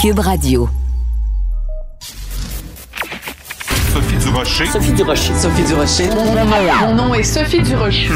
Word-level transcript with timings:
Cube 0.00 0.20
Radio. 0.20 0.66
Sophie 3.92 4.16
Durocher. 4.16 4.64
Sophie 4.64 4.92
Durocher. 4.92 5.34
Sophie 5.34 5.62
Durocher. 5.64 6.08
Mon 6.80 6.94
nom 6.94 7.12
est 7.12 7.22
Sophie 7.22 7.60
Durocher. 7.60 8.08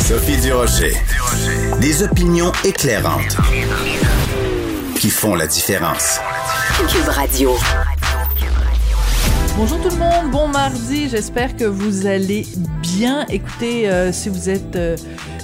Sophie 0.00 0.38
Durocher. 0.38 0.94
Des 1.82 2.02
opinions 2.02 2.52
éclairantes 2.64 3.36
qui 4.98 5.10
font 5.10 5.34
la 5.34 5.46
différence. 5.46 6.20
Cube 6.88 7.08
Radio. 7.08 7.54
Bonjour 9.58 9.82
tout 9.82 9.90
le 9.90 9.96
monde, 9.96 10.30
bon 10.30 10.48
mardi, 10.48 11.10
j'espère 11.10 11.54
que 11.54 11.64
vous 11.64 12.06
allez 12.06 12.46
bien. 12.80 13.26
Écoutez, 13.28 13.90
euh, 13.90 14.10
si 14.10 14.30
vous 14.30 14.48
êtes 14.48 14.76
euh, 14.76 14.96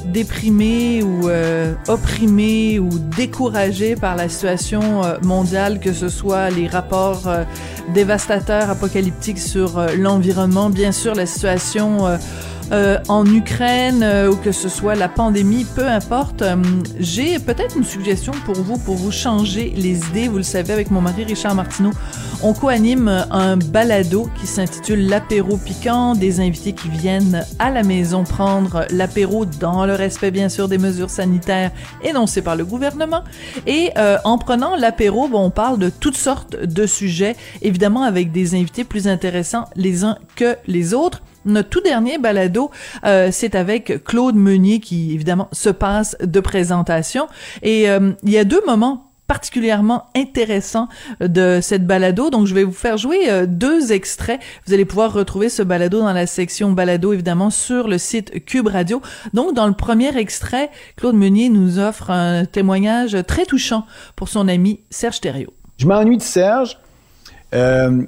déprimé 0.05 1.03
ou 1.03 1.29
euh, 1.29 1.75
opprimé 1.89 2.79
ou 2.79 2.89
découragé 3.17 3.97
par 3.97 4.17
la 4.17 4.29
situation 4.29 5.05
euh, 5.05 5.19
mondiale, 5.23 5.81
que 5.81 5.93
ce 5.93 6.09
soit 6.09 6.51
les 6.51 6.67
rapports 6.67 7.27
euh, 7.27 7.45
dévastateurs, 7.93 8.71
apocalyptiques 8.71 9.39
sur 9.39 9.79
euh, 9.79 9.95
l'environnement, 9.97 10.71
bien 10.71 10.93
sûr 10.93 11.15
la 11.15 11.27
situation 11.27 12.07
euh, 12.73 12.99
en 13.09 13.27
Ukraine 13.27 14.03
euh, 14.03 14.31
ou 14.31 14.37
que 14.37 14.53
ce 14.53 14.69
soit 14.69 14.95
la 14.95 15.09
pandémie, 15.09 15.65
peu 15.77 15.87
importe. 15.87 16.43
euh, 16.43 16.57
J'ai 16.99 17.39
peut-être 17.39 17.77
une 17.77 17.85
suggestion 17.85 18.33
pour 18.45 18.55
vous, 18.57 18.79
pour 18.79 18.97
vous 18.97 19.11
changer 19.11 19.73
les 19.77 19.99
idées. 20.09 20.29
Vous 20.29 20.39
le 20.39 20.43
savez, 20.43 20.73
avec 20.73 20.91
mon 20.91 21.01
mari 21.01 21.25
Richard 21.25 21.55
Martineau, 21.55 21.91
on 22.43 22.53
co-anime 22.53 23.27
un 23.31 23.57
balado 23.57 24.29
qui 24.41 24.47
s'intitule 24.47 25.09
L'apéro 25.09 25.57
piquant, 25.57 26.15
des 26.15 26.41
invités 26.41 26.73
qui 26.73 26.89
viennent 26.89 27.45
à 27.59 27.71
la 27.71 27.83
maison 27.83 28.25
prendre 28.25 28.87
l'apéro 28.91 29.45
dans 29.45 29.87
le 29.87 29.95
respect, 29.95 30.31
bien 30.31 30.49
sûr, 30.49 30.69
des 30.69 30.79
mesures 30.79 31.11
sanitaires 31.11 31.71
énoncées 32.03 32.43
par 32.43 32.57
le 32.57 32.65
gouvernement. 32.65 33.23
Et 33.67 33.91
euh, 33.99 34.19
en 34.25 34.39
prenant 34.39 34.77
l'apéro, 34.77 35.29
bon, 35.29 35.45
on 35.45 35.51
parle 35.51 35.79
de 35.79 35.91
toutes 35.91 36.17
sortes 36.17 36.57
de 36.57 36.87
sujets, 36.87 37.37
évidemment 37.63 38.03
avec 38.03 38.33
des 38.33 38.55
invités 38.55 38.85
plus 38.85 39.09
intéressants 39.09 39.67
les 39.77 40.05
uns 40.05 40.17
que 40.37 40.57
les 40.67 40.95
autres. 40.95 41.23
Notre 41.45 41.69
tout 41.69 41.81
dernier 41.81 42.19
balado, 42.19 42.71
euh, 43.05 43.29
c'est 43.33 43.55
avec 43.55 44.05
Claude 44.05 44.37
Meunier 44.37 44.81
qui, 44.81 45.13
évidemment, 45.13 45.49
se 45.53 45.71
passe 45.71 46.17
de 46.21 46.41
présentation. 46.41 47.27
Et 47.63 47.91
euh, 47.91 48.13
il 48.23 48.31
y 48.31 48.39
a 48.39 48.45
deux 48.45 48.63
moments 48.67 49.11
particulièrement 49.27 50.07
intéressants 50.15 50.89
de 51.21 51.61
cette 51.63 51.87
balado. 51.87 52.31
Donc, 52.31 52.47
je 52.47 52.55
vais 52.55 52.65
vous 52.65 52.73
faire 52.73 52.99
jouer 52.99 53.31
euh, 53.31 53.47
deux 53.47 53.93
extraits. 53.93 54.41
Vous 54.67 54.75
allez 54.75 54.85
pouvoir 54.85 55.13
retrouver 55.13 55.49
ce 55.49 55.63
balado 55.63 56.01
dans 56.01 56.13
la 56.13 56.27
section 56.27 56.73
balado, 56.73 57.13
évidemment, 57.13 57.51
sur 57.51 57.89
le 57.89 57.99
site 57.99 58.45
Cube 58.45 58.69
Radio. 58.69 59.01
Donc, 59.33 59.55
dans 59.55 59.67
le 59.67 59.73
premier 59.73 60.17
extrait, 60.17 60.71
Claude 60.97 61.17
Meunier 61.17 61.49
nous 61.49 61.79
offre 61.79 62.11
un 62.11 62.45
témoignage 62.45 63.17
très 63.27 63.47
touchant 63.47 63.87
pour 64.17 64.29
son 64.29 64.47
ami 64.49 64.81
Serge 64.91 65.21
Thériault. 65.21 65.55
Je 65.79 65.87
m'ennuie 65.87 66.19
de 66.19 66.23
Serge. 66.23 66.79
Euh, 67.55 68.03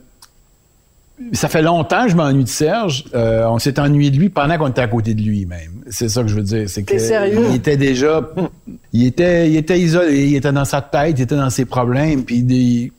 ça 1.32 1.48
fait 1.48 1.62
longtemps 1.62 2.04
que 2.04 2.10
je 2.10 2.16
m'ennuie 2.16 2.44
de 2.44 2.48
Serge. 2.48 3.04
Euh, 3.14 3.46
on 3.48 3.58
s'est 3.58 3.78
ennuyé 3.80 4.10
de 4.10 4.18
lui 4.18 4.28
pendant 4.28 4.58
qu'on 4.58 4.68
était 4.68 4.82
à 4.82 4.88
côté 4.88 5.14
de 5.14 5.22
lui 5.22 5.46
même. 5.46 5.82
C'est 5.90 6.08
ça 6.08 6.22
que 6.22 6.28
je 6.28 6.34
veux 6.34 6.42
dire. 6.42 6.68
C'est 6.68 6.82
que 6.82 6.98
sérieux? 6.98 7.46
il 7.50 7.56
était 7.56 7.76
déjà, 7.76 8.20
il 8.92 9.06
était, 9.06 9.48
il 9.50 9.56
était 9.56 9.78
isolé, 9.80 10.26
il 10.28 10.36
était 10.36 10.52
dans 10.52 10.64
sa 10.64 10.82
tête, 10.82 11.18
il 11.18 11.22
était 11.22 11.36
dans 11.36 11.50
ses 11.50 11.64
problèmes. 11.64 12.24
Puis 12.24 12.42
des- 12.42 12.92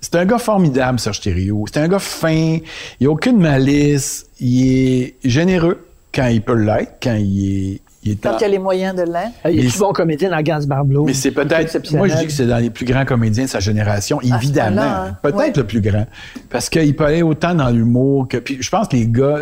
c'est 0.00 0.14
un 0.16 0.24
gars 0.24 0.38
formidable, 0.38 0.98
Serge 0.98 1.20
Thériault. 1.20 1.64
C'est 1.72 1.78
un 1.80 1.86
gars 1.88 1.98
fin. 1.98 2.58
Il 2.98 3.06
a 3.06 3.10
aucune 3.10 3.38
malice. 3.38 4.26
Il 4.40 4.66
est 5.02 5.14
généreux 5.22 5.86
quand 6.14 6.26
il 6.28 6.40
peut 6.42 6.54
l'être, 6.54 6.94
quand 7.02 7.16
il 7.20 7.74
est, 7.74 7.80
il 8.02 8.12
est 8.12 8.26
en- 8.26 8.36
a 8.36 8.48
les 8.48 8.58
moyens 8.58 8.94
de 8.96 9.02
l'être. 9.02 9.32
Il 9.50 9.66
est 9.66 9.78
bon 9.78 9.92
comédien 9.92 10.30
dans 10.30 10.40
Gans 10.42 10.60
Barblo. 10.66 11.04
mais 11.04 11.14
c'est 11.14 11.30
peut-être. 11.32 11.92
Moi, 11.94 12.08
je 12.08 12.16
dis 12.16 12.26
que 12.26 12.32
c'est 12.32 12.46
dans 12.46 12.58
les 12.58 12.70
plus 12.70 12.84
grands 12.86 13.04
comédiens 13.04 13.44
de 13.44 13.48
sa 13.50 13.60
génération, 13.60 14.20
ce 14.22 14.34
évidemment. 14.34 14.80
hein? 14.82 15.16
Peut-être 15.22 15.36
Ouais. 15.36 15.52
le 15.54 15.64
plus 15.66 15.80
grand. 15.80 16.06
Parce 16.48 16.68
qu'il 16.68 16.94
peut 16.96 17.04
aller 17.04 17.22
autant 17.22 17.54
dans 17.54 17.68
l'humour 17.70 18.26
que. 18.28 18.38
Puis 18.38 18.58
je 18.60 18.70
pense 18.70 18.88
que 18.88 18.96
les 18.96 19.06
gars, 19.06 19.38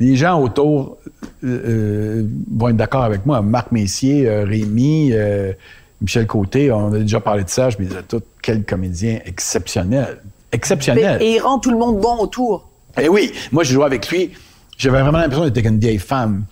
les 0.00 0.16
gens 0.16 0.40
autour 0.40 0.96
euh, 1.44 1.46
euh, 1.68 2.26
vont 2.56 2.68
être 2.70 2.76
d'accord 2.76 3.04
avec 3.04 3.26
moi. 3.26 3.42
Marc 3.42 3.72
Messier, 3.72 4.28
euh, 4.28 4.44
Rémi, 4.44 5.10
euh, 5.12 5.52
Michel 6.00 6.26
Côté, 6.26 6.70
on 6.72 6.92
a 6.94 6.98
déjà 6.98 7.20
parlé 7.20 7.44
de 7.44 7.48
ça. 7.50 7.68
Je 7.70 7.78
me 7.78 7.84
disais 7.84 8.02
tout, 8.08 8.22
quel 8.42 8.64
comédien 8.64 9.18
exceptionnel. 9.26 10.18
Exceptionnel. 10.50 11.20
il 11.22 11.38
rend 11.40 11.58
tout 11.58 11.70
le 11.70 11.78
monde 11.78 12.00
bon 12.00 12.16
autour. 12.18 12.68
Eh 13.00 13.08
oui, 13.08 13.32
moi, 13.52 13.64
je 13.64 13.72
jouais 13.72 13.84
avec 13.86 14.08
lui. 14.10 14.30
J'avais 14.76 15.00
vraiment 15.00 15.18
l'impression 15.18 15.48
d'être 15.48 15.66
une 15.66 15.78
vieille 15.78 15.98
femme. 15.98 16.44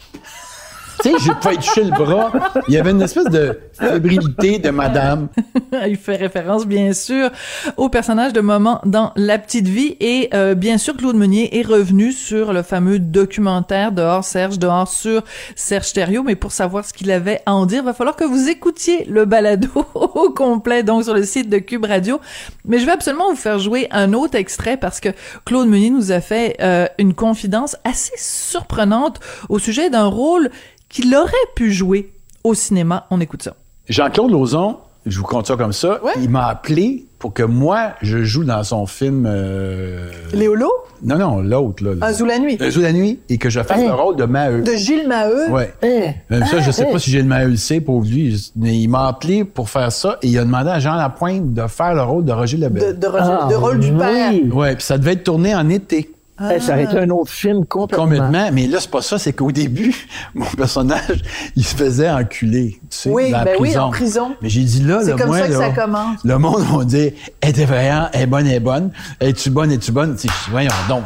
Tu 1.02 1.10
sais, 1.10 1.14
je 1.18 1.32
pouvais 1.32 1.56
toucher 1.56 1.84
le 1.84 1.90
bras. 1.90 2.32
Il 2.68 2.74
y 2.74 2.78
avait 2.78 2.90
une 2.90 3.02
espèce 3.02 3.26
de 3.26 3.58
fébrilité 3.72 4.58
de 4.58 4.70
madame. 4.70 5.28
Il 5.86 5.96
fait 5.96 6.16
référence, 6.16 6.66
bien 6.66 6.92
sûr, 6.92 7.30
au 7.76 7.88
personnage 7.88 8.32
de 8.32 8.40
Moment 8.40 8.80
dans 8.84 9.12
La 9.16 9.38
Petite 9.38 9.68
Vie. 9.68 9.96
Et 10.00 10.28
euh, 10.34 10.54
bien 10.54 10.78
sûr, 10.78 10.96
Claude 10.96 11.16
Meunier 11.16 11.58
est 11.58 11.66
revenu 11.66 12.12
sur 12.12 12.52
le 12.52 12.62
fameux 12.62 12.98
documentaire 12.98 13.92
Dehors 13.92 14.24
Serge, 14.24 14.58
dehors 14.58 14.88
sur 14.88 15.22
Serge 15.54 15.92
Thériault. 15.92 16.22
Mais 16.22 16.36
pour 16.36 16.52
savoir 16.52 16.84
ce 16.84 16.92
qu'il 16.92 17.10
avait 17.10 17.40
à 17.46 17.54
en 17.54 17.66
dire, 17.66 17.82
va 17.82 17.94
falloir 17.94 18.16
que 18.16 18.24
vous 18.24 18.48
écoutiez 18.48 19.04
le 19.04 19.24
balado 19.24 19.68
au 19.94 20.30
complet, 20.30 20.82
donc 20.82 21.04
sur 21.04 21.14
le 21.14 21.24
site 21.24 21.48
de 21.48 21.58
Cube 21.58 21.84
Radio. 21.84 22.20
Mais 22.64 22.78
je 22.78 22.86
vais 22.86 22.92
absolument 22.92 23.30
vous 23.30 23.36
faire 23.36 23.58
jouer 23.58 23.88
un 23.90 24.12
autre 24.12 24.36
extrait 24.36 24.76
parce 24.76 25.00
que 25.00 25.08
Claude 25.44 25.68
Meunier 25.68 25.90
nous 25.90 26.12
a 26.12 26.20
fait 26.20 26.56
euh, 26.60 26.86
une 26.98 27.14
confidence 27.14 27.76
assez 27.84 28.12
surprenante 28.16 29.20
au 29.48 29.58
sujet 29.58 29.90
d'un 29.90 30.06
rôle 30.06 30.50
qu'il 30.90 31.14
aurait 31.14 31.32
pu 31.56 31.72
jouer 31.72 32.12
au 32.44 32.52
cinéma. 32.54 33.06
On 33.10 33.20
écoute 33.20 33.42
ça. 33.42 33.54
Jean-Claude 33.88 34.30
Lauzon, 34.30 34.76
je 35.06 35.18
vous 35.18 35.24
compte 35.24 35.46
ça 35.46 35.56
comme 35.56 35.72
ça, 35.72 36.02
Ouais. 36.04 36.12
il 36.20 36.28
m'a 36.28 36.46
appelé 36.48 37.06
pour 37.18 37.32
que 37.34 37.42
moi, 37.42 37.90
je 38.02 38.22
joue 38.24 38.44
dans 38.44 38.62
son 38.62 38.86
film... 38.86 39.24
euh, 39.26 40.10
Léolo, 40.32 40.70
Non, 41.02 41.18
non, 41.18 41.40
l'autre. 41.42 41.84
Là, 41.84 42.06
Un 42.06 42.12
Zou 42.12 42.24
la 42.24 42.38
nuit. 42.38 42.56
Un 42.60 42.70
Zou 42.70 42.80
la 42.80 42.92
nuit, 42.92 43.20
et 43.28 43.36
que 43.36 43.50
je 43.50 43.60
fasse 43.62 43.78
Hein? 43.78 43.86
le 43.88 43.92
rôle 43.94 44.16
de 44.16 44.24
Maheu. 44.24 44.62
de 44.62 44.72
Gilles 44.72 45.06
Maheu? 45.06 45.50
Ouais. 45.50 45.74
Hein? 45.82 46.12
Même 46.30 46.46
ça, 46.46 46.60
je 46.60 46.70
sais 46.70 46.84
hein? 46.86 46.92
pas 46.92 46.98
si 46.98 47.10
le 47.12 47.24
Maheu 47.24 47.48
le 47.48 47.56
sait 47.56 47.80
pour 47.80 48.02
lui, 48.02 48.50
mais 48.56 48.76
il 48.78 48.88
m'a 48.88 49.08
appelé 49.08 49.44
pour 49.44 49.68
faire 49.68 49.92
ça, 49.92 50.18
et 50.22 50.28
il 50.28 50.38
a 50.38 50.44
demandé 50.44 50.70
à 50.70 50.78
Jean 50.78 50.94
Lapointe 50.94 51.52
de 51.52 51.66
faire 51.66 51.94
le 51.94 52.02
rôle 52.02 52.24
de 52.24 52.32
Roger 52.32 52.56
de, 52.56 52.62
Lebel. 52.64 52.98
de, 52.98 53.06
Roger- 53.06 53.38
Ah, 53.42 53.48
de 53.50 53.54
rôle 53.54 53.80
du 53.80 53.92
père. 53.92 54.32
oui. 54.32 54.50
Ouais, 54.52 54.74
puis 54.76 54.84
ça 54.84 54.96
devait 54.96 55.12
être 55.12 55.24
tourné 55.24 55.54
en 55.54 55.68
été. 55.68 56.10
Eh, 56.40 56.60
Ça 56.60 56.72
aurait 56.72 56.84
été 56.84 56.96
un 56.98 57.10
autre 57.10 57.30
film 57.30 57.64
complètement. 57.66 58.04
Complètement. 58.04 58.50
Mais 58.52 58.66
là, 58.66 58.78
c'est 58.80 58.90
pas 58.90 59.02
ça. 59.02 59.18
C'est 59.18 59.32
qu'au 59.32 59.52
début, 59.52 59.94
mon 60.34 60.46
personnage, 60.46 61.22
il 61.56 61.64
se 61.64 61.74
faisait 61.76 62.10
enculer, 62.10 62.78
tu 62.82 62.86
sais, 62.96 63.10
Oui, 63.10 63.30
dans 63.30 63.38
la 63.38 63.44
ben 63.44 63.52
oui, 63.60 63.68
prison. 63.68 63.80
en 63.82 63.90
prison. 63.90 64.36
Mais 64.40 64.48
j'ai 64.48 64.62
dit 64.64 64.82
là, 64.82 65.00
C'est 65.04 65.10
le 65.12 65.16
comme 65.16 65.32
ça 65.32 65.46
que 65.46 65.52
là, 65.52 65.58
ça 65.58 65.70
commence. 65.70 66.18
Le 66.24 66.38
monde 66.38 66.62
va 66.62 66.84
dire, 66.84 67.12
elle 67.40 67.60
est 67.60 67.64
vraiment, 67.64 68.08
elle 68.12 68.22
est 68.22 68.26
bonne, 68.26 68.46
elle 68.46 68.54
est 68.54 68.60
bonne. 68.60 68.90
Es-tu 69.20 69.50
bonne, 69.50 69.70
es-tu 69.72 69.92
bonne? 69.92 70.14
Tu 70.16 70.22
sais, 70.22 70.28
je 70.28 70.44
dis, 70.46 70.50
voyons 70.50 70.70
donc. 70.88 71.02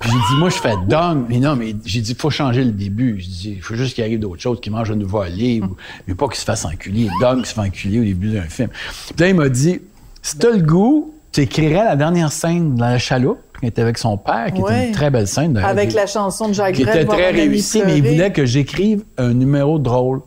Puis 0.00 0.10
j'ai 0.10 0.16
dit, 0.16 0.38
moi, 0.38 0.48
je 0.48 0.56
fais 0.56 0.74
dong. 0.88 1.26
Mais 1.28 1.38
non, 1.38 1.56
mais 1.56 1.74
j'ai 1.84 2.00
dit, 2.00 2.14
faut 2.14 2.30
changer 2.30 2.64
le 2.64 2.70
début. 2.72 3.16
J'ai 3.18 3.28
dit, 3.28 3.52
il 3.56 3.62
faut 3.62 3.74
juste 3.74 3.94
qu'il 3.94 4.02
arrive 4.04 4.18
d'autres 4.20 4.40
choses, 4.40 4.58
qu'il 4.60 4.72
mange 4.72 4.90
un 4.90 4.96
nouveau 4.96 5.20
aller, 5.20 5.60
ou- 5.62 5.76
mais 6.08 6.14
pas 6.14 6.26
qu'il 6.28 6.38
se 6.38 6.44
fasse 6.44 6.64
enculer. 6.64 7.08
Dong 7.20 7.44
se 7.44 7.52
fait 7.54 7.60
enculer 7.60 8.00
au 8.00 8.04
début 8.04 8.30
d'un 8.30 8.42
film. 8.42 8.68
Puis 8.68 9.14
là, 9.18 9.28
il 9.28 9.34
m'a 9.34 9.48
dit, 9.50 9.80
si 10.22 10.36
t'as 10.38 10.50
le 10.50 10.62
goût, 10.62 11.14
tu 11.32 11.42
écrirais 11.42 11.84
la 11.84 11.96
dernière 11.96 12.32
scène 12.32 12.74
dans 12.76 12.86
la 12.86 12.98
chaloupe, 12.98 13.38
qui 13.60 13.66
était 13.66 13.82
avec 13.82 13.98
son 13.98 14.16
père, 14.16 14.52
qui 14.52 14.60
était 14.60 14.88
une 14.88 14.92
très 14.92 15.10
belle 15.10 15.26
scène. 15.26 15.56
Avec 15.58 15.92
la 15.92 16.06
chanson 16.06 16.48
de 16.48 16.54
Jacques 16.54 16.74
qui 16.74 16.82
était 16.82 17.04
très 17.04 17.26
un 17.26 17.28
ami 17.28 17.40
réussi, 17.40 17.82
mais 17.84 17.98
il 17.98 18.06
voulait 18.06 18.32
que 18.32 18.44
j'écrive 18.46 19.04
un 19.18 19.34
numéro 19.34 19.78
drôle. 19.78 20.20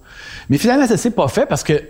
Mais 0.50 0.58
finalement, 0.58 0.88
ça 0.88 0.98
s'est 0.98 1.12
pas 1.12 1.28
fait 1.28 1.46
parce 1.46 1.64
que 1.64 1.82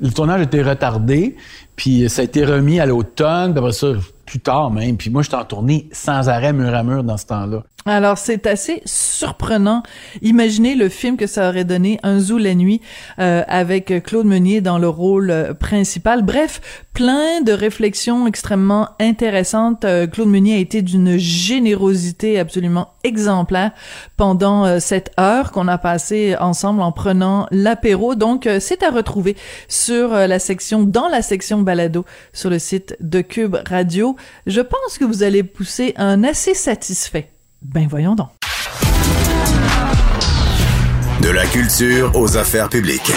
le 0.00 0.10
tournage 0.10 0.42
était 0.42 0.62
retardé, 0.62 1.36
puis 1.76 2.08
ça 2.08 2.22
a 2.22 2.24
été 2.24 2.44
remis 2.44 2.80
à 2.80 2.86
l'automne, 2.86 3.52
puis 3.52 3.58
après 3.58 3.72
ça, 3.72 3.88
plus 4.24 4.40
tard 4.40 4.70
même. 4.70 4.96
Puis 4.96 5.10
moi, 5.10 5.22
j'étais 5.22 5.36
en 5.36 5.44
tournée 5.44 5.88
sans 5.92 6.28
arrêt, 6.28 6.52
mur 6.52 6.74
à 6.74 6.82
mur, 6.82 7.02
dans 7.02 7.16
ce 7.16 7.26
temps-là. 7.26 7.64
Alors, 7.88 8.18
c'est 8.18 8.46
assez 8.46 8.82
surprenant. 8.84 9.82
Imaginez 10.20 10.74
le 10.74 10.90
film 10.90 11.16
que 11.16 11.26
ça 11.26 11.48
aurait 11.48 11.64
donné, 11.64 11.98
Un 12.02 12.20
zoo 12.20 12.36
la 12.36 12.54
nuit, 12.54 12.82
euh, 13.18 13.42
avec 13.48 14.02
Claude 14.04 14.26
Meunier 14.26 14.60
dans 14.60 14.76
le 14.76 14.90
rôle 14.90 15.30
euh, 15.30 15.54
principal. 15.54 16.22
Bref, 16.22 16.60
plein 16.92 17.40
de 17.40 17.50
réflexions 17.50 18.26
extrêmement 18.26 18.90
intéressantes. 19.00 19.86
Euh, 19.86 20.06
Claude 20.06 20.28
Meunier 20.28 20.56
a 20.56 20.58
été 20.58 20.82
d'une 20.82 21.16
générosité 21.16 22.38
absolument 22.38 22.88
exemplaire 23.04 23.70
pendant 24.18 24.78
cette 24.80 25.10
heure 25.18 25.50
qu'on 25.50 25.66
a 25.66 25.78
passée 25.78 26.36
ensemble 26.38 26.82
en 26.82 26.92
prenant 26.92 27.46
l'apéro. 27.50 28.14
Donc, 28.14 28.46
c'est 28.60 28.82
à 28.82 28.90
retrouver 28.90 29.34
sur 29.66 30.10
la 30.10 30.38
section, 30.38 30.82
dans 30.82 31.08
la 31.08 31.22
section 31.22 31.62
balado 31.62 32.04
sur 32.34 32.50
le 32.50 32.58
site 32.58 32.98
de 33.00 33.22
Cube 33.22 33.56
Radio. 33.66 34.14
Je 34.46 34.60
pense 34.60 34.98
que 34.98 35.06
vous 35.06 35.22
allez 35.22 35.42
pousser 35.42 35.94
un 35.96 36.22
assez 36.22 36.52
satisfait. 36.52 37.30
Ben 37.62 37.88
voyons 37.88 38.14
donc. 38.14 38.30
De 41.22 41.28
la 41.30 41.44
culture 41.46 42.12
aux 42.14 42.36
affaires 42.36 42.68
publiques. 42.68 43.12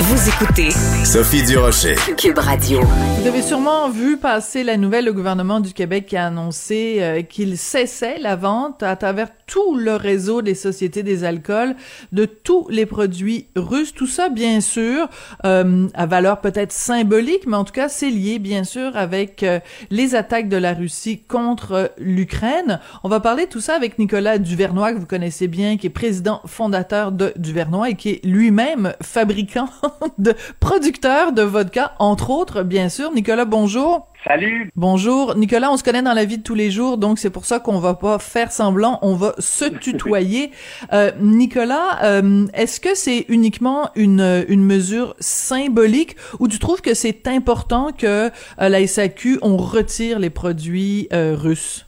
Vous 0.00 0.28
écoutez 0.28 0.70
Sophie 1.04 1.44
Durocher. 1.44 1.94
Cube 2.18 2.38
Radio. 2.38 2.80
Vous 3.20 3.26
avez 3.26 3.42
sûrement 3.42 3.88
vu 3.88 4.16
passer 4.16 4.64
la 4.64 4.76
nouvelle, 4.76 5.04
le 5.04 5.12
gouvernement 5.12 5.60
du 5.60 5.72
Québec 5.72 6.06
qui 6.06 6.16
a 6.16 6.26
annoncé 6.26 6.96
euh, 6.98 7.22
qu'il 7.22 7.56
cessait 7.56 8.18
la 8.18 8.36
vente 8.36 8.82
à 8.82 8.96
travers 8.96 9.28
tout 9.46 9.76
le 9.76 9.94
réseau 9.94 10.42
des 10.42 10.54
sociétés 10.54 11.02
des 11.02 11.24
alcools 11.24 11.76
de 12.12 12.24
tous 12.24 12.66
les 12.70 12.86
produits 12.86 13.46
russes. 13.56 13.94
Tout 13.94 14.06
ça, 14.06 14.28
bien 14.28 14.60
sûr, 14.60 15.08
euh, 15.44 15.86
à 15.94 16.06
valeur 16.06 16.40
peut-être 16.40 16.72
symbolique, 16.72 17.46
mais 17.46 17.56
en 17.56 17.64
tout 17.64 17.72
cas, 17.72 17.88
c'est 17.88 18.10
lié, 18.10 18.38
bien 18.38 18.64
sûr, 18.64 18.96
avec 18.96 19.42
euh, 19.42 19.60
les 19.90 20.14
attaques 20.14 20.48
de 20.48 20.56
la 20.56 20.74
Russie 20.74 21.22
contre 21.22 21.92
l'Ukraine. 21.98 22.80
On 23.04 23.08
va 23.08 23.20
parler 23.20 23.46
de 23.46 23.50
tout 23.50 23.60
ça 23.60 23.74
avec 23.74 23.98
Nicolas 23.98 24.38
Duvernois, 24.38 24.92
que 24.92 24.98
vous 24.98 25.06
connaissez 25.06 25.46
bien, 25.46 25.76
qui 25.76 25.86
est 25.86 25.90
président 25.90 26.40
fondateur 26.46 27.12
de 27.12 27.32
Duvernois 27.36 27.90
et 27.90 27.94
qui 27.94 28.10
est 28.10 28.24
lui-même 28.24 28.94
fabricant 29.00 29.68
de 30.18 30.34
producteur 30.60 31.32
de 31.32 31.42
vodka, 31.42 31.92
entre 31.98 32.30
autres, 32.30 32.62
bien 32.62 32.88
sûr. 32.88 33.12
Nicolas, 33.12 33.44
bonjour. 33.44 34.08
Salut. 34.26 34.70
Bonjour. 34.74 35.36
Nicolas, 35.36 35.70
on 35.70 35.76
se 35.76 35.84
connaît 35.84 36.00
dans 36.00 36.14
la 36.14 36.24
vie 36.24 36.38
de 36.38 36.42
tous 36.42 36.54
les 36.54 36.70
jours, 36.70 36.96
donc 36.96 37.18
c'est 37.18 37.28
pour 37.28 37.44
ça 37.44 37.60
qu'on 37.60 37.78
va 37.78 37.92
pas 37.92 38.18
faire 38.18 38.52
semblant, 38.52 38.98
on 39.02 39.14
va 39.14 39.34
se 39.38 39.64
tutoyer. 39.80 40.50
Euh, 40.94 41.10
Nicolas, 41.20 42.02
euh, 42.02 42.46
est-ce 42.54 42.80
que 42.80 42.94
c'est 42.94 43.26
uniquement 43.28 43.90
une, 43.94 44.44
une 44.48 44.64
mesure 44.64 45.14
symbolique 45.20 46.16
ou 46.38 46.48
tu 46.48 46.58
trouves 46.58 46.80
que 46.80 46.94
c'est 46.94 47.28
important 47.28 47.92
que 47.92 48.06
euh, 48.26 48.30
la 48.58 48.86
SAQ, 48.86 49.38
on 49.42 49.58
retire 49.58 50.18
les 50.18 50.30
produits 50.30 51.08
euh, 51.12 51.36
russes? 51.38 51.86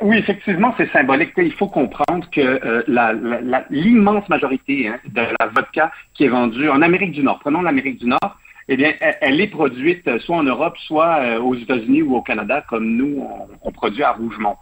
Oui, 0.00 0.16
effectivement, 0.16 0.74
c'est 0.76 0.90
symbolique. 0.92 1.32
Il 1.36 1.52
faut 1.52 1.68
comprendre 1.68 2.28
que 2.30 2.40
euh, 2.40 3.62
l'immense 3.70 4.28
majorité 4.28 4.88
hein, 4.88 4.98
de 5.06 5.22
la 5.38 5.46
vodka 5.46 5.92
qui 6.14 6.24
est 6.24 6.28
vendue 6.28 6.68
en 6.68 6.82
Amérique 6.82 7.12
du 7.12 7.22
Nord, 7.22 7.38
prenons 7.38 7.62
l'Amérique 7.62 8.00
du 8.00 8.06
Nord, 8.06 8.38
eh 8.68 8.76
bien, 8.76 8.92
elle, 9.00 9.40
est 9.40 9.46
produite 9.46 10.06
euh, 10.08 10.18
soit 10.18 10.36
en 10.36 10.42
Europe, 10.42 10.76
soit 10.78 11.20
euh, 11.20 11.40
aux 11.40 11.54
États-Unis 11.54 12.02
ou 12.02 12.16
au 12.16 12.22
Canada, 12.22 12.62
comme 12.68 12.96
nous, 12.96 13.26
on, 13.62 13.72
produit 13.72 14.02
à 14.02 14.12
Rougemont. 14.12 14.56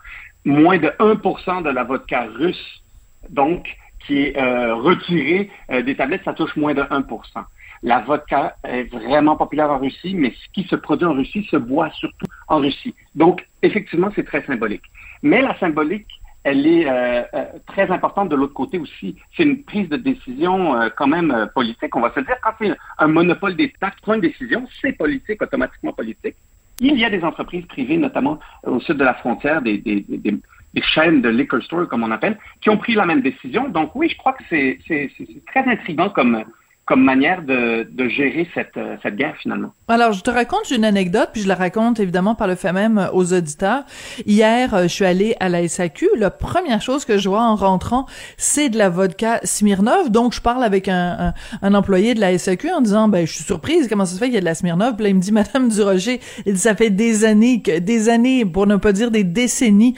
Moins 0.44 0.78
de 0.78 0.88
1% 1.00 1.64
de 1.64 1.70
la 1.70 1.82
vodka 1.82 2.26
russe, 2.34 2.82
donc, 3.30 3.66
qui 4.06 4.22
est 4.22 4.70
retirée 4.70 5.50
des 5.68 5.96
tablettes, 5.96 6.22
ça 6.24 6.32
touche 6.32 6.54
moins 6.54 6.74
de 6.74 6.82
1% 6.82 7.02
La 7.82 7.98
vodka 8.02 8.56
est 8.62 8.84
vraiment 8.84 9.34
populaire 9.34 9.72
en 9.72 9.78
Russie, 9.78 10.14
mais 10.14 10.30
ce 10.30 10.52
qui 10.52 10.68
se 10.68 10.76
produit 10.76 11.06
en 11.06 11.14
Russie 11.14 11.44
se 11.50 11.56
boit 11.56 11.90
surtout 11.90 12.26
en 12.46 12.58
Russie. 12.58 12.94
Donc, 13.16 13.44
effectivement, 13.62 14.12
c'est 14.14 14.22
très 14.22 14.44
symbolique. 14.46 14.84
Mais 15.22 15.42
la 15.42 15.58
symbolique, 15.58 16.06
elle 16.46 16.64
est 16.64 16.88
euh, 16.88 17.22
euh, 17.34 17.44
très 17.66 17.90
importante 17.90 18.28
de 18.28 18.36
l'autre 18.36 18.54
côté 18.54 18.78
aussi. 18.78 19.16
C'est 19.36 19.42
une 19.42 19.64
prise 19.64 19.88
de 19.88 19.96
décision 19.96 20.80
euh, 20.80 20.88
quand 20.96 21.08
même 21.08 21.48
politique. 21.52 21.96
On 21.96 22.00
va 22.00 22.12
se 22.14 22.20
dire, 22.20 22.36
quand 22.40 22.52
c'est 22.60 22.72
un 22.98 23.08
monopole 23.08 23.56
d'État 23.56 23.90
qui 23.90 24.00
prend 24.02 24.14
une 24.14 24.20
décision, 24.20 24.64
c'est 24.80 24.92
politique, 24.92 25.42
automatiquement 25.42 25.92
politique. 25.92 26.36
Il 26.78 26.96
y 26.98 27.04
a 27.04 27.10
des 27.10 27.24
entreprises 27.24 27.66
privées, 27.66 27.96
notamment 27.96 28.38
au 28.64 28.78
sud 28.78 28.96
de 28.96 29.02
la 29.04 29.14
frontière, 29.14 29.60
des, 29.60 29.82
chaînes 30.82 31.20
de 31.20 31.30
liquor 31.30 31.60
store, 31.62 31.88
comme 31.88 32.04
on 32.04 32.10
appelle, 32.12 32.38
qui 32.60 32.70
ont 32.70 32.76
pris 32.76 32.94
la 32.94 33.06
même 33.06 33.22
décision. 33.22 33.68
Donc 33.68 33.96
oui, 33.96 34.08
je 34.08 34.16
crois 34.16 34.34
que 34.34 34.44
c'est 34.48 34.78
très 35.46 35.64
intriguant 35.64 36.10
comme, 36.10 36.44
comme 36.86 37.02
manière 37.02 37.42
de, 37.42 37.88
de 37.90 38.08
gérer 38.08 38.48
cette, 38.54 38.76
euh, 38.76 38.96
cette 39.02 39.16
guerre 39.16 39.34
finalement. 39.42 39.72
Alors, 39.88 40.12
je 40.12 40.22
te 40.22 40.30
raconte 40.30 40.70
une 40.70 40.84
anecdote, 40.84 41.30
puis 41.32 41.42
je 41.42 41.48
la 41.48 41.56
raconte 41.56 41.98
évidemment 41.98 42.36
par 42.36 42.46
le 42.46 42.54
fait 42.54 42.72
même 42.72 42.98
euh, 42.98 43.10
aux 43.12 43.32
auditeurs. 43.32 43.82
Hier, 44.24 44.72
euh, 44.72 44.82
je 44.84 44.88
suis 44.88 45.04
allée 45.04 45.34
à 45.40 45.48
la 45.48 45.66
SAQ. 45.66 46.10
La 46.16 46.30
première 46.30 46.80
chose 46.80 47.04
que 47.04 47.18
je 47.18 47.28
vois 47.28 47.42
en 47.42 47.56
rentrant, 47.56 48.06
c'est 48.36 48.68
de 48.68 48.78
la 48.78 48.88
vodka 48.88 49.40
Smirnov. 49.42 50.10
Donc, 50.12 50.32
je 50.32 50.40
parle 50.40 50.62
avec 50.62 50.86
un, 50.86 51.34
un, 51.60 51.74
employé 51.74 52.14
de 52.14 52.20
la 52.20 52.38
SAQ 52.38 52.70
en 52.70 52.80
disant, 52.80 53.08
ben, 53.08 53.26
je 53.26 53.32
suis 53.32 53.44
surprise, 53.44 53.88
comment 53.88 54.04
ça 54.04 54.14
se 54.14 54.18
fait 54.20 54.26
qu'il 54.26 54.34
y 54.34 54.38
a 54.38 54.40
de 54.40 54.44
la 54.44 54.54
Smirnov? 54.54 54.94
Puis 54.94 55.02
là, 55.02 55.08
il 55.08 55.16
me 55.16 55.20
dit, 55.20 55.32
Madame 55.36 55.68
Durocher, 55.68 56.20
il 56.46 56.52
dit, 56.52 56.60
ça 56.60 56.76
fait 56.76 56.90
des 56.90 57.24
années, 57.24 57.56
des 57.56 58.08
années, 58.08 58.44
pour 58.44 58.68
ne 58.68 58.76
pas 58.76 58.92
dire 58.92 59.10
des 59.10 59.24
décennies, 59.24 59.96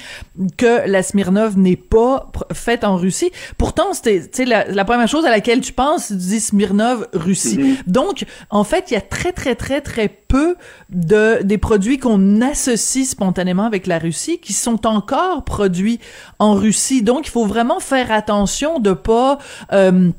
que 0.56 0.88
la 0.88 1.02
Smirnov 1.02 1.58
n'est 1.58 1.76
pas 1.76 2.32
faite 2.54 2.82
en 2.82 2.96
Russie. 2.96 3.30
Pourtant, 3.58 3.92
c'était, 3.92 4.46
la, 4.46 4.64
la 4.64 4.86
première 4.86 5.08
chose 5.08 5.26
à 5.26 5.30
laquelle 5.30 5.60
tu 5.60 5.74
penses, 5.74 6.06
tu 6.06 6.14
dis 6.14 6.40
Smirnov 6.40 6.77
Russie. 7.12 7.58
Mhm. 7.58 7.76
Donc, 7.86 8.24
en 8.50 8.64
fait, 8.64 8.90
il 8.90 8.94
y 8.94 8.96
a 8.96 9.00
très, 9.00 9.32
très, 9.32 9.54
très, 9.54 9.80
très 9.80 10.08
peu 10.08 10.56
de 10.90 11.42
des 11.42 11.58
produits 11.58 11.98
qu'on 11.98 12.40
associe 12.40 13.08
spontanément 13.08 13.64
avec 13.64 13.86
la 13.86 13.98
Russie 13.98 14.38
qui 14.38 14.52
sont 14.52 14.86
encore 14.86 15.44
produits 15.44 16.00
en 16.38 16.54
Russie. 16.54 17.02
Donc, 17.02 17.26
il 17.26 17.30
faut 17.30 17.46
vraiment 17.46 17.80
faire 17.80 18.12
attention 18.12 18.78
de 18.78 18.92
pas... 18.92 19.38
Euh, 19.72 20.10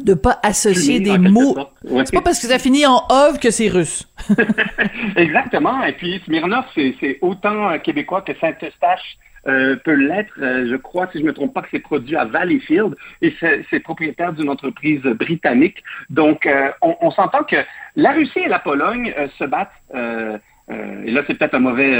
de 0.00 0.14
pas 0.14 0.38
associer 0.42 1.00
des 1.00 1.16
mots. 1.16 1.56
C'est 1.84 2.12
pas 2.12 2.20
parce 2.20 2.40
que 2.40 2.48
ça 2.48 2.58
finit 2.58 2.84
en 2.86 3.04
ov 3.08 3.38
que 3.38 3.50
c'est 3.50 3.68
russe. 3.68 4.06
Exactement. 5.16 5.82
Et 5.84 5.92
puis 5.92 6.20
Smirnov, 6.24 6.64
c'est 6.74 7.18
autant 7.22 7.78
québécois 7.78 8.22
que 8.22 8.32
Saint-Eustache 8.40 9.16
euh, 9.46 9.76
peut 9.76 9.94
l'être, 9.94 10.32
euh, 10.40 10.66
je 10.68 10.76
crois, 10.76 11.06
si 11.12 11.18
je 11.18 11.22
ne 11.22 11.28
me 11.28 11.32
trompe 11.32 11.54
pas, 11.54 11.62
que 11.62 11.68
c'est 11.70 11.78
produit 11.78 12.16
à 12.16 12.24
Valleyfield 12.24 12.96
et 13.22 13.34
c'est 13.40 13.80
propriétaire 13.80 14.32
d'une 14.32 14.48
entreprise 14.48 15.02
britannique. 15.02 15.82
Donc, 16.10 16.46
euh, 16.46 16.70
on, 16.82 16.96
on 17.00 17.10
s'entend 17.10 17.44
que 17.44 17.56
la 17.94 18.12
Russie 18.12 18.40
et 18.40 18.48
la 18.48 18.58
Pologne 18.58 19.14
se 19.38 19.44
battent. 19.44 19.70
et 19.94 21.10
là, 21.10 21.22
c'est 21.26 21.34
peut-être 21.38 21.54
un 21.54 21.60
mauvais 21.60 21.94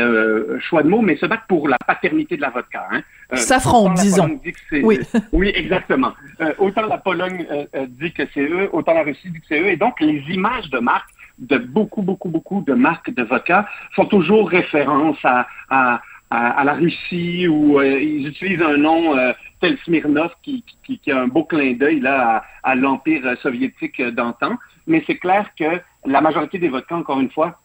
choix 0.60 0.82
de 0.82 0.88
mots, 0.88 1.00
mais 1.00 1.16
se 1.16 1.26
battent 1.26 1.46
pour 1.48 1.69
la 1.69 1.78
paternité 1.87 2.37
de 2.37 2.43
la 2.43 2.50
vodka. 2.50 2.87
Hein. 2.90 3.00
S'affrontent, 3.32 3.94
disons. 3.94 4.40
Oui. 4.82 4.98
oui, 5.32 5.52
exactement. 5.54 6.12
autant 6.58 6.87
la 6.87 6.98
Pologne 6.98 7.46
dit 7.88 8.12
que 8.12 8.25
c'est 8.34 8.46
eux, 8.48 8.69
autant 8.72 8.93
la 8.94 9.04
Russie 9.04 9.31
dit 9.31 9.40
que 9.40 9.46
c'est 9.48 9.60
eux. 9.60 9.69
Et 9.69 9.76
donc, 9.76 10.00
les 10.00 10.19
images 10.28 10.69
de 10.70 10.78
marque 10.78 11.08
de 11.38 11.58
beaucoup, 11.58 12.02
beaucoup, 12.02 12.28
beaucoup 12.28 12.62
de 12.62 12.75
marques 12.75 13.12
de 13.14 13.22
vodka 13.22 13.69
font 13.94 14.06
toujours 14.06 14.48
référence 14.48 15.19
à, 15.22 15.46
à 15.69 16.00
à, 16.31 16.64
la 16.64 16.75
Russie 16.75 17.46
où 17.49 17.78
euh, 17.78 18.00
ils 18.00 18.26
utilisent 18.26 18.62
un 18.62 18.76
nom 18.76 19.17
euh, 19.17 19.32
tel 19.61 19.78
Smirnov 19.84 20.32
qui, 20.43 20.64
qui, 20.84 21.11
a 21.11 21.20
un 21.23 21.28
beau 21.28 21.44
clin 21.44 21.75
d'œil 21.75 22.05
à, 22.06 22.75
l'empire 22.75 23.37
soviétique 23.43 24.02
d'antan. 24.02 24.56
Mais 24.87 25.02
c'est 25.06 25.19
clair 25.19 25.50
que 25.58 25.81
la 26.05 26.20
majorité 26.20 26.58
des 26.58 26.69
vodkas, 26.69 26.96
encore 26.96 27.20
une 27.20 27.31
fois, 27.31 27.61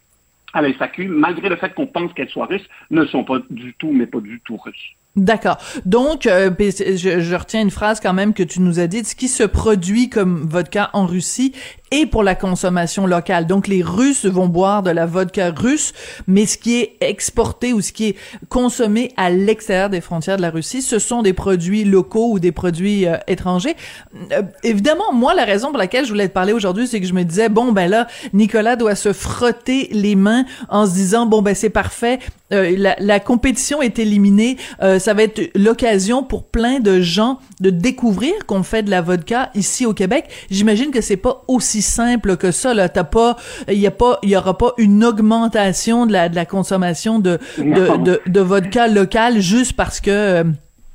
à 0.54 0.62
la 0.62 0.69
malgré 1.08 1.50
le 1.50 1.56
fait 1.56 1.74
qu'on 1.74 1.88
pense 1.88 2.13
qu'elles 2.13 2.30
soient 2.30 2.46
russes, 2.46 2.68
ne 2.90 3.06
sont 3.06 3.24
pas 3.24 3.40
du 3.50 3.74
tout, 3.75 3.92
mais 3.92 4.06
pas 4.06 4.19
du 4.19 4.40
tout 4.42 4.58
russes. 4.58 4.96
D'accord. 5.18 5.58
Donc, 5.86 6.25
euh, 6.25 6.50
je, 6.60 7.19
je, 7.19 7.36
retiens 7.36 7.62
une 7.62 7.72
phrase 7.72 8.00
quand 8.00 8.13
même 8.13 8.34
que 8.34 8.44
tu 8.44 8.62
nous 8.62 8.80
as 8.80 8.88
dit. 8.88 9.04
Ce 9.04 9.13
qui 9.13 9.28
se 9.28 9.44
produit 9.44 10.10
comme 10.10 10.48
vodka 10.50 10.90
en 10.94 11.06
Russie 11.06 11.54
et 11.92 12.06
pour 12.06 12.24
la 12.24 12.36
consommation 12.36 13.06
locale. 13.06 13.46
Donc 13.46 13.68
les 13.68 13.84
Russes 13.84 14.25
vont 14.25 14.48
boire 14.48 14.81
de 14.81 14.90
la 14.90 15.06
vodka 15.06 15.52
russe, 15.52 15.94
mais 16.25 16.46
ce 16.46 16.58
qui 16.58 16.80
est 16.80 16.96
exporté 17.02 17.74
ou 17.74 17.81
ce 17.81 17.92
qui 17.92 18.08
est 18.08 18.16
consommé 18.50 19.12
à 19.18 19.30
l'extérieur 19.30 19.90
des 19.90 20.02
frontières 20.02 20.38
de 20.38 20.42
la 20.42 20.50
Russie, 20.50 20.81
ce 20.81 21.00
sont 21.00 21.22
des 21.22 21.34
produits 21.34 21.84
locaux 21.84 22.31
ou 22.31 22.40
des 22.40 22.54
produits 22.54 23.07
euh, 23.07 23.18
étrangers. 23.28 23.75
Euh, 24.31 24.42
évidemment, 24.64 25.12
moi 25.14 25.34
la 25.34 25.44
raison 25.44 25.69
pour 25.69 25.78
laquelle 25.78 26.06
je 26.06 26.10
voulais 26.10 26.30
te 26.30 26.34
parler 26.34 26.54
aujourd'hui, 26.54 26.88
c'est 26.88 27.02
que 27.02 27.07
je 27.07 27.14
me 27.14 27.24
disais 27.24 27.50
bon 27.50 27.74
ben 27.74 27.90
là, 27.90 28.07
Nicolas 28.34 28.78
doit 28.78 28.96
se 28.96 29.12
frotter 29.12 29.90
les 29.92 30.16
mains 30.16 30.45
en 30.69 30.85
se 30.85 30.94
disant 30.94 31.26
bon 31.26 31.42
ben 31.42 31.54
c'est 31.54 31.69
parfait, 31.69 32.19
euh, 32.52 32.76
la, 32.78 32.96
la, 33.00 33.20
compétition 33.20 33.81
est 33.81 34.00
éliminée, 34.00 34.58
ça 34.80 35.14
va 35.14 35.24
être 35.24 35.52
l'occasion 35.56 36.24
pour 36.24 36.44
plein 36.44 36.80
de 36.80 37.02
gens 37.02 37.40
de 37.60 37.70
découvrir 37.70 38.34
qu'on 38.48 38.64
fait 38.64 38.84
de 38.84 38.90
la 38.90 39.02
vodka 39.02 39.52
ici 39.56 39.86
au 39.86 39.94
Québec. 39.94 40.26
J'imagine 40.50 40.92
que 40.92 41.02
c'est 41.02 41.18
pas 41.18 41.44
aussi 41.48 41.81
simple 41.81 42.38
que 42.38 42.52
ça. 42.52 42.74
Là, 42.74 42.90
t'as 42.90 43.04
pas, 43.04 43.38
il 43.68 43.78
y 43.78 43.88
a 43.88 43.92
pas, 43.92 44.20
il 44.24 44.30
y 44.30 44.36
aura 44.36 44.58
pas 44.58 44.74
une 44.78 45.04
augmentation 45.04 46.06
de 46.06 46.14
la 46.14 46.30
de 46.30 46.36
la 46.36 46.46
consommation 46.46 47.20
de 47.20 47.40
de, 47.58 48.22
de, 48.26 48.42
vodka 48.42 48.88
local 48.88 49.40
juste 49.40 49.74
parce 49.74 50.00
que 50.00 50.44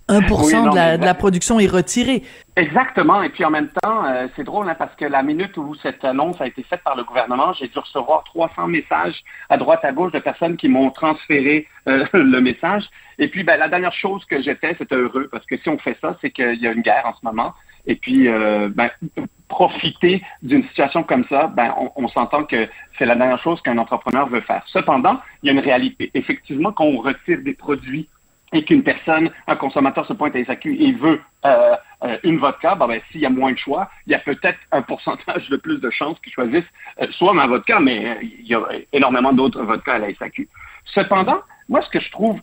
1% 0.08 0.12
euh, 0.12 0.70
de, 0.70 0.74
la, 0.74 0.98
de, 0.98 1.04
la, 1.04 1.14
production 1.14 1.58
est 1.58 1.66
retiré. 1.66 2.22
Exactement. 2.54 3.22
Et 3.22 3.28
puis 3.28 3.44
en 3.44 3.50
même 3.50 3.68
temps, 3.82 4.04
euh, 4.04 4.28
c'est 4.36 4.44
drôle 4.44 4.68
hein, 4.68 4.76
parce 4.78 4.94
que 4.94 5.04
la 5.04 5.22
minute 5.22 5.56
où 5.56 5.74
cette 5.76 6.04
annonce 6.04 6.40
a 6.40 6.46
été 6.46 6.62
faite 6.62 6.82
par 6.84 6.96
le 6.96 7.02
gouvernement, 7.02 7.52
j'ai 7.54 7.68
dû 7.68 7.78
recevoir 7.78 8.22
300 8.24 8.68
messages 8.68 9.22
à 9.48 9.56
droite 9.56 9.84
à 9.84 9.92
gauche 9.92 10.12
de 10.12 10.20
personnes 10.20 10.56
qui 10.56 10.68
m'ont 10.68 10.90
transféré 10.90 11.66
euh, 11.88 12.04
le 12.12 12.40
message. 12.40 12.84
Et 13.18 13.28
puis 13.28 13.42
ben, 13.42 13.58
la 13.58 13.68
dernière 13.68 13.92
chose 13.92 14.24
que 14.26 14.40
fait, 14.42 14.76
c'était 14.78 14.94
heureux 14.94 15.28
parce 15.30 15.44
que 15.46 15.56
si 15.56 15.68
on 15.68 15.78
fait 15.78 15.96
ça, 16.00 16.16
c'est 16.20 16.30
qu'il 16.30 16.60
y 16.60 16.68
a 16.68 16.72
une 16.72 16.82
guerre 16.82 17.06
en 17.06 17.14
ce 17.14 17.24
moment. 17.24 17.54
Et 17.88 17.94
puis, 17.94 18.28
ben, 18.28 18.90
profiter 19.48 20.20
d'une 20.42 20.64
situation 20.64 21.04
comme 21.04 21.24
ça, 21.28 21.46
ben, 21.46 21.72
on, 21.94 22.08
s'entend 22.08 22.42
que 22.42 22.68
c'est 22.98 23.06
la 23.06 23.14
dernière 23.14 23.40
chose 23.40 23.60
qu'un 23.62 23.78
entrepreneur 23.78 24.28
veut 24.28 24.40
faire. 24.40 24.64
Cependant, 24.66 25.20
il 25.42 25.46
y 25.46 25.50
a 25.50 25.52
une 25.52 25.60
réalité. 25.60 26.10
Effectivement, 26.14 26.72
quand 26.72 26.84
on 26.84 26.98
retire 26.98 27.38
des 27.42 27.54
produits 27.54 28.08
et 28.56 28.64
qu'une 28.64 28.82
personne, 28.82 29.30
un 29.46 29.56
consommateur 29.56 30.06
se 30.06 30.12
pointe 30.14 30.34
à 30.34 30.44
SAQ 30.44 30.76
et 30.80 30.92
veut 30.92 31.20
euh, 31.44 31.76
euh, 32.04 32.16
une 32.24 32.38
vodka, 32.38 32.74
ben, 32.74 32.88
ben, 32.88 33.00
s'il 33.10 33.20
y 33.20 33.26
a 33.26 33.30
moins 33.30 33.52
de 33.52 33.58
choix, 33.58 33.90
il 34.06 34.12
y 34.12 34.14
a 34.14 34.18
peut-être 34.18 34.58
un 34.72 34.82
pourcentage 34.82 35.48
de 35.50 35.56
plus 35.56 35.78
de 35.80 35.90
chances 35.90 36.18
qu'ils 36.20 36.32
choisissent 36.32 36.64
euh, 37.00 37.06
soit 37.12 37.34
ma 37.34 37.46
vodka, 37.46 37.78
mais 37.80 38.18
il 38.22 38.46
y 38.46 38.54
a 38.54 38.62
énormément 38.92 39.32
d'autres 39.32 39.62
vodkas 39.62 39.94
à 39.94 39.98
la 39.98 40.14
SAQ. 40.14 40.48
Cependant, 40.86 41.40
moi, 41.68 41.82
ce 41.82 41.90
que 41.90 42.00
je 42.00 42.10
trouve 42.12 42.40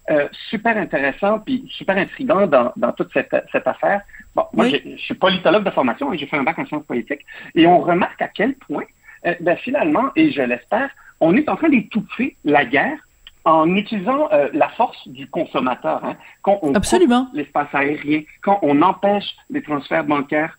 super 0.50 0.76
intéressant 0.76 1.40
puis 1.40 1.66
super 1.70 1.98
intriguant 1.98 2.46
dans, 2.46 2.74
dans 2.76 2.92
toute 2.92 3.12
cette, 3.14 3.34
cette 3.52 3.68
affaire, 3.68 4.02
Bon, 4.36 4.46
moi, 4.52 4.68
je 4.68 4.98
suis 4.98 5.14
politologue 5.14 5.64
de 5.64 5.70
formation 5.70 6.12
et 6.12 6.18
j'ai 6.18 6.26
fait 6.26 6.38
un 6.38 6.44
bac 6.44 6.58
en 6.58 6.66
sciences 6.66 6.86
politiques. 6.86 7.24
Et 7.54 7.68
on 7.68 7.80
remarque 7.80 8.20
à 8.22 8.28
quel 8.28 8.56
point, 8.56 8.84
ben, 9.24 9.56
finalement, 9.58 10.10
et 10.16 10.32
je 10.32 10.42
l'espère, 10.42 10.90
on 11.20 11.38
est 11.38 11.48
en 11.48 11.56
train 11.56 11.70
d'étouffer 11.70 12.36
la 12.44 12.66
guerre 12.66 12.98
en 13.46 13.76
utilisant 13.76 14.30
euh, 14.32 14.50
la 14.54 14.70
force 14.70 15.08
du 15.08 15.28
consommateur, 15.28 16.04
hein, 16.04 16.16
quand 16.42 16.60
on 16.62 16.74
Absolument. 16.76 17.28
l'espace 17.34 17.68
aérien, 17.74 18.22
quand 18.42 18.60
on 18.62 18.82
empêche 18.82 19.36
les 19.50 19.62
transferts 19.62 20.06
bancaires 20.06 20.58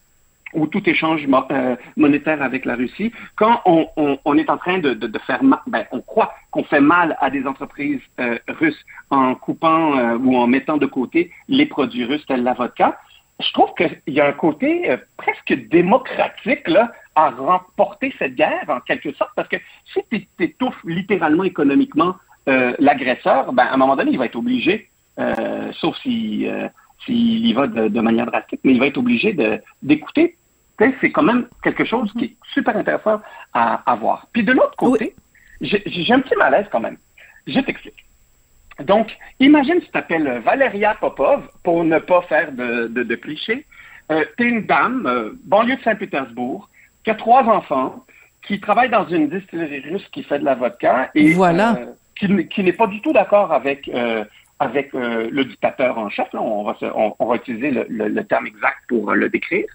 ou 0.52 0.66
tout 0.66 0.88
échange 0.88 1.26
euh, 1.50 1.76
monétaire 1.96 2.42
avec 2.42 2.64
la 2.64 2.76
Russie, 2.76 3.12
quand 3.36 3.60
on, 3.64 3.88
on, 3.96 4.18
on 4.24 4.38
est 4.38 4.48
en 4.50 4.56
train 4.56 4.78
de, 4.78 4.94
de, 4.94 5.06
de 5.06 5.18
faire 5.20 5.42
mal, 5.42 5.60
ben, 5.66 5.84
on 5.92 6.00
croit 6.00 6.32
qu'on 6.50 6.64
fait 6.64 6.80
mal 6.80 7.16
à 7.20 7.30
des 7.30 7.46
entreprises 7.46 8.00
euh, 8.20 8.38
russes 8.48 8.84
en 9.10 9.34
coupant 9.34 9.98
euh, 9.98 10.16
ou 10.18 10.36
en 10.36 10.46
mettant 10.46 10.76
de 10.76 10.86
côté 10.86 11.30
les 11.48 11.66
produits 11.66 12.04
russes 12.04 12.24
tels 12.26 12.44
la 12.44 12.52
vodka, 12.54 12.98
je 13.40 13.52
trouve 13.52 13.74
qu'il 13.74 14.14
y 14.14 14.20
a 14.20 14.28
un 14.28 14.32
côté 14.32 14.90
euh, 14.90 14.96
presque 15.16 15.68
démocratique 15.68 16.68
là, 16.68 16.92
à 17.16 17.30
remporter 17.30 18.14
cette 18.18 18.34
guerre 18.36 18.64
en 18.68 18.80
quelque 18.80 19.12
sorte, 19.14 19.30
parce 19.34 19.48
que 19.48 19.56
si 19.92 20.00
tu 20.10 20.44
étouffes 20.44 20.82
littéralement 20.84 21.44
économiquement 21.44 22.14
euh, 22.48 22.74
l'agresseur, 22.78 23.52
ben, 23.52 23.64
à 23.64 23.74
un 23.74 23.76
moment 23.76 23.96
donné, 23.96 24.10
il 24.12 24.18
va 24.18 24.26
être 24.26 24.36
obligé, 24.36 24.88
euh, 25.18 25.72
sauf 25.72 25.96
si 26.02 26.46
s'il 27.04 27.46
y 27.46 27.52
va 27.52 27.66
de, 27.66 27.88
de, 27.88 28.00
manière 28.00 28.26
drastique, 28.26 28.60
mais 28.64 28.72
il 28.72 28.80
va 28.80 28.86
être 28.86 28.96
obligé 28.96 29.36
d'écouter 29.82 30.36
c'est 31.00 31.10
quand 31.10 31.22
même 31.22 31.46
quelque 31.62 31.84
chose 31.84 32.12
qui 32.18 32.24
est 32.24 32.36
super 32.52 32.76
intéressant 32.76 33.20
à, 33.52 33.82
à 33.90 33.94
voir. 33.96 34.26
Puis 34.32 34.42
de 34.42 34.52
l'autre 34.52 34.76
côté, 34.76 35.14
oui. 35.60 35.82
j'ai 35.86 36.12
un 36.12 36.20
petit 36.20 36.36
malaise 36.36 36.66
quand 36.70 36.80
même. 36.80 36.96
Je 37.46 37.60
t'explique. 37.60 38.04
Donc, 38.82 39.16
imagine 39.38 39.76
si 39.80 39.86
tu 39.86 39.92
t'appelles 39.92 40.42
Valeria 40.44 40.96
Popov, 41.00 41.48
pour 41.62 41.84
ne 41.84 41.98
pas 41.98 42.22
faire 42.22 42.50
de, 42.52 42.88
de, 42.88 43.02
de 43.04 43.14
clichés. 43.14 43.66
Euh, 44.10 44.24
tu 44.36 44.44
es 44.44 44.48
une 44.48 44.66
dame, 44.66 45.06
euh, 45.06 45.30
banlieue 45.44 45.76
de 45.76 45.82
Saint-Pétersbourg, 45.82 46.68
qui 47.04 47.10
a 47.10 47.14
trois 47.14 47.44
enfants, 47.44 48.04
qui 48.42 48.60
travaille 48.60 48.90
dans 48.90 49.06
une 49.06 49.28
distillerie 49.28 49.80
russe 49.80 50.06
qui 50.12 50.22
fait 50.24 50.38
de 50.38 50.44
la 50.44 50.54
vodka 50.54 51.10
et 51.14 51.32
voilà. 51.32 51.76
euh, 51.76 51.86
qui, 52.16 52.48
qui 52.48 52.62
n'est 52.62 52.72
pas 52.72 52.86
du 52.86 53.00
tout 53.00 53.12
d'accord 53.12 53.52
avec 53.52 53.88
euh, 53.88 54.24
avec 54.60 54.92
le 54.92 55.42
dictateur 55.44 55.98
en 55.98 56.08
chef. 56.08 56.32
Là, 56.32 56.40
on, 56.40 56.62
va 56.62 56.74
se, 56.74 56.86
on, 56.86 57.14
on, 57.18 57.26
va 57.26 57.36
utiliser 57.36 57.72
le, 57.72 57.86
le, 57.88 58.08
le, 58.08 58.24
terme 58.24 58.46
exact 58.46 58.78
pour 58.88 59.12
le 59.12 59.28
décrire 59.28 59.66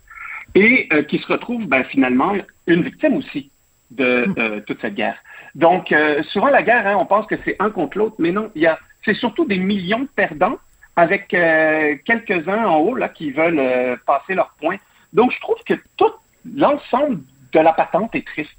et 0.56 0.88
euh, 0.94 1.04
qui 1.04 1.20
se 1.20 1.28
retrouve 1.28 1.66
ben, 1.68 1.84
finalement 1.86 2.34
une 2.68 2.84
victime 2.84 3.16
aussi 3.16 3.52
de 3.92 4.28
euh, 4.38 4.62
toute 4.62 4.82
cette 4.82 4.96
guerre. 4.96 5.18
Donc, 5.56 5.92
euh, 5.92 6.22
souvent 6.24 6.48
la 6.48 6.64
guerre, 6.64 6.86
hein, 6.88 6.98
on 7.00 7.06
pense 7.06 7.26
que 7.26 7.36
c'est 7.44 7.56
un 7.60 7.70
contre 7.70 7.98
l'autre, 7.98 8.16
mais 8.20 8.32
non, 8.32 8.52
il 8.56 8.62
y 8.62 8.68
a, 8.68 8.80
c'est 9.04 9.16
surtout 9.16 9.46
des 9.46 9.58
millions 9.58 10.02
de 10.02 10.10
perdants 10.16 10.58
avec 10.96 11.30
quelques-uns 11.30 12.66
en 12.66 12.78
haut 12.80 12.96
là 12.96 13.08
qui 13.08 13.32
veulent 13.32 13.98
passer 14.06 14.34
leur 14.34 14.54
point. 14.60 14.76
Donc, 15.14 15.32
je 15.32 15.40
trouve 15.40 15.56
que 15.66 15.76
tout 15.96 16.12
l'ensemble 16.56 17.22
de 17.54 17.60
la 17.60 17.72
patente 17.72 18.14
est 18.16 18.28
triste. 18.28 18.58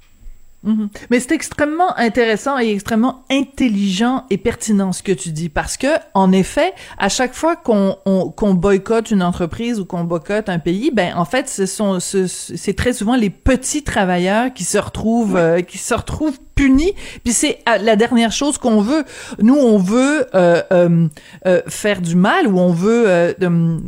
-hmm. 0.65 0.89
Mais 1.09 1.19
c'est 1.19 1.33
extrêmement 1.33 1.97
intéressant 1.97 2.59
et 2.59 2.71
extrêmement 2.71 3.23
intelligent 3.29 4.25
et 4.29 4.37
pertinent 4.37 4.91
ce 4.91 5.03
que 5.03 5.11
tu 5.11 5.31
dis 5.31 5.49
parce 5.49 5.77
que 5.77 5.87
en 6.13 6.31
effet, 6.31 6.73
à 6.97 7.09
chaque 7.09 7.33
fois 7.33 7.55
qu'on 7.55 7.97
qu'on 8.35 8.53
boycotte 8.53 9.11
une 9.11 9.23
entreprise 9.23 9.79
ou 9.79 9.85
qu'on 9.85 10.03
boycotte 10.03 10.49
un 10.49 10.59
pays, 10.59 10.91
ben 10.91 11.15
en 11.15 11.25
fait, 11.25 11.49
ce 11.49 11.65
sont 11.65 11.99
c'est 11.99 12.75
très 12.75 12.93
souvent 12.93 13.15
les 13.15 13.29
petits 13.29 13.83
travailleurs 13.83 14.53
qui 14.53 14.63
se 14.63 14.77
retrouvent 14.77 15.37
euh, 15.37 15.61
qui 15.61 15.77
se 15.77 15.93
retrouvent 15.93 16.39
punis. 16.61 16.93
Puis 17.23 17.33
c'est 17.33 17.59
la 17.65 17.95
dernière 17.95 18.31
chose 18.31 18.57
qu'on 18.57 18.81
veut. 18.81 19.03
Nous, 19.41 19.55
on 19.55 19.77
veut 19.77 20.27
euh, 20.35 20.61
euh, 20.71 21.07
euh, 21.47 21.61
faire 21.67 22.01
du 22.01 22.15
mal 22.15 22.47
ou 22.47 22.59
on 22.59 22.71
veut, 22.71 23.35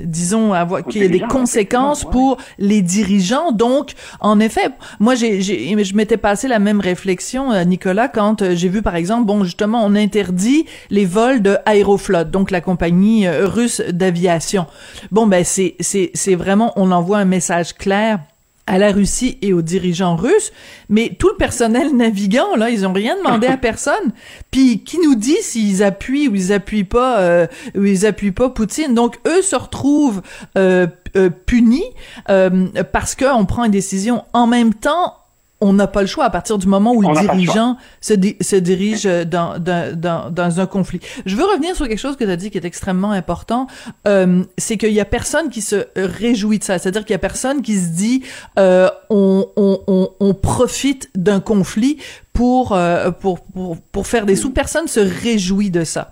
disons, 0.04 0.54
avoir 0.54 0.84
qu'il 0.84 1.02
y 1.02 1.06
ait 1.06 1.10
des 1.10 1.20
conséquences 1.20 2.04
pour 2.04 2.38
les 2.58 2.82
dirigeants. 2.82 3.52
Donc, 3.52 3.92
en 4.20 4.40
effet, 4.40 4.70
moi, 5.00 5.14
j'ai, 5.16 5.42
je 5.42 5.96
m'étais 5.96 6.18
passé 6.18 6.48
la 6.48 6.60
même 6.60 6.80
réflexion, 6.80 7.64
Nicolas, 7.66 8.08
quand 8.08 8.54
j'ai 8.54 8.70
vu, 8.70 8.82
par 8.82 8.96
exemple, 8.96 9.26
bon, 9.26 9.44
justement, 9.44 9.84
on 9.86 9.96
interdit 9.96 10.66
les 10.90 11.06
vols 11.06 11.42
de 11.42 11.58
Aeroflot, 11.66 12.26
donc 12.26 12.50
la 12.50 12.62
compagnie 12.62 13.28
russe 13.30 13.82
d'aviation. 13.90 14.66
Bon, 15.12 15.28
ben, 15.28 15.44
c'est, 15.44 15.76
c'est, 15.80 16.12
c'est 16.14 16.36
vraiment, 16.36 16.74
on 16.76 16.92
envoie 16.92 17.20
un 17.20 17.26
message 17.26 17.74
clair 17.74 18.20
à 18.66 18.78
la 18.78 18.92
Russie 18.92 19.38
et 19.42 19.54
aux 19.54 19.62
dirigeants 19.62 20.16
russes, 20.16 20.52
mais 20.90 21.16
tout 21.20 21.30
le 21.30 21.36
personnel 21.36 21.96
navigant 21.96 22.56
là, 22.56 22.70
ils 22.70 22.88
ont 22.88 22.94
rien 22.94 23.18
demandé 23.18 23.48
à 23.48 23.58
personne. 23.58 24.14
Puis 24.52 24.84
qui 24.84 25.00
nous 25.00 25.16
dit 25.16 25.42
s'ils 25.42 25.84
appuient 25.84 26.28
ou 26.28 26.36
ils 26.36 26.54
appuient 26.54 26.84
pas 26.84 27.20
euh, 27.20 27.48
ou 27.76 27.84
ils 27.84 28.06
appuient 28.06 28.32
pas 28.32 28.50
Poutine? 28.50 28.94
Donc 28.94 29.20
eux 29.28 29.42
se 29.42 29.56
retrouvent 29.56 30.22
euh, 30.58 30.88
euh, 31.16 31.30
punis 31.30 31.84
parce 32.26 33.16
qu'on 33.16 33.46
prend 33.46 33.66
une 33.66 33.72
décision 33.72 34.24
en 34.34 34.48
même 34.48 34.74
temps 34.74 35.23
on 35.64 35.74
n'a 35.74 35.88
pas 35.88 36.02
le 36.02 36.08
choix. 36.08 36.26
À 36.26 36.30
partir 36.30 36.58
du 36.58 36.68
moment 36.68 36.94
où 36.94 37.02
le 37.02 37.20
dirigeant 37.20 37.78
se, 38.02 38.14
di 38.14 38.36
se, 38.42 38.56
dirige 38.58 39.06
dans, 39.06 39.58
dans, 39.58 39.98
dans, 39.98 40.30
dans, 40.30 40.60
un 40.60 40.66
conflit. 40.66 41.00
Je 41.26 41.36
veux 41.36 41.46
revenir 41.46 41.76
sur 41.76 41.88
quelque 41.88 42.00
chose 42.00 42.18
que 42.18 42.26
tu 42.26 42.30
as 42.30 42.36
dit 42.36 42.52
qui 42.52 42.58
est 42.58 42.66
extrêmement 42.66 43.12
important, 43.12 43.68
euh, 44.08 44.44
c'est 44.58 44.78
qu'il 44.78 44.92
y 44.92 45.00
a 45.00 45.06
personne 45.06 45.50
qui 45.50 45.62
se 45.62 45.86
réjouit 45.96 46.60
de 46.60 46.64
ça, 46.64 46.78
c'est-à-dire 46.80 47.06
qu'il 47.06 47.14
y 47.14 47.16
a 47.16 47.20
personne 47.20 47.62
qui 47.62 47.78
se 47.80 47.90
dit 47.90 48.24
euh, 48.60 48.90
on, 49.10 49.48
on, 49.56 49.80
on, 49.88 50.10
on 50.20 50.34
profite 50.34 51.10
d'un 51.16 51.40
conflit 51.40 51.98
pour, 52.34 52.74
euh, 52.74 53.12
pour, 53.12 53.42
pour, 53.42 53.78
pour 53.78 54.08
faire 54.08 54.26
des 54.26 54.36
sous, 54.36 54.52
personne 54.52 54.88
se 54.88 55.00
réjouit 55.00 55.72
de 55.72 55.84
ça. 55.84 56.12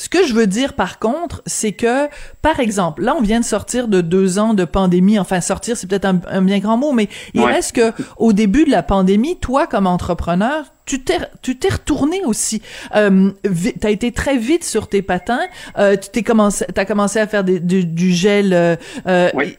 Ce 0.00 0.08
que 0.08 0.26
je 0.26 0.32
veux 0.32 0.46
dire, 0.46 0.72
par 0.72 0.98
contre, 0.98 1.42
c'est 1.44 1.72
que, 1.72 2.08
par 2.40 2.58
exemple, 2.58 3.02
là, 3.02 3.14
on 3.18 3.20
vient 3.20 3.38
de 3.38 3.44
sortir 3.44 3.86
de 3.86 4.00
deux 4.00 4.38
ans 4.38 4.54
de 4.54 4.64
pandémie. 4.64 5.18
Enfin, 5.18 5.42
sortir, 5.42 5.76
c'est 5.76 5.86
peut-être 5.86 6.06
un, 6.06 6.22
un, 6.30 6.40
bien 6.40 6.58
grand 6.58 6.78
mot, 6.78 6.92
mais 6.92 7.10
il 7.34 7.42
ouais. 7.42 7.52
reste 7.52 7.76
que, 7.76 7.92
au 8.16 8.32
début 8.32 8.64
de 8.64 8.70
la 8.70 8.82
pandémie, 8.82 9.36
toi, 9.36 9.66
comme 9.66 9.86
entrepreneur, 9.86 10.64
tu 10.86 11.02
t'es 11.04 11.18
tu 11.42 11.58
t'es 11.58 11.68
retourné 11.68 12.22
aussi. 12.24 12.62
Euh, 12.96 13.30
t'as 13.78 13.90
été 13.90 14.10
très 14.10 14.38
vite 14.38 14.64
sur 14.64 14.88
tes 14.88 15.02
patins. 15.02 15.46
Euh, 15.76 15.98
tu 15.98 16.08
t'es 16.08 16.22
commencé, 16.22 16.64
t'as 16.74 16.86
commencé 16.86 17.18
à 17.18 17.26
faire 17.26 17.44
des, 17.44 17.60
du, 17.60 17.84
du 17.84 18.10
gel 18.10 18.54
euh, 18.54 19.30
oui. 19.34 19.58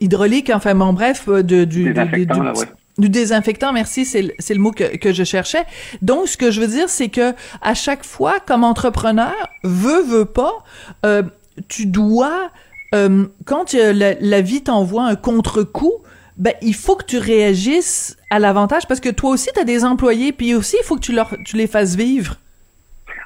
hydraulique. 0.00 0.50
Enfin, 0.54 0.74
bon, 0.74 0.94
bref, 0.94 1.28
de, 1.28 1.42
du, 1.42 1.92
du, 1.92 1.92
là, 1.92 2.06
ouais 2.54 2.66
du 2.98 3.08
désinfectant, 3.08 3.72
merci, 3.72 4.04
c'est 4.04 4.22
le, 4.22 4.60
mot 4.60 4.70
que, 4.70 4.96
que 4.96 5.12
je 5.12 5.24
cherchais. 5.24 5.64
Donc, 6.02 6.28
ce 6.28 6.36
que 6.36 6.50
je 6.50 6.60
veux 6.60 6.68
dire, 6.68 6.88
c'est 6.88 7.08
que 7.08 7.34
à 7.60 7.74
chaque 7.74 8.04
fois, 8.04 8.40
comme 8.40 8.64
entrepreneur, 8.64 9.34
veut, 9.64 10.02
veut 10.02 10.24
pas, 10.24 10.64
euh, 11.04 11.22
tu 11.68 11.86
dois, 11.86 12.50
euh, 12.94 13.26
quand 13.44 13.74
la, 13.74 14.14
la 14.14 14.40
vie 14.40 14.62
t'envoie 14.62 15.04
un 15.04 15.16
contre-coup, 15.16 15.92
ben, 16.36 16.52
il 16.60 16.74
faut 16.74 16.96
que 16.96 17.04
tu 17.04 17.18
réagisses 17.18 18.16
à 18.30 18.38
l'avantage 18.38 18.86
parce 18.86 19.00
que 19.00 19.08
toi 19.08 19.30
aussi, 19.30 19.50
tu 19.54 19.60
as 19.60 19.64
des 19.64 19.84
employés, 19.84 20.32
puis 20.32 20.54
aussi, 20.54 20.76
il 20.80 20.84
faut 20.84 20.96
que 20.96 21.00
tu, 21.00 21.12
leur, 21.12 21.34
tu 21.44 21.56
les 21.56 21.66
fasses 21.66 21.96
vivre. 21.96 22.36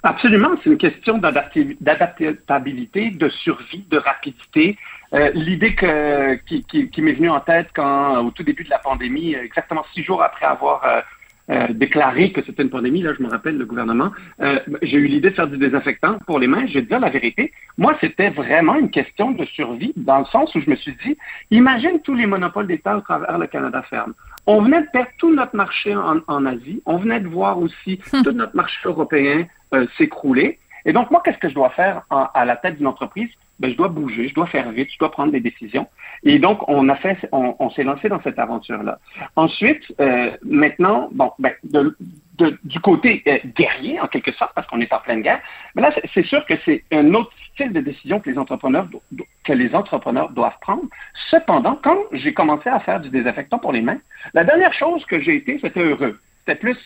Absolument, 0.03 0.51
c'est 0.63 0.71
une 0.71 0.79
question 0.79 1.19
d'adaptabilité, 1.19 3.11
de 3.11 3.29
survie, 3.29 3.85
de 3.91 3.99
rapidité. 3.99 4.79
Euh, 5.13 5.31
L'idée 5.35 5.75
que, 5.75 6.35
qui, 6.47 6.63
qui, 6.65 6.89
qui 6.89 7.03
m'est 7.03 7.15
venue 7.15 7.31
en 7.31 7.41
tête 7.41 7.69
quand, 7.75 8.25
au 8.25 8.31
tout 8.31 8.45
début 8.45 8.65
de 8.65 8.71
la 8.71 8.79
pandémie, 8.79 9.35
exactement 9.35 9.85
six 9.93 10.05
jours 10.05 10.23
après 10.23 10.47
avoir 10.47 10.85
euh, 10.85 11.01
euh, 11.51 11.67
déclaré 11.71 12.31
que 12.31 12.43
c'était 12.45 12.63
une 12.63 12.71
pandémie, 12.71 13.03
là, 13.03 13.13
je 13.19 13.23
me 13.23 13.29
rappelle, 13.29 13.59
le 13.59 13.65
gouvernement, 13.65 14.13
euh, 14.41 14.61
j'ai 14.83 14.99
eu 14.99 15.09
l'idée 15.09 15.31
de 15.31 15.35
faire 15.35 15.49
du 15.49 15.59
désinfectant 15.59 16.19
pour 16.27 16.39
les 16.39 16.47
mains. 16.47 16.65
Je 16.69 16.75
vais 16.75 16.83
te 16.83 16.89
dire 16.89 17.01
la 17.01 17.11
vérité. 17.11 17.53
Moi, 17.77 17.97
c'était 18.01 18.31
vraiment 18.31 18.77
une 18.77 18.91
question 18.91 19.33
de 19.33 19.45
survie, 19.47 19.93
dans 19.97 20.21
le 20.21 20.27
sens 20.27 20.55
où 20.55 20.61
je 20.61 20.71
me 20.71 20.77
suis 20.77 20.97
dit, 21.05 21.19
imagine 21.51 22.01
tous 22.03 22.15
les 22.15 22.27
monopoles 22.27 22.69
d'État 22.69 22.97
au 22.97 23.01
travers 23.01 23.37
le 23.37 23.49
Canada 23.49 23.83
ferme. 23.83 24.15
On 24.47 24.63
venait 24.63 24.83
de 24.83 24.89
perdre 24.93 25.11
tout 25.19 25.35
notre 25.35 25.57
marché 25.57 25.93
en, 25.93 26.21
en 26.29 26.47
Asie. 26.47 26.83
On 26.87 26.99
venait 26.99 27.21
de 27.21 27.27
voir 27.27 27.59
aussi 27.59 28.01
hum. 28.13 28.23
tout 28.23 28.33
notre 28.33 28.55
marché 28.55 28.79
européen 28.85 29.45
euh, 29.75 29.87
s'écrouler. 29.99 30.61
Et 30.85 30.93
donc, 30.93 31.11
moi, 31.11 31.21
qu'est-ce 31.25 31.39
que 31.39 31.49
je 31.49 31.55
dois 31.55 31.71
faire 31.71 32.03
en, 32.11 32.29
à 32.33 32.45
la 32.45 32.55
tête 32.57 32.77
d'une 32.79 32.87
entreprise? 32.87 33.31
Ben, 33.61 33.71
je 33.71 33.77
dois 33.77 33.89
bouger, 33.89 34.29
je 34.29 34.35
dois 34.35 34.47
faire 34.47 34.71
vite, 34.73 34.89
je 34.91 34.99
dois 34.99 35.11
prendre 35.11 35.33
des 35.33 35.41
décisions. 35.41 35.87
Et 36.25 36.39
donc, 36.39 36.67
on 36.69 36.83
s'est 37.71 37.85
lancé 37.85 38.09
dans 38.09 38.23
cette 38.23 38.39
aventure-là. 38.39 38.99
Ensuite, 39.37 39.83
euh, 40.01 40.31
maintenant, 40.43 41.11
bon, 41.13 41.31
ben, 41.39 41.53
du 42.65 42.81
côté 42.81 43.23
euh, 43.27 43.39
guerrier, 43.55 44.01
en 44.01 44.07
quelque 44.07 44.33
sorte, 44.33 44.53
parce 44.55 44.67
qu'on 44.67 44.81
est 44.81 44.93
en 44.93 44.99
pleine 44.99 45.21
guerre, 45.21 45.41
là, 45.75 45.95
c'est 46.15 46.25
sûr 46.25 46.45
que 46.47 46.55
c'est 46.65 46.85
un 46.91 47.13
autre 47.13 47.31
style 47.53 47.73
de 47.73 47.81
décision 47.81 48.19
que 48.19 48.31
les 48.31 48.39
entrepreneurs 48.39 48.89
que 49.45 49.53
les 49.53 49.75
entrepreneurs 49.75 50.31
doivent 50.31 50.59
prendre. 50.63 50.85
Cependant, 51.31 51.79
quand 51.83 51.99
j'ai 52.13 52.33
commencé 52.33 52.69
à 52.71 52.81
faire 52.81 53.01
du 53.01 53.11
désinfectant 53.11 53.59
pour 53.59 53.73
les 53.73 53.83
mains, 53.83 53.99
la 54.33 54.45
dernière 54.45 54.73
chose 54.73 55.05
que 55.05 55.21
j'ai 55.21 55.37
été, 55.37 55.59
c'était 55.61 55.83
heureux. 55.83 56.19
C'était 56.41 56.59
plus 56.59 56.79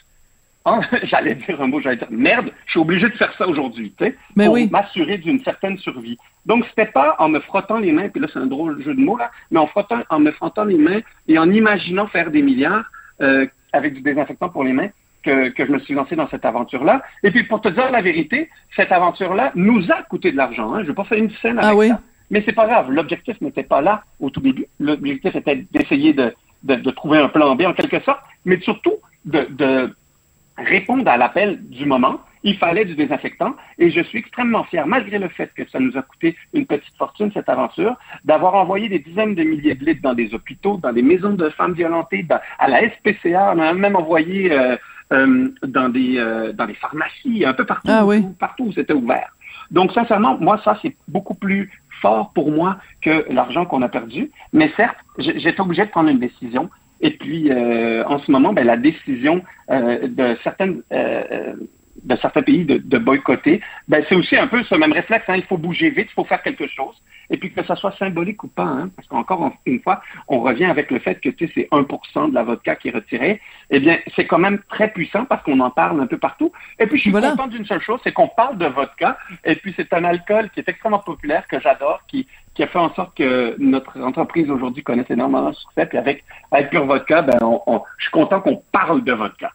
Oh, 0.66 0.80
j'allais 1.02 1.34
dire 1.34 1.60
un 1.60 1.66
mot, 1.66 1.80
j'allais 1.80 1.96
dire 1.96 2.08
merde, 2.10 2.50
je 2.66 2.70
suis 2.72 2.80
obligé 2.80 3.08
de 3.08 3.14
faire 3.14 3.32
ça 3.36 3.46
aujourd'hui, 3.46 3.92
tu 3.98 4.04
sais, 4.04 4.16
Mais 4.34 4.46
pour 4.46 4.54
oui. 4.54 4.68
m'assurer 4.70 5.18
d'une 5.18 5.42
certaine 5.44 5.76
survie. 5.78 6.16
Donc, 6.46 6.64
c'était 6.70 6.90
pas 6.90 7.16
en 7.18 7.28
me 7.28 7.40
frottant 7.40 7.78
les 7.78 7.92
mains, 7.92 8.08
puis 8.08 8.20
là, 8.20 8.28
c'est 8.32 8.38
un 8.38 8.46
drôle 8.46 8.82
jeu 8.82 8.94
de 8.94 9.00
mots, 9.00 9.18
là, 9.18 9.30
mais 9.50 9.58
en, 9.58 9.66
frottant, 9.66 10.00
en 10.08 10.20
me 10.20 10.30
frottant 10.30 10.64
les 10.64 10.78
mains 10.78 11.00
et 11.28 11.38
en 11.38 11.50
imaginant 11.50 12.06
faire 12.06 12.30
des 12.30 12.42
milliards 12.42 12.84
euh, 13.20 13.46
avec 13.72 13.94
du 13.94 14.00
désinfectant 14.00 14.48
pour 14.48 14.64
les 14.64 14.72
mains 14.72 14.88
que, 15.22 15.50
que 15.50 15.66
je 15.66 15.72
me 15.72 15.78
suis 15.80 15.94
lancé 15.94 16.16
dans 16.16 16.28
cette 16.28 16.44
aventure-là. 16.44 17.02
Et 17.22 17.30
puis, 17.30 17.44
pour 17.44 17.60
te 17.60 17.68
dire 17.68 17.90
la 17.90 18.02
vérité, 18.02 18.48
cette 18.74 18.92
aventure-là 18.92 19.52
nous 19.54 19.90
a 19.90 20.02
coûté 20.04 20.32
de 20.32 20.36
l'argent. 20.36 20.74
Hein. 20.74 20.82
Je 20.84 20.88
n'ai 20.88 20.94
pas 20.94 21.04
fait 21.04 21.18
une 21.18 21.30
scène 21.42 21.58
avec 21.58 21.70
ah 21.70 21.74
oui. 21.74 21.88
ça. 21.88 22.00
Mais 22.30 22.42
c'est 22.46 22.52
pas 22.52 22.66
grave. 22.66 22.90
L'objectif 22.90 23.38
n'était 23.40 23.62
pas 23.64 23.82
là 23.82 24.02
au 24.18 24.30
tout 24.30 24.40
début. 24.40 24.66
L'objectif 24.80 25.34
était 25.34 25.66
d'essayer 25.72 26.12
de, 26.14 26.34
de, 26.62 26.76
de, 26.76 26.90
trouver 26.90 27.18
un 27.18 27.28
plan 27.28 27.54
B 27.54 27.62
en 27.62 27.74
quelque 27.74 28.00
sorte, 28.00 28.20
mais 28.44 28.58
surtout 28.60 28.94
de, 29.24 29.46
de 29.50 29.94
répondre 30.56 31.08
à 31.08 31.16
l'appel 31.16 31.60
du 31.68 31.84
moment 31.86 32.20
il 32.44 32.56
fallait 32.58 32.84
du 32.84 32.94
désinfectant. 32.94 33.56
Et 33.78 33.90
je 33.90 34.00
suis 34.02 34.18
extrêmement 34.18 34.64
fier, 34.64 34.86
malgré 34.86 35.18
le 35.18 35.28
fait 35.28 35.50
que 35.56 35.68
ça 35.70 35.80
nous 35.80 35.96
a 35.96 36.02
coûté 36.02 36.36
une 36.52 36.66
petite 36.66 36.94
fortune, 36.96 37.30
cette 37.32 37.48
aventure, 37.48 37.96
d'avoir 38.24 38.54
envoyé 38.54 38.88
des 38.88 39.00
dizaines 39.00 39.34
de 39.34 39.42
milliers 39.42 39.74
de 39.74 39.84
litres 39.84 40.02
dans 40.02 40.14
des 40.14 40.32
hôpitaux, 40.34 40.76
dans 40.76 40.92
des 40.92 41.02
maisons 41.02 41.32
de 41.32 41.48
femmes 41.48 41.72
violentées, 41.72 42.24
à 42.58 42.68
la 42.68 42.88
SPCA. 42.90 43.54
On 43.56 43.58
a 43.58 43.72
même 43.72 43.96
envoyé 43.96 44.52
euh, 44.52 44.76
euh, 45.12 45.48
dans, 45.66 45.88
des, 45.88 46.18
euh, 46.18 46.52
dans 46.52 46.66
des 46.66 46.74
pharmacies, 46.74 47.44
un 47.44 47.54
peu 47.54 47.64
partout, 47.64 47.88
ah, 47.90 48.04
oui. 48.04 48.22
partout 48.38 48.64
où 48.64 48.72
c'était 48.72 48.92
ouvert. 48.92 49.30
Donc, 49.70 49.92
sincèrement, 49.92 50.36
moi, 50.38 50.60
ça, 50.62 50.78
c'est 50.82 50.94
beaucoup 51.08 51.34
plus 51.34 51.70
fort 52.02 52.32
pour 52.34 52.50
moi 52.50 52.76
que 53.00 53.24
l'argent 53.32 53.64
qu'on 53.64 53.80
a 53.80 53.88
perdu. 53.88 54.30
Mais 54.52 54.70
certes, 54.76 54.98
j'étais 55.18 55.60
obligé 55.60 55.86
de 55.86 55.90
prendre 55.90 56.10
une 56.10 56.18
décision. 56.18 56.68
Et 57.04 57.10
puis, 57.10 57.52
euh, 57.52 58.02
en 58.06 58.18
ce 58.18 58.30
moment, 58.30 58.54
ben, 58.54 58.64
la 58.66 58.78
décision 58.78 59.42
euh, 59.70 60.08
de 60.08 60.38
certaines 60.42 60.82
euh, 60.90 61.52
de 62.04 62.16
certains 62.16 62.42
pays 62.42 62.64
de, 62.64 62.78
de 62.78 62.98
boycotter, 62.98 63.60
ben, 63.88 64.04
c'est 64.08 64.14
aussi 64.14 64.36
un 64.36 64.46
peu 64.46 64.62
ce 64.64 64.74
même 64.74 64.92
réflexe. 64.92 65.24
Hein, 65.28 65.36
il 65.36 65.44
faut 65.44 65.56
bouger 65.56 65.90
vite, 65.90 66.08
il 66.10 66.14
faut 66.14 66.24
faire 66.24 66.42
quelque 66.42 66.66
chose. 66.68 66.94
Et 67.30 67.38
puis 67.38 67.52
que 67.52 67.64
ça 67.64 67.74
soit 67.76 67.96
symbolique 67.98 68.44
ou 68.44 68.48
pas, 68.48 68.64
hein, 68.64 68.90
parce 68.94 69.08
qu'encore 69.08 69.52
une 69.64 69.80
fois, 69.80 70.02
on 70.28 70.40
revient 70.40 70.66
avec 70.66 70.90
le 70.90 70.98
fait 70.98 71.20
que 71.20 71.30
tu 71.30 71.46
sais, 71.46 71.52
c'est 71.54 71.68
1% 71.70 72.30
de 72.30 72.34
la 72.34 72.42
vodka 72.42 72.76
qui 72.76 72.88
est 72.88 72.92
retirée. 72.92 73.40
Eh 73.70 73.80
bien, 73.80 73.98
c'est 74.14 74.26
quand 74.26 74.38
même 74.38 74.58
très 74.68 74.92
puissant 74.92 75.24
parce 75.24 75.42
qu'on 75.42 75.60
en 75.60 75.70
parle 75.70 76.00
un 76.00 76.06
peu 76.06 76.18
partout. 76.18 76.52
Et 76.78 76.86
puis, 76.86 76.98
je 76.98 77.02
suis 77.02 77.12
content 77.12 77.46
d'une 77.46 77.64
seule 77.64 77.80
chose, 77.80 78.00
c'est 78.04 78.12
qu'on 78.12 78.28
parle 78.28 78.58
de 78.58 78.66
vodka. 78.66 79.16
Et 79.44 79.56
puis, 79.56 79.72
c'est 79.76 79.92
un 79.94 80.04
alcool 80.04 80.50
qui 80.50 80.60
est 80.60 80.68
extrêmement 80.68 80.98
populaire, 80.98 81.46
que 81.48 81.58
j'adore, 81.60 82.00
qui, 82.06 82.26
qui 82.54 82.62
a 82.62 82.66
fait 82.66 82.78
en 82.78 82.92
sorte 82.94 83.16
que 83.16 83.56
notre 83.58 84.00
entreprise 84.00 84.50
aujourd'hui 84.50 84.82
connaisse 84.82 85.10
énormément 85.10 85.50
de 85.50 85.54
succès. 85.54 85.86
Puis 85.86 85.98
avec, 85.98 86.24
avec 86.52 86.70
Pure 86.70 86.86
Vodka, 86.86 87.22
ben, 87.22 87.38
on, 87.42 87.82
je 87.98 88.04
suis 88.04 88.12
content 88.12 88.40
qu'on 88.40 88.62
parle 88.70 89.02
de 89.02 89.12
vodka. 89.12 89.50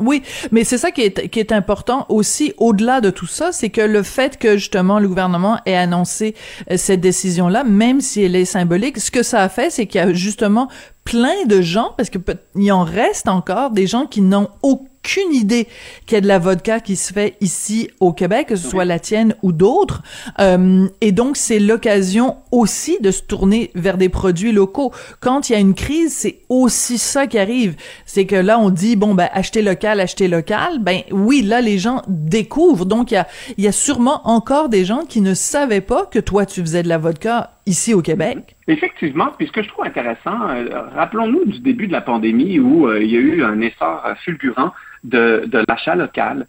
Oui, 0.00 0.22
mais 0.52 0.64
c'est 0.64 0.78
ça 0.78 0.90
qui 0.90 1.02
est, 1.02 1.28
qui 1.28 1.40
est 1.40 1.52
important 1.52 2.06
aussi, 2.08 2.52
au-delà 2.58 3.00
de 3.00 3.10
tout 3.10 3.26
ça, 3.26 3.52
c'est 3.52 3.70
que 3.70 3.80
le 3.80 4.02
fait 4.02 4.38
que 4.38 4.56
justement 4.56 4.98
le 4.98 5.08
gouvernement 5.08 5.58
ait 5.66 5.76
annoncé 5.76 6.34
euh, 6.70 6.76
cette 6.76 7.00
décision-là, 7.00 7.64
même 7.64 8.00
si 8.00 8.22
elle 8.22 8.36
est 8.36 8.44
symbolique, 8.44 8.98
ce 8.98 9.10
que 9.10 9.22
ça 9.22 9.42
a 9.42 9.48
fait, 9.48 9.70
c'est 9.70 9.86
qu'il 9.86 10.00
y 10.00 10.04
a 10.04 10.12
justement 10.12 10.68
plein 11.04 11.44
de 11.46 11.60
gens, 11.60 11.92
parce 11.96 12.10
que 12.10 12.18
il 12.56 12.72
en 12.72 12.84
reste 12.84 13.28
encore 13.28 13.70
des 13.70 13.86
gens 13.86 14.06
qui 14.06 14.20
n'ont 14.20 14.48
aucun 14.62 14.93
aucune 15.04 15.34
idée 15.34 15.68
qu'il 16.06 16.16
y 16.16 16.18
a 16.18 16.20
de 16.22 16.26
la 16.26 16.38
vodka 16.38 16.80
qui 16.80 16.96
se 16.96 17.12
fait 17.12 17.36
ici 17.40 17.90
au 18.00 18.12
Québec, 18.12 18.48
que 18.48 18.56
ce 18.56 18.68
soit 18.68 18.86
la 18.86 18.98
tienne 18.98 19.34
ou 19.42 19.52
d'autres. 19.52 20.02
Euh, 20.40 20.88
et 21.02 21.12
donc, 21.12 21.36
c'est 21.36 21.58
l'occasion 21.58 22.38
aussi 22.50 22.96
de 23.00 23.10
se 23.10 23.22
tourner 23.22 23.70
vers 23.74 23.98
des 23.98 24.08
produits 24.08 24.52
locaux. 24.52 24.92
Quand 25.20 25.48
il 25.48 25.52
y 25.52 25.56
a 25.56 25.58
une 25.58 25.74
crise, 25.74 26.14
c'est 26.14 26.38
aussi 26.48 26.96
ça 26.96 27.26
qui 27.26 27.38
arrive. 27.38 27.76
C'est 28.06 28.24
que 28.24 28.36
là, 28.36 28.58
on 28.58 28.70
dit, 28.70 28.96
bon, 28.96 29.14
ben, 29.14 29.28
acheter 29.32 29.60
local, 29.60 30.00
acheter 30.00 30.26
local. 30.26 30.78
Ben 30.80 31.02
oui, 31.10 31.42
là, 31.42 31.60
les 31.60 31.78
gens 31.78 32.02
découvrent. 32.08 32.86
Donc, 32.86 33.10
il 33.10 33.14
y 33.14 33.18
a, 33.18 33.28
y 33.58 33.66
a 33.66 33.72
sûrement 33.72 34.22
encore 34.24 34.70
des 34.70 34.86
gens 34.86 35.02
qui 35.06 35.20
ne 35.20 35.34
savaient 35.34 35.82
pas 35.82 36.06
que 36.06 36.18
toi, 36.18 36.46
tu 36.46 36.62
faisais 36.62 36.82
de 36.82 36.88
la 36.88 36.98
vodka 36.98 37.50
ici 37.66 37.92
au 37.92 38.00
Québec? 38.00 38.53
Effectivement, 38.66 39.28
puis 39.36 39.46
ce 39.46 39.52
que 39.52 39.62
je 39.62 39.68
trouve 39.68 39.84
intéressant, 39.84 40.48
euh, 40.48 40.88
rappelons-nous 40.94 41.44
du 41.44 41.58
début 41.58 41.86
de 41.86 41.92
la 41.92 42.00
pandémie 42.00 42.58
où 42.58 42.88
euh, 42.88 43.02
il 43.02 43.10
y 43.10 43.16
a 43.16 43.20
eu 43.20 43.44
un 43.44 43.60
essor 43.60 44.02
euh, 44.06 44.14
fulgurant 44.24 44.72
de, 45.02 45.44
de 45.46 45.62
l'achat 45.68 45.94
local, 45.94 46.46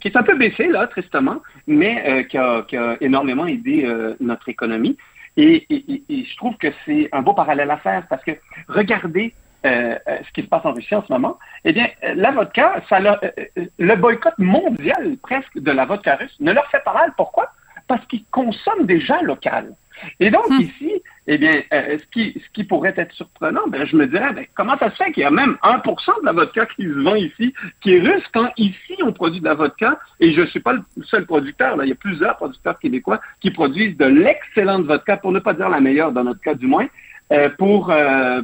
qui 0.00 0.08
est 0.08 0.16
un 0.16 0.22
peu 0.22 0.36
baissé, 0.36 0.68
là, 0.68 0.86
tristement, 0.86 1.40
mais 1.66 2.26
qui 2.30 2.36
a, 2.38 2.62
qui, 2.62 2.76
a, 2.76 2.96
énormément 3.00 3.46
aidé 3.46 3.90
notre 4.20 4.48
économie. 4.48 4.96
Et, 5.36 5.66
et, 5.70 6.02
et, 6.08 6.24
je 6.24 6.36
trouve 6.36 6.56
que 6.58 6.68
c'est 6.84 7.08
un 7.10 7.22
beau 7.22 7.32
parallèle 7.32 7.70
à 7.70 7.78
faire 7.78 8.06
parce 8.08 8.22
que 8.22 8.32
regardez 8.68 9.34
ce 9.64 10.32
qui 10.34 10.42
se 10.42 10.46
passe 10.46 10.64
en 10.64 10.72
Russie 10.72 10.94
en 10.94 11.02
ce 11.02 11.12
moment, 11.12 11.38
eh 11.64 11.72
bien, 11.72 11.88
la 12.14 12.30
vodka, 12.30 12.82
ça 12.88 13.00
le 13.00 13.96
boycott 13.96 14.38
mondial 14.38 15.16
presque 15.22 15.58
de 15.58 15.72
la 15.72 15.84
vodka 15.84 16.14
russe 16.16 16.36
ne 16.38 16.52
leur 16.52 16.70
fait 16.70 16.84
pas 16.84 16.94
mal. 16.94 17.12
Pourquoi? 17.16 17.50
Parce 17.88 18.06
qu'ils 18.06 18.26
consomment 18.30 18.86
déjà 18.86 19.20
local. 19.22 19.74
Et 20.20 20.30
donc, 20.30 20.48
hmm. 20.48 20.60
ici, 20.60 21.02
eh 21.26 21.38
bien, 21.38 21.62
euh, 21.72 21.98
ce, 21.98 22.06
qui, 22.06 22.32
ce 22.34 22.50
qui 22.52 22.64
pourrait 22.64 22.94
être 22.96 23.12
surprenant, 23.14 23.66
ben, 23.68 23.86
je 23.86 23.96
me 23.96 24.06
dirais, 24.06 24.32
ben, 24.32 24.46
comment 24.54 24.76
ça 24.78 24.90
se 24.90 24.96
fait 24.96 25.12
qu'il 25.12 25.22
y 25.22 25.26
a 25.26 25.30
même 25.30 25.56
1% 25.62 26.20
de 26.20 26.26
la 26.26 26.32
vodka 26.32 26.66
qui 26.66 26.82
se 26.84 27.02
vend 27.02 27.14
ici, 27.14 27.52
qui 27.80 27.94
est 27.94 28.00
russe, 28.00 28.24
quand 28.32 28.48
ici, 28.56 28.96
on 29.02 29.12
produit 29.12 29.40
de 29.40 29.44
la 29.44 29.54
vodka, 29.54 29.98
et 30.18 30.32
je 30.32 30.40
ne 30.40 30.46
suis 30.46 30.60
pas 30.60 30.72
le 30.72 30.82
seul 31.04 31.26
producteur, 31.26 31.76
là, 31.76 31.84
il 31.84 31.88
y 31.88 31.92
a 31.92 31.96
plusieurs 31.96 32.36
producteurs 32.36 32.78
québécois 32.78 33.20
qui 33.40 33.50
produisent 33.50 33.96
de 33.96 34.06
l'excellente 34.06 34.86
vodka, 34.86 35.18
pour 35.18 35.32
ne 35.32 35.40
pas 35.40 35.54
dire 35.54 35.68
la 35.68 35.80
meilleure 35.80 36.12
dans 36.12 36.24
notre 36.24 36.40
cas 36.40 36.54
du 36.54 36.66
moins, 36.66 36.86
euh, 37.32 37.48
pour, 37.58 37.90
euh, 37.92 38.42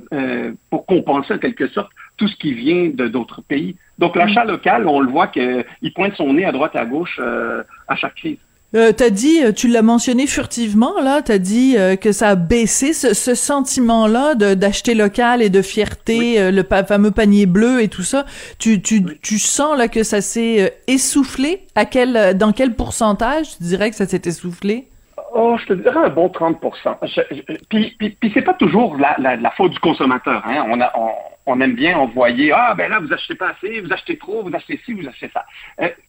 pour 0.70 0.86
compenser 0.86 1.34
en 1.34 1.38
quelque 1.38 1.66
sorte 1.68 1.90
tout 2.16 2.28
ce 2.28 2.36
qui 2.36 2.54
vient 2.54 2.90
de 2.90 3.08
d'autres 3.08 3.42
pays. 3.42 3.76
Donc, 3.98 4.14
l'achat 4.14 4.44
hmm. 4.44 4.48
local, 4.48 4.86
on 4.86 5.00
le 5.00 5.10
voit 5.10 5.26
qu'il 5.26 5.64
pointe 5.94 6.14
son 6.14 6.34
nez 6.34 6.44
à 6.44 6.52
droite 6.52 6.72
et 6.74 6.78
à 6.78 6.84
gauche 6.84 7.20
à 7.88 7.96
chaque 7.96 8.14
crise. 8.14 8.38
Euh, 8.76 8.92
t'as 8.92 9.08
dit, 9.08 9.42
euh, 9.42 9.52
tu 9.52 9.68
l'as 9.68 9.80
mentionné 9.80 10.26
furtivement 10.26 11.00
là, 11.00 11.22
t'as 11.22 11.38
dit 11.38 11.76
euh, 11.78 11.96
que 11.96 12.12
ça 12.12 12.28
a 12.28 12.34
baissé 12.34 12.92
ce, 12.92 13.14
ce 13.14 13.34
sentiment-là 13.34 14.34
d'acheter 14.34 14.94
local 14.94 15.40
et 15.40 15.48
de 15.48 15.62
fierté, 15.62 16.38
euh, 16.38 16.50
le 16.50 16.62
fameux 16.84 17.10
panier 17.10 17.46
bleu 17.46 17.80
et 17.80 17.88
tout 17.88 18.02
ça. 18.02 18.26
Tu, 18.58 18.82
tu, 18.82 19.02
tu 19.22 19.38
sens 19.38 19.78
là 19.78 19.88
que 19.88 20.02
ça 20.02 20.20
s'est 20.20 20.74
essoufflé? 20.88 21.62
À 21.74 21.86
quel, 21.86 22.36
dans 22.36 22.52
quel 22.52 22.74
pourcentage 22.74 23.56
tu 23.56 23.62
dirais 23.62 23.88
que 23.88 23.96
ça 23.96 24.04
s'est 24.04 24.22
essoufflé? 24.26 24.88
Oh, 25.34 25.56
je 25.58 25.66
te 25.66 25.72
dirais 25.72 26.04
un 26.04 26.10
bon 26.10 26.28
30 26.28 26.58
Puis, 27.70 27.94
puis, 27.98 28.10
puis 28.10 28.30
c'est 28.34 28.42
pas 28.42 28.54
toujours 28.54 28.96
la, 28.98 29.16
la, 29.18 29.36
la, 29.36 29.50
faute 29.52 29.72
du 29.72 29.78
consommateur. 29.78 30.42
Hein. 30.46 30.66
On, 30.68 30.80
a, 30.82 30.92
on, 30.94 31.10
on, 31.46 31.60
aime 31.62 31.74
bien 31.74 31.96
envoyer 31.98 32.52
Ah, 32.52 32.74
ben 32.76 32.90
là, 32.90 33.00
vous 33.00 33.12
achetez 33.12 33.34
pas 33.36 33.50
assez, 33.50 33.80
vous 33.80 33.92
achetez 33.92 34.18
trop, 34.18 34.42
vous 34.42 34.54
achetez 34.54 34.78
ci, 34.84 34.92
vous 34.92 35.08
achetez 35.08 35.30
ça. 35.32 35.44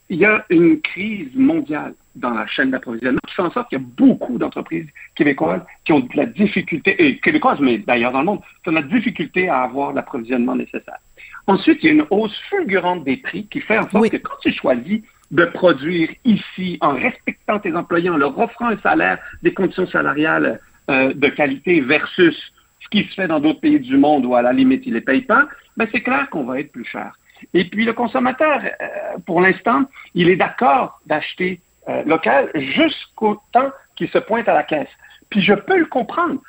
Il 0.10 0.18
y 0.18 0.26
a 0.26 0.46
une 0.50 0.82
crise 0.82 1.34
mondiale 1.36 1.94
dans 2.20 2.32
la 2.32 2.48
chaîne 2.48 2.72
d'approvisionnement, 2.72 3.20
qui 3.28 3.34
fait 3.34 3.42
en 3.42 3.52
sorte 3.52 3.70
qu'il 3.70 3.80
y 3.80 3.82
a 3.82 3.86
beaucoup 3.98 4.38
d'entreprises 4.38 4.88
québécoises 5.16 5.62
qui 5.86 5.94
ont 5.94 6.00
de 6.00 6.16
la 6.16 6.26
difficulté, 6.26 6.96
et 7.04 7.18
québécoises, 7.20 7.60
mais 7.60 7.78
d'ailleurs 7.80 8.12
dans 8.12 8.20
le 8.20 8.26
monde, 8.26 8.42
qui 8.64 8.70
ont 8.70 8.74
de 8.74 8.78
la 8.78 8.84
difficulté 8.84 9.50
à 9.50 9.62
avoir 9.62 9.94
l'approvisionnement 9.94 10.56
nécessaire. 10.56 11.00
Ensuite, 11.48 11.80
il 11.82 11.86
y 11.86 11.90
a 11.90 11.94
une 11.94 12.06
hausse 12.10 12.38
fulgurante 12.50 13.04
des 13.04 13.18
prix 13.18 13.48
qui 13.48 13.62
fait 13.62 13.78
en 13.78 13.90
sorte 13.90 14.10
que 14.10 14.18
quand 14.18 14.36
tu 14.42 14.52
choisis 14.52 15.02
de 15.32 15.46
produire 15.46 16.10
ici 16.26 16.78
en 16.82 16.94
respectant 16.94 17.60
tes 17.60 17.76
employés, 17.76 18.10
en 18.10 18.18
leur 18.18 18.38
offrant 18.38 18.68
un 18.68 18.78
salaire, 18.78 19.20
des 19.44 19.54
conditions 19.54 19.88
salariales 19.88 20.60
euh, 20.90 21.14
de 21.14 21.28
qualité 21.28 21.82
versus 21.82 22.36
ce 22.80 22.88
qui 22.90 23.04
se 23.10 23.14
fait 23.14 23.28
dans 23.28 23.40
d'autres 23.40 23.60
pays 23.60 23.80
du 23.80 23.98
monde 23.98 24.26
où 24.26 24.36
à 24.36 24.42
la 24.42 24.54
limite 24.54 24.84
ils 24.86 24.92
ne 24.92 24.96
les 24.96 25.02
payent 25.02 25.22
pas, 25.22 25.48
ben 25.76 25.88
c'est 25.92 26.02
clair 26.02 26.30
qu'on 26.30 26.44
va 26.44 26.60
être 26.60 26.72
plus 26.72 26.86
cher. 26.86 27.14
Et 27.54 27.66
puis 27.66 27.86
le 27.86 27.94
consommateur, 27.94 28.62
euh, 28.64 29.18
pour 29.26 29.42
l'instant, 29.42 29.84
il 30.14 30.30
est 30.30 30.36
d'accord 30.36 31.00
d'acheter 31.06 31.62
euh, 31.90 32.04
local 32.04 32.50
jusqu'au 32.56 33.42
temps 33.52 33.72
qu'il 33.96 34.10
se 34.10 34.18
pointe 34.18 34.48
à 34.48 34.54
la 34.54 34.64
caisse. 34.64 34.90
Puis 35.30 35.42
je 35.42 35.54
peux 35.54 35.78
le 35.78 35.86
comprendre. 35.86 36.42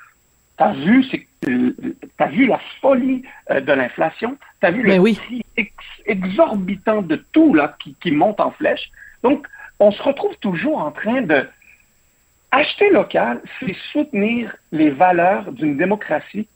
Tu 0.57 0.64
as 0.64 0.72
vu, 0.72 1.05
euh, 1.48 1.72
as 2.18 2.27
vu 2.27 2.46
la 2.46 2.61
folie 2.81 3.22
euh, 3.51 3.61
de 3.61 3.72
l'inflation, 3.72 4.37
tu 4.61 4.66
as 4.66 4.70
vu 4.70 4.83
le 4.83 5.01
prix 5.14 5.44
exorbitant 6.07 7.03
de 7.03 7.16
tout 7.33 7.55
là, 7.55 7.77
qui, 7.79 7.94
qui 8.01 8.11
monte 8.11 8.40
en 8.40 8.51
flèche? 8.51 8.90
Donc, 9.22 9.46
on 9.79 9.92
se 9.92 10.03
retrouve 10.03 10.37
toujours 10.38 10.79
en 10.79 10.90
train 10.90 11.22
de 11.22 11.46
acheter 12.51 12.90
local, 12.90 13.40
c'est 13.61 13.77
soutenir 13.92 14.57
les 14.72 14.90
valeurs 14.90 15.53
d'une 15.53 15.77
démocratie 15.77 16.48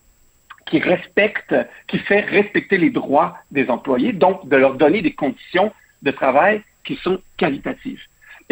qui 0.67 0.79
respecte, 0.81 1.55
qui 1.87 1.99
fait 1.99 2.21
respecter 2.21 2.79
les 2.79 2.91
droits 2.91 3.37
des 3.51 3.69
employés, 3.69 4.13
donc 4.13 4.49
de 4.49 4.57
leur 4.57 4.75
donner 4.75 5.03
des 5.03 5.13
conditions 5.13 5.73
de 6.03 6.11
travail 6.11 6.63
qui 6.85 6.97
sont 6.97 7.21
qualitatives. 7.37 8.01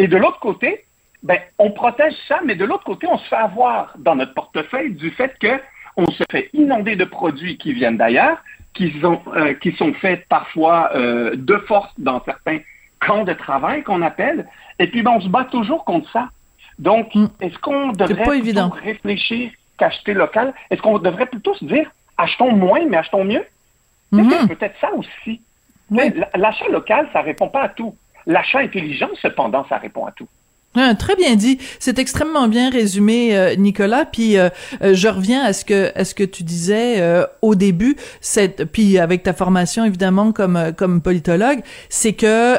Et 0.01 0.07
de 0.07 0.17
l'autre 0.17 0.39
côté, 0.39 0.83
ben, 1.21 1.37
on 1.59 1.69
protège 1.69 2.15
ça, 2.27 2.39
mais 2.43 2.55
de 2.55 2.65
l'autre 2.65 2.83
côté, 2.83 3.05
on 3.05 3.19
se 3.19 3.27
fait 3.27 3.35
avoir 3.35 3.93
dans 3.99 4.15
notre 4.15 4.33
portefeuille 4.33 4.95
du 4.95 5.11
fait 5.11 5.31
qu'on 5.39 6.07
se 6.07 6.23
fait 6.31 6.49
inonder 6.53 6.95
de 6.95 7.05
produits 7.05 7.59
qui 7.59 7.71
viennent 7.71 7.97
d'ailleurs, 7.97 8.43
qui 8.73 8.99
sont, 8.99 9.21
euh, 9.35 9.53
qui 9.53 9.73
sont 9.73 9.93
faits 9.93 10.27
parfois 10.27 10.89
euh, 10.95 11.35
de 11.35 11.55
force 11.67 11.91
dans 11.99 12.19
certains 12.23 12.61
camps 12.99 13.25
de 13.25 13.33
travail 13.33 13.83
qu'on 13.83 14.01
appelle, 14.01 14.47
et 14.79 14.87
puis 14.87 15.03
ben, 15.03 15.11
on 15.17 15.21
se 15.21 15.29
bat 15.29 15.43
toujours 15.43 15.85
contre 15.85 16.09
ça. 16.09 16.29
Donc, 16.79 17.13
mm. 17.13 17.27
est-ce 17.39 17.59
qu'on 17.59 17.91
devrait 17.91 18.39
plutôt 18.39 18.69
réfléchir 18.69 19.51
qu'acheter 19.77 20.15
local? 20.15 20.51
Est-ce 20.71 20.81
qu'on 20.81 20.97
devrait 20.97 21.27
plutôt 21.27 21.53
se 21.53 21.65
dire, 21.65 21.91
achetons 22.17 22.53
moins, 22.53 22.87
mais 22.89 22.97
achetons 22.97 23.23
mieux? 23.23 23.45
Mm-hmm. 24.13 24.47
C'est 24.47 24.55
peut-être 24.55 24.79
ça 24.81 24.91
aussi. 24.95 25.41
L'achat 26.33 26.69
local, 26.69 27.07
ça 27.13 27.21
répond 27.21 27.49
pas 27.49 27.61
à 27.61 27.69
tout. 27.69 27.95
L'achat 28.25 28.59
intelligent, 28.59 29.09
cependant, 29.21 29.65
ça 29.69 29.77
répond 29.77 30.05
à 30.05 30.11
tout. 30.11 30.27
Ah, 30.75 30.95
très 30.95 31.17
bien 31.17 31.35
dit. 31.35 31.57
C'est 31.79 31.99
extrêmement 31.99 32.47
bien 32.47 32.69
résumé, 32.69 33.35
euh, 33.35 33.55
Nicolas. 33.55 34.05
Puis 34.05 34.37
euh, 34.37 34.49
euh, 34.81 34.93
je 34.93 35.09
reviens 35.09 35.43
à 35.43 35.51
ce 35.51 35.65
que 35.65 35.91
à 35.95 36.05
ce 36.05 36.15
que 36.15 36.23
tu 36.23 36.43
disais 36.43 37.03
au 37.41 37.55
début. 37.55 37.97
Cette, 38.21 38.65
puis 38.65 38.97
avec 38.97 39.23
ta 39.23 39.33
formation 39.33 39.83
évidemment 39.83 40.31
comme 40.31 40.71
comme 40.77 41.01
politologue, 41.01 41.59
c'est 41.89 42.13
que 42.13 42.57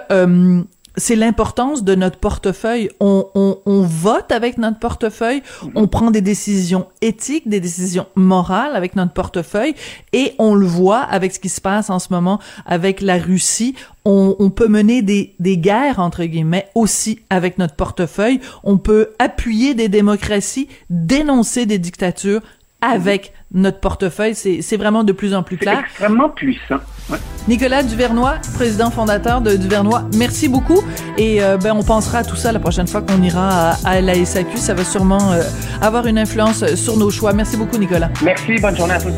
c'est 0.96 1.16
l'importance 1.16 1.84
de 1.84 1.94
notre 1.94 2.18
portefeuille. 2.18 2.90
On, 3.00 3.26
on, 3.34 3.58
on, 3.66 3.82
vote 3.82 4.30
avec 4.32 4.58
notre 4.58 4.78
portefeuille, 4.78 5.42
on 5.74 5.86
prend 5.88 6.10
des 6.10 6.20
décisions 6.20 6.86
éthiques, 7.00 7.48
des 7.48 7.60
décisions 7.60 8.06
morales 8.14 8.76
avec 8.76 8.96
notre 8.96 9.12
portefeuille, 9.12 9.74
et 10.12 10.34
on 10.38 10.54
le 10.54 10.66
voit 10.66 11.00
avec 11.00 11.32
ce 11.32 11.40
qui 11.40 11.48
se 11.48 11.60
passe 11.60 11.90
en 11.90 11.98
ce 11.98 12.08
moment 12.10 12.38
avec 12.66 13.00
la 13.00 13.18
Russie. 13.18 13.74
On, 14.04 14.36
on 14.38 14.50
peut 14.50 14.68
mener 14.68 15.02
des, 15.02 15.34
des 15.38 15.58
guerres, 15.58 15.98
entre 15.98 16.24
guillemets, 16.24 16.68
aussi 16.74 17.20
avec 17.30 17.58
notre 17.58 17.74
portefeuille. 17.74 18.40
On 18.64 18.78
peut 18.78 19.10
appuyer 19.18 19.74
des 19.74 19.88
démocraties, 19.88 20.68
dénoncer 20.90 21.66
des 21.66 21.78
dictatures 21.78 22.40
avec 22.82 23.32
notre 23.54 23.80
portefeuille. 23.80 24.34
C'est 24.34 24.76
vraiment 24.76 25.04
de 25.04 25.12
plus 25.12 25.34
en 25.34 25.42
plus 25.42 25.56
clair. 25.56 25.76
C'est 25.78 25.84
extrêmement 25.86 26.28
puissant. 26.28 26.80
Ouais. 27.08 27.18
Nicolas 27.48 27.82
Duvernois, 27.82 28.34
président 28.54 28.90
fondateur 28.90 29.40
de 29.40 29.56
Duvernois, 29.56 30.04
merci 30.16 30.48
beaucoup. 30.48 30.82
Et 31.16 31.42
euh, 31.42 31.56
ben, 31.56 31.72
on 31.74 31.82
pensera 31.82 32.18
à 32.18 32.24
tout 32.24 32.36
ça 32.36 32.52
la 32.52 32.60
prochaine 32.60 32.86
fois 32.86 33.02
qu'on 33.02 33.22
ira 33.22 33.70
à, 33.70 33.76
à, 33.84 34.00
la 34.00 34.14
SAQ. 34.24 34.56
Ça 34.56 34.74
va 34.74 34.84
sûrement 34.84 35.32
euh, 35.32 35.42
avoir 35.80 36.06
une 36.06 36.18
influence 36.18 36.74
sur 36.74 36.96
nos 36.96 37.10
choix. 37.10 37.32
Merci 37.32 37.56
beaucoup, 37.56 37.78
Nicolas. 37.78 38.10
Merci. 38.22 38.56
Bonne 38.60 38.76
journée 38.76 38.94
à 38.94 39.00
tous. 39.00 39.12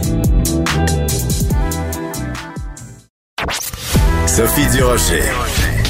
Sophie 4.27 4.67
Durocher. 4.77 5.23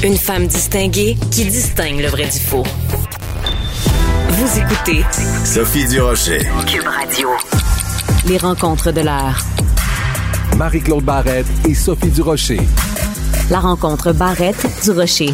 Une 0.03 0.17
femme 0.17 0.45
distinguée 0.45 1.17
qui 1.31 1.45
distingue 1.45 1.99
le 1.99 2.07
vrai 2.07 2.25
du 2.25 2.39
faux. 2.39 2.63
Vous 4.37 4.59
écoutez 4.59 5.01
Sophie 5.45 5.87
Durocher. 5.87 6.39
Cube 6.67 6.85
Radio. 6.85 7.29
Les 8.27 8.37
rencontres 8.37 8.91
de 8.91 8.99
l'heure. 8.99 9.39
Marie-Claude 10.57 11.05
Barrette 11.05 11.45
et 11.65 11.73
Sophie 11.73 12.09
Durocher. 12.09 12.59
La 13.49 13.61
rencontre 13.61 14.11
Barrette 14.11 14.67
du 14.83 14.91
Rocher. 14.91 15.29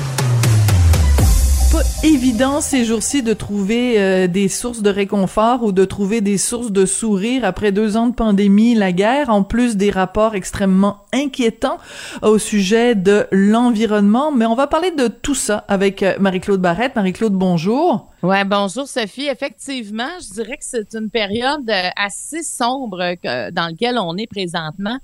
Pas 1.71 1.81
évident 2.03 2.61
ces 2.61 2.85
jours-ci 2.85 3.23
de 3.23 3.33
trouver 3.33 3.99
euh, 3.99 4.27
des 4.27 4.49
sources 4.49 4.83
de 4.83 4.91
réconfort 4.91 5.63
ou 5.63 5.71
de 5.71 5.83
trouver 5.83 6.21
des 6.21 6.37
sources 6.37 6.71
de 6.71 6.85
sourire 6.85 7.43
après 7.43 7.71
deux 7.71 7.97
ans 7.97 8.05
de 8.05 8.13
pandémie, 8.13 8.75
la 8.75 8.91
guerre, 8.91 9.31
en 9.31 9.41
plus 9.41 9.77
des 9.77 9.89
rapports 9.89 10.35
extrêmement 10.35 11.05
inquiétants 11.11 11.79
au 12.21 12.37
sujet 12.37 12.93
de 12.93 13.25
l'environnement. 13.31 14.31
Mais 14.31 14.45
on 14.45 14.53
va 14.53 14.67
parler 14.67 14.91
de 14.91 15.07
tout 15.07 15.33
ça 15.33 15.65
avec 15.67 16.03
euh, 16.03 16.13
Marie-Claude 16.19 16.61
Barrette. 16.61 16.95
Marie-Claude, 16.95 17.33
bonjour. 17.33 18.10
Ouais, 18.23 18.45
bonjour 18.45 18.87
Sophie. 18.87 19.25
Effectivement, 19.25 20.19
je 20.19 20.33
dirais 20.33 20.57
que 20.57 20.63
c'est 20.63 20.93
une 20.93 21.09
période 21.09 21.67
euh, 21.67 21.89
assez 21.95 22.43
sombre 22.43 23.15
dans 23.23 23.67
laquelle 23.67 23.97
on 23.97 24.15
est 24.15 24.27
présentement. 24.27 24.99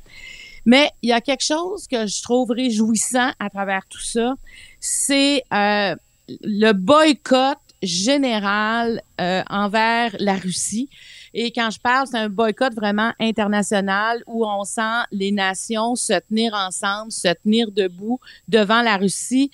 Mais 0.67 0.91
il 1.01 1.09
y 1.09 1.13
a 1.13 1.19
quelque 1.19 1.43
chose 1.43 1.87
que 1.87 2.05
je 2.05 2.21
trouve 2.21 2.51
réjouissant 2.51 3.31
à 3.39 3.49
travers 3.49 3.87
tout 3.89 4.03
ça, 4.03 4.35
c'est 4.79 5.43
euh, 5.51 5.95
le 6.43 6.73
boycott 6.73 7.57
général 7.81 9.01
euh, 9.19 9.41
envers 9.49 10.15
la 10.19 10.35
Russie. 10.35 10.87
Et 11.33 11.51
quand 11.51 11.71
je 11.71 11.79
parle, 11.79 12.05
c'est 12.07 12.17
un 12.17 12.29
boycott 12.29 12.73
vraiment 12.73 13.13
international 13.19 14.23
où 14.27 14.45
on 14.45 14.63
sent 14.63 15.05
les 15.11 15.31
nations 15.31 15.95
se 15.95 16.19
tenir 16.19 16.53
ensemble, 16.53 17.11
se 17.11 17.33
tenir 17.43 17.71
debout 17.71 18.19
devant 18.47 18.81
la 18.81 18.97
Russie 18.97 19.51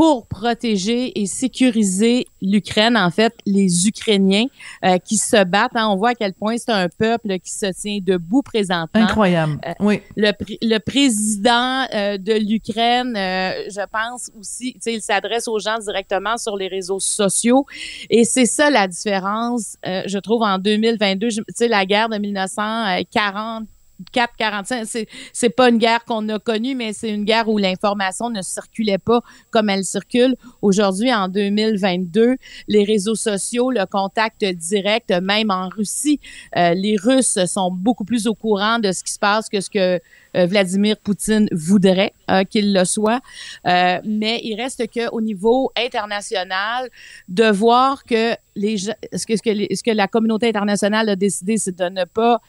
pour 0.00 0.26
protéger 0.26 1.20
et 1.20 1.26
sécuriser 1.26 2.24
l'Ukraine, 2.40 2.96
en 2.96 3.10
fait, 3.10 3.34
les 3.44 3.86
Ukrainiens 3.86 4.46
euh, 4.82 4.96
qui 4.96 5.18
se 5.18 5.44
battent. 5.44 5.76
Hein, 5.76 5.88
on 5.90 5.96
voit 5.96 6.12
à 6.12 6.14
quel 6.14 6.32
point 6.32 6.56
c'est 6.56 6.72
un 6.72 6.88
peuple 6.88 7.38
qui 7.38 7.50
se 7.50 7.66
tient 7.78 7.98
debout 8.00 8.40
présentement. 8.40 9.02
Incroyable. 9.02 9.58
Euh, 9.66 9.74
oui. 9.80 10.00
Le, 10.16 10.32
le 10.62 10.78
président 10.78 11.84
euh, 11.92 12.16
de 12.16 12.32
l'Ukraine, 12.32 13.12
je 13.14 13.86
pense 13.92 14.30
aussi, 14.40 14.74
il 14.86 15.02
s'adresse 15.02 15.46
aux 15.48 15.58
gens 15.58 15.76
directement 15.76 16.38
sur 16.38 16.56
les 16.56 16.68
réseaux 16.68 16.98
sociaux. 16.98 17.66
Et 18.08 18.24
c'est 18.24 18.46
ça 18.46 18.70
la 18.70 18.88
différence, 18.88 19.76
je 19.84 20.18
trouve, 20.18 20.40
en 20.40 20.56
2022. 20.56 21.28
Tu 21.28 21.42
sais, 21.54 21.68
la 21.68 21.84
guerre 21.84 22.08
de 22.08 22.16
1940 22.16 23.68
4, 24.12 24.34
45, 24.36 24.84
c'est, 24.86 25.06
c'est 25.32 25.50
pas 25.50 25.68
une 25.68 25.78
guerre 25.78 26.04
qu'on 26.04 26.28
a 26.28 26.38
connue, 26.38 26.74
mais 26.74 26.92
c'est 26.92 27.10
une 27.10 27.24
guerre 27.24 27.48
où 27.48 27.58
l'information 27.58 28.30
ne 28.30 28.42
circulait 28.42 28.98
pas 28.98 29.20
comme 29.50 29.68
elle 29.68 29.84
circule. 29.84 30.36
Aujourd'hui, 30.62 31.12
en 31.12 31.28
2022, 31.28 32.36
les 32.68 32.84
réseaux 32.84 33.14
sociaux, 33.14 33.70
le 33.70 33.86
contact 33.86 34.44
direct, 34.44 35.10
même 35.22 35.50
en 35.50 35.68
Russie, 35.68 36.20
euh, 36.56 36.74
les 36.74 36.96
Russes 36.96 37.38
sont 37.46 37.70
beaucoup 37.70 38.04
plus 38.04 38.26
au 38.26 38.34
courant 38.34 38.78
de 38.78 38.92
ce 38.92 39.04
qui 39.04 39.12
se 39.12 39.18
passe 39.18 39.48
que 39.48 39.60
ce 39.60 39.70
que 39.70 40.00
euh, 40.36 40.46
Vladimir 40.46 40.96
Poutine 40.96 41.48
voudrait 41.52 42.12
euh, 42.30 42.44
qu'il 42.44 42.72
le 42.72 42.84
soit. 42.84 43.20
Euh, 43.66 43.98
mais 44.04 44.40
il 44.44 44.54
reste 44.60 44.86
que 44.88 45.10
au 45.10 45.20
niveau 45.20 45.72
international, 45.76 46.88
de 47.28 47.44
voir 47.44 48.04
que 48.04 48.34
les 48.54 48.78
ce 48.78 48.92
que, 49.26 49.36
ce 49.36 49.42
que, 49.42 49.74
ce 49.74 49.82
que 49.82 49.90
la 49.90 50.06
communauté 50.06 50.48
internationale 50.48 51.08
a 51.08 51.16
décidé, 51.16 51.56
c'est 51.56 51.76
de 51.76 51.88
ne 51.88 52.04
pas 52.04 52.40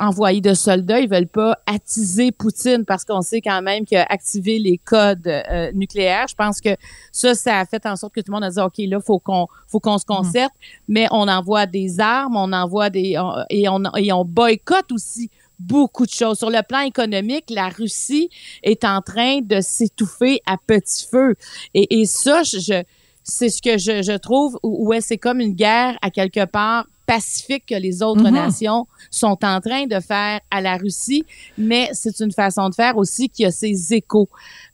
envoyer 0.00 0.40
de 0.40 0.54
soldats, 0.54 1.00
ils 1.00 1.08
veulent 1.08 1.28
pas 1.28 1.56
attiser 1.66 2.32
Poutine 2.32 2.84
parce 2.84 3.04
qu'on 3.04 3.22
sait 3.22 3.40
quand 3.40 3.62
même 3.62 3.84
qu'il 3.84 3.98
a 3.98 4.06
activé 4.08 4.58
les 4.58 4.78
codes 4.78 5.26
euh, 5.26 5.70
nucléaires. 5.72 6.26
Je 6.28 6.34
pense 6.34 6.60
que 6.60 6.76
ça, 7.12 7.34
ça 7.34 7.60
a 7.60 7.64
fait 7.64 7.86
en 7.86 7.96
sorte 7.96 8.14
que 8.14 8.20
tout 8.20 8.32
le 8.32 8.34
monde 8.34 8.44
a 8.44 8.50
dit 8.50 8.60
ok 8.60 8.74
là, 8.78 9.00
faut 9.00 9.18
qu'on 9.18 9.46
faut 9.68 9.80
qu'on 9.80 9.98
se 9.98 10.04
concerte, 10.04 10.52
mmh. 10.52 10.78
mais 10.88 11.06
on 11.10 11.28
envoie 11.28 11.66
des 11.66 12.00
armes, 12.00 12.36
on 12.36 12.52
envoie 12.52 12.90
des 12.90 13.16
on, 13.18 13.32
et 13.50 13.68
on 13.68 13.82
et 13.96 14.12
on 14.12 14.24
boycotte 14.24 14.90
aussi 14.92 15.30
beaucoup 15.58 16.06
de 16.06 16.10
choses. 16.10 16.38
Sur 16.38 16.50
le 16.50 16.62
plan 16.66 16.80
économique, 16.80 17.46
la 17.50 17.68
Russie 17.68 18.28
est 18.62 18.84
en 18.84 19.00
train 19.00 19.40
de 19.40 19.60
s'étouffer 19.60 20.40
à 20.46 20.56
petit 20.56 21.06
feu. 21.10 21.36
Et, 21.74 22.00
et 22.00 22.06
ça, 22.06 22.42
je, 22.42 22.82
c'est 23.22 23.48
ce 23.48 23.62
que 23.62 23.78
je, 23.78 24.02
je 24.02 24.16
trouve, 24.16 24.58
ouais, 24.62 25.00
c'est 25.00 25.18
comme 25.18 25.40
une 25.40 25.54
guerre 25.54 25.96
à 26.02 26.10
quelque 26.10 26.44
part 26.44 26.86
pacifique 27.06 27.66
que 27.66 27.74
les 27.74 28.02
autres 28.02 28.22
mm 28.22 28.26
-hmm. 28.26 28.46
nations 28.46 28.86
sont 29.10 29.38
en 29.44 29.60
train 29.60 29.86
de 29.86 30.00
faire 30.00 30.40
à 30.50 30.60
la 30.60 30.76
Russie, 30.76 31.24
mais 31.58 31.90
c'est 31.92 32.18
une 32.20 32.32
façon 32.32 32.68
de 32.70 32.74
faire 32.74 32.96
aussi 32.96 33.28
qui 33.28 33.44
a 33.44 33.50
ses 33.50 33.92
échos, 33.92 34.28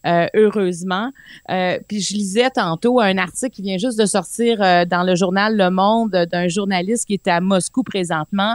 euh, 0.06 0.26
heureusement. 0.34 1.10
Euh, 1.50 1.78
puis 1.88 2.00
je 2.00 2.14
lisais 2.14 2.50
tantôt 2.50 3.00
un 3.00 3.16
article 3.18 3.54
qui 3.56 3.62
vient 3.62 3.78
juste 3.78 3.98
de 3.98 4.06
sortir 4.06 4.52
euh, 4.60 4.84
dans 4.84 5.02
le 5.02 5.14
journal 5.14 5.56
Le 5.56 5.70
Monde 5.70 6.16
d'un 6.32 6.48
journaliste 6.48 7.06
qui 7.06 7.14
est 7.14 7.28
à 7.28 7.40
Moscou 7.40 7.82
présentement, 7.82 8.54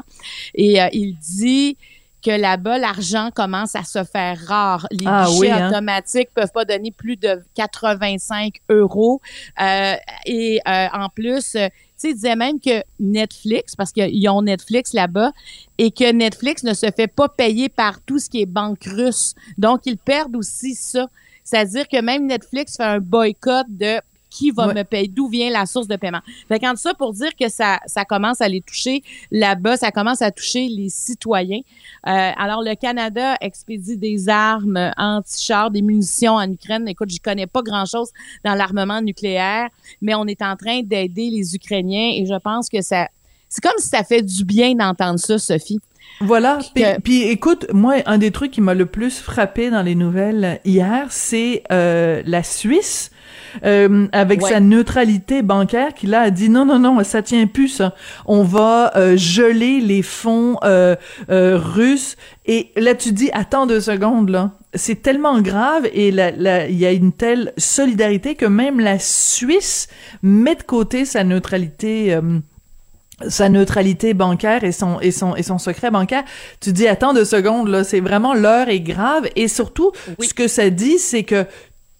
et 0.54 0.80
il 0.94 1.16
dit 1.42 1.78
que 2.26 2.32
là-bas, 2.32 2.80
l'argent 2.80 3.30
commence 3.34 3.76
à 3.76 3.84
se 3.84 4.04
faire 4.04 4.40
rare. 4.48 4.88
Les 4.90 5.06
ah, 5.06 5.26
guichets 5.28 5.40
oui, 5.40 5.52
hein? 5.52 5.70
automatiques 5.70 6.30
peuvent 6.34 6.52
pas 6.52 6.66
donner 6.66 6.92
plus 6.92 7.18
de 7.18 7.44
85 7.54 8.56
euros. 8.70 9.22
Euh, 9.62 9.96
et 10.26 10.60
euh, 10.68 10.88
en 10.92 11.10
plus, 11.10 11.56
sais, 11.97 12.10
il 12.10 12.15
disait 12.15 12.36
même 12.36 12.60
que 12.60 12.84
Netflix, 12.99 13.75
parce 13.75 13.91
qu'ils 13.91 14.29
ont 14.29 14.41
Netflix 14.41 14.93
là-bas, 14.93 15.31
et 15.77 15.91
que 15.91 16.12
Netflix 16.12 16.63
ne 16.63 16.73
se 16.73 16.88
fait 16.95 17.08
pas 17.08 17.29
payer 17.29 17.69
par 17.69 18.01
tout 18.01 18.19
ce 18.19 18.29
qui 18.29 18.41
est 18.41 18.45
banque 18.45 18.84
russe. 18.86 19.34
Donc, 19.58 19.81
ils 19.86 19.97
perdent 19.97 20.36
aussi 20.36 20.75
ça. 20.75 21.10
C'est-à-dire 21.43 21.88
que 21.88 22.01
même 22.01 22.25
Netflix 22.25 22.77
fait 22.77 22.84
un 22.84 22.99
boycott 22.99 23.65
de 23.69 23.99
qui 24.36 24.52
va 24.52 24.67
ouais. 24.67 24.74
me 24.74 24.84
payer, 24.84 25.08
d'où 25.08 25.30
vient 25.30 25.50
la 25.50 25.65
source 25.65 25.88
de 25.88 25.95
paiement. 25.95 26.19
Fait 26.50 26.60
quand 26.60 26.76
ça 26.76 26.93
pour 26.93 27.13
dire 27.13 27.34
que 27.39 27.48
ça, 27.48 27.80
ça 27.86 28.04
commence 28.04 28.41
à 28.41 28.50
les 28.50 28.60
toucher 28.60 29.02
là-bas, 29.32 29.78
ça 29.78 29.91
commence 29.91 30.21
à 30.21 30.30
toucher 30.30 30.67
les 30.67 30.89
citoyens. 30.89 31.62
Euh, 32.08 32.32
alors 32.38 32.62
le 32.62 32.76
Canada 32.76 33.38
expédie 33.39 33.98
des 33.98 34.28
armes 34.28 34.91
anti-chars, 34.98 35.71
des 35.71 35.82
munitions 35.82 36.34
en 36.34 36.52
Ukraine. 36.52 36.86
Écoute, 36.89 37.10
j'y 37.10 37.19
connais 37.19 37.48
pas 37.48 37.62
grand-chose 37.62 38.10
dans 38.43 38.56
l'armement 38.56 39.02
nucléaire, 39.02 39.69
mais 40.02 40.15
on 40.15 40.26
est 40.26 40.41
en 40.41 40.58
train 40.58 40.82
d'aider 40.82 41.30
les 41.30 41.56
Ukrainiens 41.56 42.12
et 42.15 42.26
je 42.26 42.38
pense 42.38 42.67
que 42.67 42.82
ça, 42.82 43.08
c'est 43.48 43.63
comme 43.63 43.78
si 43.78 43.88
ça 43.88 44.04
fait 44.04 44.21
du 44.21 44.43
bien 44.43 44.76
d'entendre 44.76 45.19
ça, 45.19 45.39
Sophie. 45.39 45.80
Voilà. 46.19 46.60
Puis, 46.74 46.84
que... 46.84 47.02
puis, 47.02 47.24
écoute, 47.24 47.67
moi, 47.71 47.95
un 48.06 48.17
des 48.17 48.32
trucs 48.32 48.52
qui 48.52 48.62
m'a 48.62 48.74
le 48.74 48.86
plus 48.86 49.19
frappé 49.19 49.69
dans 49.69 49.82
les 49.82 49.95
nouvelles 49.95 50.60
hier, 50.65 51.08
c'est 51.10 51.63
euh, 51.71 52.21
la 52.26 52.43
Suisse 52.43 53.12
euh, 53.65 54.08
avec 54.12 54.41
ouais. 54.41 54.50
sa 54.50 54.60
neutralité 54.60 55.41
bancaire 55.41 55.93
qui 55.93 56.08
là 56.08 56.21
a 56.21 56.30
dit 56.30 56.50
non 56.50 56.65
non 56.65 56.80
non 56.80 57.04
ça 57.04 57.21
tient 57.21 57.48
plus 57.48 57.69
ça. 57.69 57.95
On 58.26 58.43
va 58.43 58.91
euh, 58.95 59.17
geler 59.17 59.80
les 59.80 60.02
fonds 60.02 60.58
euh, 60.63 60.95
russes. 61.30 62.17
Et 62.45 62.71
là 62.76 62.95
tu 62.95 63.12
dis 63.12 63.30
attends 63.34 63.65
deux 63.65 63.82
secondes 63.82 64.30
là. 64.30 64.52
C'est 64.74 65.02
tellement 65.02 65.39
grave 65.39 65.86
et 65.93 66.10
il 66.10 66.78
y 66.78 66.86
a 66.86 66.91
une 66.91 67.13
telle 67.13 67.54
solidarité 67.58 68.36
que 68.36 68.45
même 68.45 68.80
la 68.80 69.00
Suisse 69.00 69.88
met 70.21 70.56
de 70.56 70.63
côté 70.63 71.06
sa 71.06 71.24
neutralité 71.24 72.19
sa 73.28 73.50
neutralité 73.50 74.13
bancaire 74.13 74.63
et 74.63 74.71
son 74.71 75.00
et 75.00 75.12
son 75.12 75.36
et 75.36 75.43
son 75.43 75.58
secret 75.58 75.91
bancaire. 75.91 76.24
Tu 76.60 76.74
dis 76.74 76.88
attends 76.88 77.13
deux 77.13 77.26
secondes 77.26 77.69
là 77.69 77.84
c'est 77.84 78.02
vraiment 78.02 78.34
l'heure 78.34 78.69
est 78.69 78.82
grave. 78.82 79.28
Et 79.36 79.48
surtout 79.48 79.91
oui. 80.19 80.28
ce 80.28 80.34
que 80.34 80.48
ça 80.48 80.69
dit 80.69 81.00
c'est 81.00 81.24
que 81.24 81.45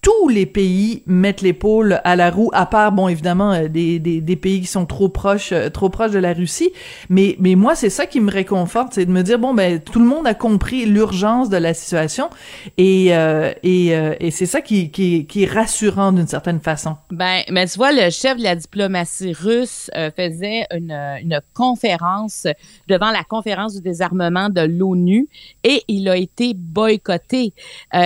tous 0.06 0.28
les 0.28 0.46
pays 0.46 1.02
mettent 1.06 1.40
l'épaule 1.40 2.00
à 2.04 2.14
la 2.14 2.30
roue, 2.30 2.48
à 2.52 2.64
part 2.64 2.92
bon 2.92 3.08
évidemment 3.08 3.52
euh, 3.52 3.66
des, 3.66 3.98
des, 3.98 4.20
des 4.20 4.36
pays 4.36 4.60
qui 4.60 4.68
sont 4.68 4.86
trop 4.86 5.08
proches 5.08 5.50
euh, 5.50 5.68
trop 5.68 5.88
proches 5.88 6.12
de 6.12 6.20
la 6.20 6.32
Russie. 6.32 6.70
Mais 7.08 7.34
mais 7.40 7.56
moi 7.56 7.74
c'est 7.74 7.90
ça 7.90 8.06
qui 8.06 8.20
me 8.20 8.30
réconforte, 8.30 8.92
c'est 8.92 9.04
de 9.04 9.10
me 9.10 9.22
dire 9.22 9.40
bon 9.40 9.52
ben 9.52 9.80
tout 9.80 9.98
le 9.98 10.04
monde 10.04 10.28
a 10.28 10.34
compris 10.34 10.86
l'urgence 10.86 11.50
de 11.50 11.56
la 11.56 11.74
situation 11.74 12.30
et 12.78 13.16
euh, 13.16 13.52
et, 13.64 13.88
et 14.20 14.30
c'est 14.30 14.46
ça 14.46 14.60
qui, 14.60 14.92
qui 14.92 15.26
qui 15.26 15.42
est 15.42 15.52
rassurant 15.52 16.12
d'une 16.12 16.28
certaine 16.28 16.60
façon. 16.60 16.96
Ben 17.10 17.40
mais 17.50 17.66
tu 17.66 17.76
vois 17.76 17.90
le 17.90 18.08
chef 18.10 18.36
de 18.38 18.44
la 18.44 18.54
diplomatie 18.54 19.32
russe 19.32 19.90
faisait 20.16 20.66
une 20.72 20.92
une 20.92 21.40
conférence 21.52 22.46
devant 22.86 23.10
la 23.10 23.24
conférence 23.24 23.74
du 23.74 23.80
désarmement 23.80 24.50
de 24.50 24.60
l'ONU 24.60 25.28
et 25.64 25.82
il 25.88 26.08
a 26.08 26.16
été 26.16 26.54
boycotté. 26.54 27.54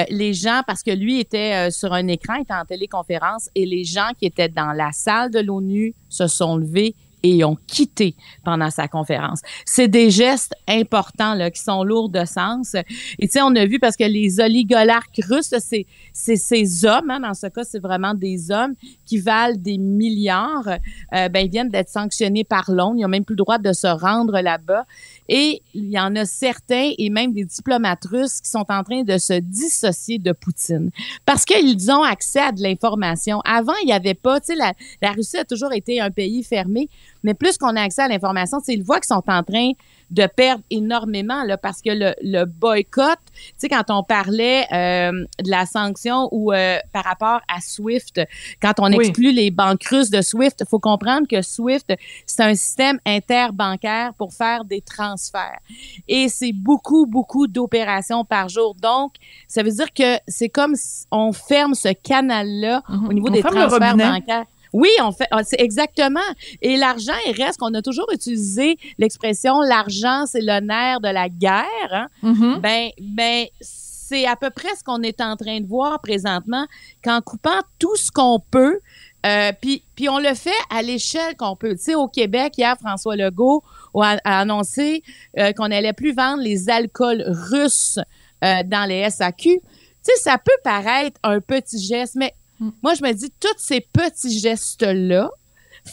les 0.09 0.33
gens 0.33 0.63
parce 0.67 0.83
que 0.83 0.93
lui 0.93 1.21
était 1.21 1.71
sur 1.71 1.89
un 1.92 2.07
écran, 2.09 2.35
était 2.37 2.55
en 2.55 2.64
téléconférence 2.64 3.48
et 3.55 3.66
les 3.66 3.85
gens 3.85 4.11
qui 4.18 4.26
étaient 4.26 4.48
dans 4.48 4.72
la 4.72 4.92
salle 4.92 5.31
de 5.31 5.40
l'ONU 5.40 5.94
se 6.09 6.26
sont 6.26 6.57
levés 6.57 6.94
et 7.23 7.45
ont 7.45 7.57
quitté 7.67 8.15
pendant 8.45 8.71
sa 8.71 8.89
conférence. 8.89 9.41
C'est 9.65 9.89
des 9.89 10.11
gestes 10.11 10.55
importants 10.69 11.35
là, 11.35 11.51
qui 11.51 11.63
sont 11.63 11.85
lourds 11.85 12.09
de 12.09 12.25
sens. 12.25 12.75
Et 13.19 13.27
tu 13.27 13.33
sais, 13.33 13.43
on 13.43 13.55
a 13.57 13.67
vu 13.67 13.79
parce 13.79 13.97
que 13.97 14.05
les 14.05 14.41
oligarques 14.41 15.21
russes, 15.29 15.55
c'est 15.59 15.87
c'est 16.13 16.37
ces 16.37 16.85
hommes, 16.85 17.11
hein, 17.11 17.21
dans 17.21 17.35
ce 17.35 17.47
cas, 17.47 17.65
c'est 17.65 17.79
vraiment 17.79 18.15
des 18.15 18.51
hommes 18.51 18.75
qui 19.05 19.19
valent 19.19 19.57
des 19.57 19.79
milliards. 19.79 20.69
Euh, 21.15 21.29
ben, 21.29 21.47
ils 21.47 21.51
viennent 21.51 21.69
d'être 21.69 21.89
sanctionnés 21.89 22.45
par 22.45 22.71
Londres. 22.71 22.97
Ils 22.99 23.03
n'ont 23.03 23.09
même 23.09 23.25
plus 23.25 23.35
le 23.35 23.39
droit 23.39 23.59
de 23.59 23.73
se 23.73 23.87
rendre 23.87 24.41
là-bas. 24.41 24.85
Et 25.29 25.63
il 25.75 25.91
y 25.91 25.99
en 25.99 26.15
a 26.17 26.25
certains, 26.25 26.93
et 26.99 27.11
même 27.11 27.33
des 27.33 27.45
diplomates 27.45 28.05
russes, 28.05 28.41
qui 28.41 28.51
sont 28.51 28.67
en 28.69 28.83
train 28.83 29.03
de 29.03 29.19
se 29.19 29.35
dissocier 29.35 30.19
de 30.19 30.33
Poutine. 30.33 30.91
Parce 31.25 31.45
qu'ils 31.45 31.91
ont 31.91 32.03
accès 32.03 32.41
à 32.41 32.53
de 32.53 32.63
l'information. 32.63 33.41
Avant, 33.45 33.75
il 33.83 33.87
n'y 33.87 33.93
avait 33.93 34.15
pas, 34.15 34.41
tu 34.41 34.47
sais, 34.47 34.55
la, 34.57 34.73
la 35.03 35.13
Russie 35.13 35.39
a 35.39 35.45
toujours 35.45 35.73
été 35.73 36.01
un 36.01 36.11
pays 36.11 36.43
fermé, 36.43 36.89
mais 37.23 37.35
plus 37.35 37.59
qu'on 37.59 37.77
a 37.77 37.83
accès 37.83 38.03
à 38.03 38.09
l'information, 38.09 38.59
c'est 38.65 38.75
ils 38.75 38.83
voient 38.83 39.01
qu'ils 39.01 39.15
sont 39.15 39.23
en 39.27 39.43
train 39.43 39.73
de 40.11 40.27
perdre 40.27 40.65
énormément 40.71 41.45
là, 41.45 41.57
parce 41.57 41.81
que 41.83 41.91
le, 41.91 42.15
le 42.23 42.45
boycott, 42.45 43.19
tu 43.33 43.43
sais, 43.59 43.69
quand 43.69 43.85
on 43.91 44.03
parlait 44.03 44.67
euh, 44.73 45.13
de 45.45 45.51
la 45.51 45.67
sanction 45.67 46.29
ou 46.33 46.53
euh, 46.53 46.79
par 46.93 47.05
rapport 47.05 47.41
à 47.49 47.61
SWIFT, 47.61 48.21
quand 48.61 48.73
on 48.81 48.91
exclut 48.91 49.33
les 49.33 49.51
banques 49.53 49.85
russes 49.85 50.11
de 50.11 50.21
SWIFT, 50.21 50.57
il 50.61 50.67
faut 50.69 50.81
comprendre 50.81 51.29
que 51.29 51.43
SWIFT, 51.43 51.95
c'est 52.27 52.43
un 52.43 52.55
système 52.55 52.99
interbancaire 53.07 54.13
pour 54.15 54.33
faire 54.33 54.65
des 54.65 54.81
transferts. 54.81 55.61
Et 56.09 56.29
c'est 56.29 56.53
beaucoup, 56.53 57.07
beaucoup 57.07 57.47
d'opérations 57.47 58.25
par 58.25 58.49
jour. 58.49 58.75
Donc, 58.75 59.15
ça 59.47 59.63
veut 59.63 59.71
dire 59.71 59.93
que 59.93 60.19
c'est 60.27 60.49
comme 60.49 60.75
si 60.75 61.05
on 61.13 61.33
ferme 61.33 61.75
ce 61.75 61.93
canal-là 61.93 62.83
Mhm. 62.89 63.09
au 63.09 63.13
niveau 63.13 63.29
On 63.29 63.33
des 63.33 63.43
le 63.43 63.49
transferts 63.49 63.97
bancaires. 63.97 64.45
Oui, 64.73 64.89
on 65.03 65.13
fait, 65.13 65.27
ah, 65.31 65.43
c'est 65.43 65.61
exactement. 65.61 66.21
Et 66.63 66.77
l'argent, 66.77 67.15
il 67.27 67.41
reste 67.41 67.59
qu'on 67.59 67.75
a 67.75 67.83
toujours 67.83 68.11
utilisé 68.13 68.77
l'expression 68.99 69.61
l'argent, 69.61 70.25
c'est 70.27 70.43
le 70.43 70.61
nerf 70.61 71.01
de 71.01 71.09
la 71.09 71.29
guerre. 71.29 71.65
Hein? 71.91 72.09
Mhm. 72.23 72.61
Ben, 72.61 72.91
ben, 73.01 73.47
c'est 73.61 74.27
à 74.27 74.37
peu 74.37 74.51
près 74.51 74.69
ce 74.77 74.83
qu'on 74.83 75.03
est 75.03 75.21
en 75.21 75.37
train 75.37 75.61
de 75.61 75.67
voir 75.67 76.01
présentement, 76.01 76.67
qu'en 77.03 77.21
coupant 77.21 77.61
tout 77.79 77.95
ce 77.97 78.11
qu'on 78.11 78.41
peut, 78.51 78.81
euh, 79.27 79.53
puis, 79.61 79.85
puis 79.95 80.09
on 80.09 80.19
le 80.19 80.35
fait 80.35 80.51
à 80.71 80.83
l'échelle 80.83 81.37
qu'on 81.37 81.55
peut. 81.55 81.77
Tu 81.77 81.83
sais, 81.83 81.95
au 81.95 82.09
Québec, 82.09 82.55
hier, 82.57 82.77
François 82.79 83.17
Legault 83.17 83.63
a, 83.95 84.17
a 84.25 84.41
annoncé 84.41 85.03
euh, 85.39 85.53
qu'on 85.53 85.69
n'allait 85.69 85.93
plus 85.93 86.13
vendre 86.13 86.43
les 86.43 86.71
alcools 86.71 87.23
russes 87.27 87.99
euh, 88.45 88.63
dans 88.65 88.89
les 88.89 89.09
SAQ. 89.11 89.61
Tu 89.61 89.61
sais, 90.03 90.17
ça 90.17 90.39
peut 90.39 90.57
paraître 90.65 91.21
un 91.23 91.41
petit 91.41 91.79
geste, 91.79 92.15
mais 92.17 92.35
moi, 92.83 92.94
je 92.94 93.03
me 93.03 93.12
dis, 93.12 93.33
tous 93.40 93.49
ces 93.59 93.81
petits 93.81 94.38
gestes-là 94.38 95.31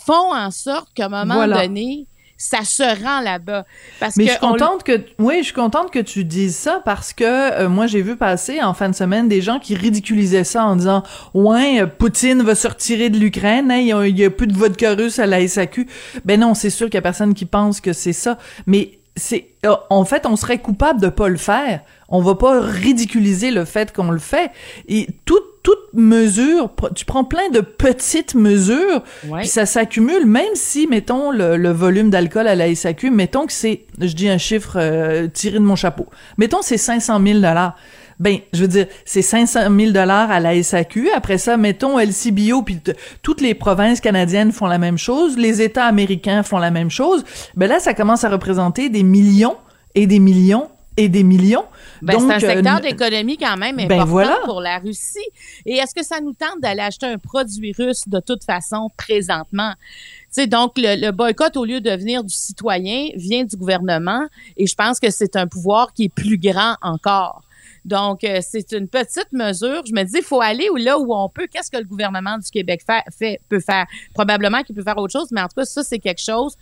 font 0.06 0.34
en 0.34 0.51
sorte 0.51 0.89
qu'à 0.93 1.06
un 1.06 1.10
moment 1.10 1.36
Voilà. 1.36 1.65
donné, 1.67 2.08
ça 2.39 2.63
se 2.63 2.84
rend 3.03 3.21
là-bas. 3.21 3.65
Parce 3.99 4.15
Mais 4.15 4.25
que 4.25 4.32
je 4.32 4.36
suis 4.36 4.45
on- 4.45 4.51
contente 4.51 4.84
que 4.84 5.01
oui, 5.17 5.38
je 5.39 5.43
suis 5.45 5.53
contente 5.53 5.89
que 5.91 5.97
tu 5.99 6.23
dises 6.23 6.56
ça 6.56 6.82
parce 6.86 7.12
que 7.13 7.23
euh, 7.23 7.67
moi 7.69 7.88
j'ai 7.88 8.01
vu 8.03 8.15
passer 8.15 8.62
en 8.62 8.75
fin 8.75 8.89
de 8.89 8.95
semaine 8.95 9.27
des 9.27 9.41
gens 9.41 9.58
qui 9.58 9.73
ridiculisaient 9.73 10.43
ça 10.43 10.63
en 10.65 10.75
disant 10.75 11.01
ouais 11.34 11.82
euh, 11.82 11.88
Poutine 11.88 12.43
va 12.43 12.53
se 12.53 12.67
retirer 12.67 13.10
de 13.10 13.17
l'Ukraine, 13.17 13.71
hein, 13.71 13.77
il 13.77 13.88
y, 13.88 14.10
il 14.10 14.19
y 14.19 14.23
a 14.23 14.30
plus 14.30 14.45
de 14.45 14.53
vodka 14.56 14.93
russe 14.93 15.17
à 15.17 15.25
la 15.25 15.47
SAQ. 15.47 15.88
Ben 16.25 16.39
non, 16.39 16.53
c'est 16.53 16.69
sûr 16.69 16.88
qu'il 16.88 16.95
y 16.95 16.99
a 16.99 17.01
personne 17.01 17.34
qui 17.34 17.45
pense 17.45 17.82
que 17.82 17.91
c'est 17.91 18.13
ça, 18.13 18.38
mais 18.67 18.99
c'est 19.15 19.47
euh, 19.65 19.75
en 19.89 20.06
fait 20.06 20.27
on 20.27 20.36
serait 20.36 20.60
coupable 20.60 21.01
de 21.01 21.08
pas 21.10 21.30
le 21.30 21.38
faire. 21.38 21.82
On 22.08 22.21
va 22.21 22.36
pas 22.36 22.62
ridiculiser 22.62 23.49
le 23.49 23.65
fait 23.65 23.91
qu'on 23.93 24.12
le 24.12 24.19
fait. 24.19 24.51
Et 24.88 25.08
toute 25.25 25.43
toute 25.67 25.93
mesure, 25.93 26.71
tu 26.95 27.03
prends 27.03 27.25
plein 27.25 27.49
de 27.49 27.60
petites 27.60 28.36
mesures, 28.36 29.03
Ouais. 29.27 29.39
puis 29.41 29.49
ça 29.49 29.65
s'accumule, 29.65 30.25
même 30.25 30.45
si, 30.53 30.88
mettons, 30.88 31.30
le, 31.32 31.58
le 31.58 31.71
volume 31.71 32.10
d'alcool 32.10 32.47
à 32.47 32.56
la 32.56 32.73
SAQ, 32.73 33.12
mettons 33.12 33.45
que 33.45 33.51
c'est, 33.51 33.82
je 33.99 34.13
dis 34.13 34.30
un 34.30 34.38
chiffre 34.38 34.77
euh, 34.77 35.27
tiré 35.27 35.56
de 35.60 35.63
mon 35.65 35.75
chapeau, 35.75 36.06
mettons 36.38 36.62
c'est 36.62 36.77
500 36.77 37.19
000 37.21 37.39
dollars. 37.39 37.75
Ben, 38.17 38.38
je 38.53 38.62
veux 38.62 38.67
dire, 38.69 38.88
c'est 39.03 39.21
500 39.21 39.60
000 39.77 39.91
dollars 39.91 40.32
à 40.32 40.39
la 40.39 40.63
SAQ. 40.63 41.10
Après 41.13 41.38
ça, 41.38 41.58
mettons 41.58 41.99
LCBO, 41.99 42.62
puis 42.63 42.80
toutes 43.21 43.41
les 43.41 43.53
provinces 43.53 43.99
canadiennes 43.99 44.53
font 44.53 44.67
la 44.67 44.77
même 44.77 44.97
chose, 44.97 45.38
les 45.38 45.62
États 45.62 45.86
américains 45.86 46.43
font 46.43 46.58
la 46.60 46.71
même 46.71 46.89
chose. 46.89 47.25
Ben 47.56 47.67
là, 47.67 47.80
ça 47.80 47.93
commence 47.93 48.23
à 48.23 48.30
représenter 48.30 48.88
des 48.89 49.03
millions 49.03 49.58
et 49.95 50.08
des 50.08 50.19
millions 50.19 50.69
et 50.97 51.10
des 51.10 51.23
millions. 51.23 51.65
Ben, 52.01 52.19
c'est 52.19 52.33
un 52.33 52.39
secteur 52.39 52.77
euh, 52.77 52.81
d'économie 52.81 53.38
quand 53.38 53.55
même 53.55 53.75
ben, 53.75 53.91
important 53.91 54.07
voilà. 54.07 54.39
pour 54.45 54.62
la 54.62 54.79
Russie. 54.79 55.19
Et 55.65 55.75
est-ce 55.77 55.93
que 55.93 56.03
ça 56.03 56.19
nous 56.19 56.33
tente 56.33 56.60
d'aller 56.60 56.81
acheter 56.81 57.05
un 57.05 57.19
produit 57.19 57.71
russe 57.77 58.03
de 58.07 58.19
toute 58.19 58.43
façon 58.43 58.89
présentement? 58.97 59.73
Tu 59.79 60.41
sais, 60.41 60.47
donc, 60.47 60.73
le, 60.77 60.99
le 60.99 61.12
boycott, 61.12 61.55
au 61.55 61.65
lieu 61.65 61.79
de 61.81 61.91
venir 61.91 62.23
du 62.23 62.33
citoyen, 62.33 63.10
vient 63.15 63.45
du 63.45 63.55
gouvernement. 63.55 64.27
Et 64.57 64.65
je 64.65 64.75
pense 64.75 64.99
que 64.99 65.10
c'est 65.12 65.36
un 65.36 65.47
pouvoir 65.47 65.93
qui 65.93 66.05
est 66.05 66.13
plus 66.13 66.38
grand 66.38 66.75
encore. 66.81 67.43
Donc, 67.86 68.25
euh, 68.25 68.39
c'est 68.41 68.73
une 68.73 68.89
petite 68.89 69.31
mesure. 69.31 69.81
Je 69.86 69.93
me 69.93 70.03
dis, 70.03 70.17
il 70.17 70.23
faut 70.23 70.41
aller 70.41 70.69
où, 70.69 70.75
là 70.75 70.99
où 70.99 71.13
on 71.15 71.29
peut. 71.29 71.47
Qu'est-ce 71.49 71.71
que 71.71 71.77
le 71.77 71.86
gouvernement 71.86 72.38
du 72.38 72.49
Québec 72.49 72.81
fait, 72.86 73.03
fait- 73.17 73.39
peut 73.47 73.62
faire? 73.62 73.86
Probablement 74.13 74.62
qu'il 74.63 74.75
peut 74.75 74.83
faire 74.83 74.97
autre 74.97 75.13
chose, 75.13 75.29
mais 75.31 75.41
en 75.41 75.47
tout 75.47 75.55
cas, 75.55 75.65
ça, 75.65 75.83
c'est 75.83 75.99
quelque 75.99 76.21
chose 76.21 76.55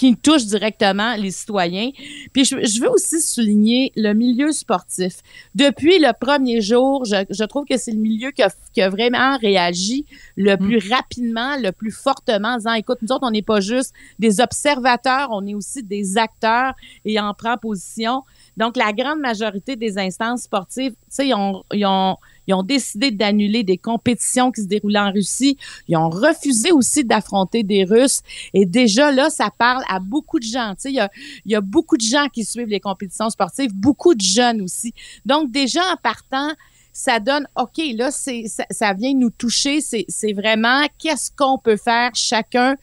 qui 0.00 0.16
touche 0.16 0.46
directement 0.46 1.14
les 1.16 1.30
citoyens. 1.30 1.90
Puis 2.32 2.46
je, 2.46 2.56
je 2.64 2.80
veux 2.80 2.88
aussi 2.88 3.20
souligner 3.20 3.92
le 3.96 4.14
milieu 4.14 4.50
sportif. 4.50 5.16
Depuis 5.54 5.98
le 5.98 6.18
premier 6.18 6.62
jour, 6.62 7.04
je, 7.04 7.26
je 7.28 7.44
trouve 7.44 7.66
que 7.66 7.76
c'est 7.76 7.90
le 7.90 7.98
milieu 7.98 8.30
qui 8.30 8.42
a, 8.42 8.48
qui 8.72 8.80
a 8.80 8.88
vraiment 8.88 9.36
réagi 9.36 10.06
le 10.36 10.56
plus 10.56 10.78
rapidement, 10.90 11.54
le 11.58 11.70
plus 11.70 11.90
fortement, 11.90 12.54
en 12.54 12.56
disant, 12.56 12.72
écoute, 12.72 12.96
nous 13.02 13.12
autres, 13.12 13.26
on 13.26 13.30
n'est 13.30 13.42
pas 13.42 13.60
juste 13.60 13.92
des 14.18 14.40
observateurs, 14.40 15.28
on 15.32 15.46
est 15.46 15.54
aussi 15.54 15.82
des 15.82 16.16
acteurs 16.16 16.72
et 17.04 17.20
on 17.20 17.34
prend 17.34 17.58
position. 17.58 18.22
Donc, 18.56 18.78
la 18.78 18.94
grande 18.94 19.20
majorité 19.20 19.76
des 19.76 19.98
instances 19.98 20.44
sportives, 20.44 20.92
tu 20.92 20.96
sais, 21.10 21.28
ils 21.28 21.34
ont, 21.34 21.62
ils 21.74 21.84
ont, 21.84 22.16
ils 22.46 22.54
ont 22.54 22.62
décidé 22.62 23.10
d'annuler 23.10 23.62
des 23.62 23.78
compétitions 23.78 24.50
qui 24.50 24.62
se 24.62 24.66
déroulaient 24.66 25.00
en 25.00 25.12
Russie. 25.12 25.56
Ils 25.88 25.96
ont 25.96 26.08
refusé 26.08 26.72
aussi 26.72 27.04
d'affronter 27.04 27.62
des 27.62 27.84
Russes. 27.84 28.20
Et 28.54 28.66
déjà, 28.66 29.12
là, 29.12 29.30
ça 29.30 29.50
parle 29.56 29.82
à 29.88 30.00
beaucoup 30.00 30.38
de 30.38 30.44
gens. 30.44 30.74
Tu 30.74 30.90
sais, 30.90 30.92
il 30.92 31.52
y 31.52 31.54
a, 31.54 31.60
beaucoup 31.60 31.96
de 31.96 32.02
gens 32.02 32.26
qui 32.32 32.44
suivent 32.44 32.68
les 32.68 32.80
compétitions 32.80 33.30
sportives, 33.30 33.72
beaucoup 33.74 34.14
de 34.14 34.22
jeunes 34.22 34.62
aussi. 34.62 34.94
Donc, 35.24 35.50
déjà, 35.50 35.80
en 35.92 35.96
partant, 35.96 36.50
ça 36.92 37.20
donne, 37.20 37.46
OK, 37.56 37.80
là, 37.94 38.10
ça, 38.10 38.94
vient 38.94 39.14
nous 39.14 39.30
toucher. 39.30 39.80
C'est, 39.80 40.32
vraiment 40.32 40.86
qu'est-ce 40.98 41.30
qu'on 41.30 41.58
peut 41.58 41.76
faire 41.76 42.10
chacun 42.14 42.76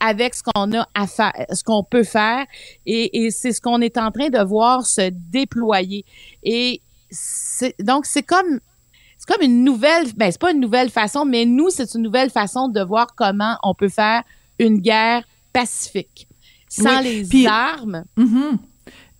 avec 0.00 0.34
ce 0.34 0.42
qu'on 0.42 0.72
a 0.74 0.86
à 0.94 1.06
faire, 1.06 1.32
ce 1.52 1.64
qu'on 1.64 1.82
peut 1.82 2.04
faire? 2.04 2.44
Et, 2.86 3.30
c'est 3.30 3.52
ce 3.52 3.60
qu'on 3.60 3.80
est 3.80 3.96
en 3.96 4.10
train 4.10 4.28
de 4.28 4.42
voir 4.42 4.86
se 4.86 5.10
déployer. 5.10 6.04
Et 6.42 6.82
donc, 7.80 8.06
c'est 8.06 8.22
comme, 8.22 8.60
c'est 9.24 9.34
comme 9.34 9.42
une 9.42 9.64
nouvelle, 9.64 10.06
ben, 10.16 10.30
c'est 10.30 10.40
pas 10.40 10.52
une 10.52 10.60
nouvelle 10.60 10.90
façon, 10.90 11.24
mais 11.24 11.46
nous, 11.46 11.70
c'est 11.70 11.94
une 11.94 12.02
nouvelle 12.02 12.30
façon 12.30 12.68
de 12.68 12.80
voir 12.82 13.06
comment 13.16 13.56
on 13.62 13.74
peut 13.74 13.88
faire 13.88 14.22
une 14.58 14.80
guerre 14.80 15.22
pacifique. 15.52 16.28
Sans 16.68 17.00
Oui, 17.00 17.26
les 17.30 17.46
armes. 17.46 18.04
Mhm. 18.16 18.58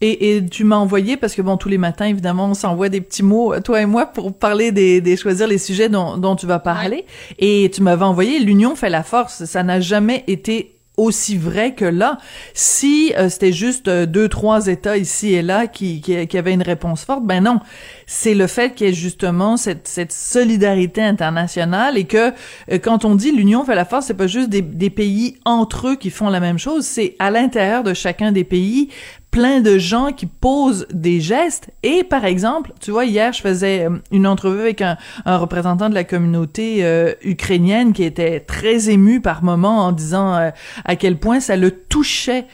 Et, 0.00 0.36
et 0.36 0.44
tu 0.44 0.64
m'as 0.64 0.76
envoyé, 0.76 1.16
parce 1.16 1.34
que 1.34 1.40
bon, 1.40 1.56
tous 1.56 1.70
les 1.70 1.78
matins, 1.78 2.04
évidemment, 2.04 2.46
on 2.46 2.54
s'envoie 2.54 2.90
des 2.90 3.00
petits 3.00 3.22
mots, 3.22 3.58
toi 3.60 3.80
et 3.80 3.86
moi, 3.86 4.04
pour 4.04 4.36
parler 4.36 4.72
des, 4.72 5.00
des 5.00 5.16
choisir 5.16 5.46
les 5.46 5.56
sujets 5.56 5.88
dont, 5.88 6.18
dont 6.18 6.36
tu 6.36 6.46
vas 6.46 6.58
parler. 6.58 7.06
Et 7.38 7.70
tu 7.72 7.80
m'avais 7.80 8.04
envoyé 8.04 8.40
l'union 8.40 8.74
fait 8.74 8.90
la 8.90 9.02
force. 9.04 9.46
Ça 9.46 9.62
n'a 9.62 9.80
jamais 9.80 10.24
été 10.26 10.73
aussi 10.96 11.36
vrai 11.36 11.74
que 11.74 11.84
là. 11.84 12.18
Si 12.52 13.12
euh, 13.16 13.28
c'était 13.28 13.52
juste 13.52 13.88
euh, 13.88 14.06
deux, 14.06 14.28
trois 14.28 14.68
États 14.68 14.96
ici 14.96 15.34
et 15.34 15.42
là 15.42 15.66
qui, 15.66 16.00
qui, 16.00 16.26
qui 16.26 16.38
avaient 16.38 16.52
une 16.52 16.62
réponse 16.62 17.04
forte, 17.04 17.24
ben 17.24 17.42
non. 17.42 17.60
C'est 18.06 18.34
le 18.34 18.46
fait 18.46 18.74
qu'il 18.74 18.86
y 18.86 18.90
ait 18.90 18.94
justement 18.94 19.56
cette, 19.56 19.88
cette 19.88 20.12
solidarité 20.12 21.02
internationale 21.02 21.98
et 21.98 22.04
que 22.04 22.32
euh, 22.70 22.78
quand 22.78 23.04
on 23.04 23.16
dit 23.16 23.32
l'union 23.32 23.64
fait 23.64 23.74
la 23.74 23.84
force, 23.84 24.06
c'est 24.06 24.14
pas 24.14 24.26
juste 24.26 24.50
des, 24.50 24.62
des 24.62 24.90
pays 24.90 25.36
entre 25.44 25.88
eux 25.88 25.96
qui 25.96 26.10
font 26.10 26.30
la 26.30 26.40
même 26.40 26.58
chose, 26.58 26.84
c'est 26.84 27.16
à 27.18 27.30
l'intérieur 27.30 27.82
de 27.82 27.94
chacun 27.94 28.30
des 28.30 28.44
pays 28.44 28.90
plein 29.34 29.60
de 29.60 29.78
gens 29.78 30.12
qui 30.12 30.26
posent 30.26 30.86
des 30.92 31.20
gestes. 31.20 31.70
Et 31.82 32.04
par 32.04 32.24
exemple, 32.24 32.72
tu 32.80 32.92
vois, 32.92 33.04
hier, 33.04 33.32
je 33.32 33.40
faisais 33.40 33.84
euh, 33.84 33.98
une 34.12 34.28
entrevue 34.28 34.60
avec 34.60 34.80
un, 34.80 34.96
représentant 35.26 35.88
de 35.88 35.94
la 35.94 36.04
communauté 36.04 36.84
euh, 36.84 37.14
ukrainienne 37.20 37.92
qui 37.92 38.04
était 38.04 38.38
très 38.38 38.90
ému 38.90 39.20
par 39.20 39.42
moment 39.42 39.86
en 39.86 39.90
disant 39.90 40.36
euh, 40.36 40.50
à 40.84 40.94
quel 40.94 41.18
point 41.18 41.40
ça 41.40 41.56
le 41.56 41.72
touchait 41.72 42.46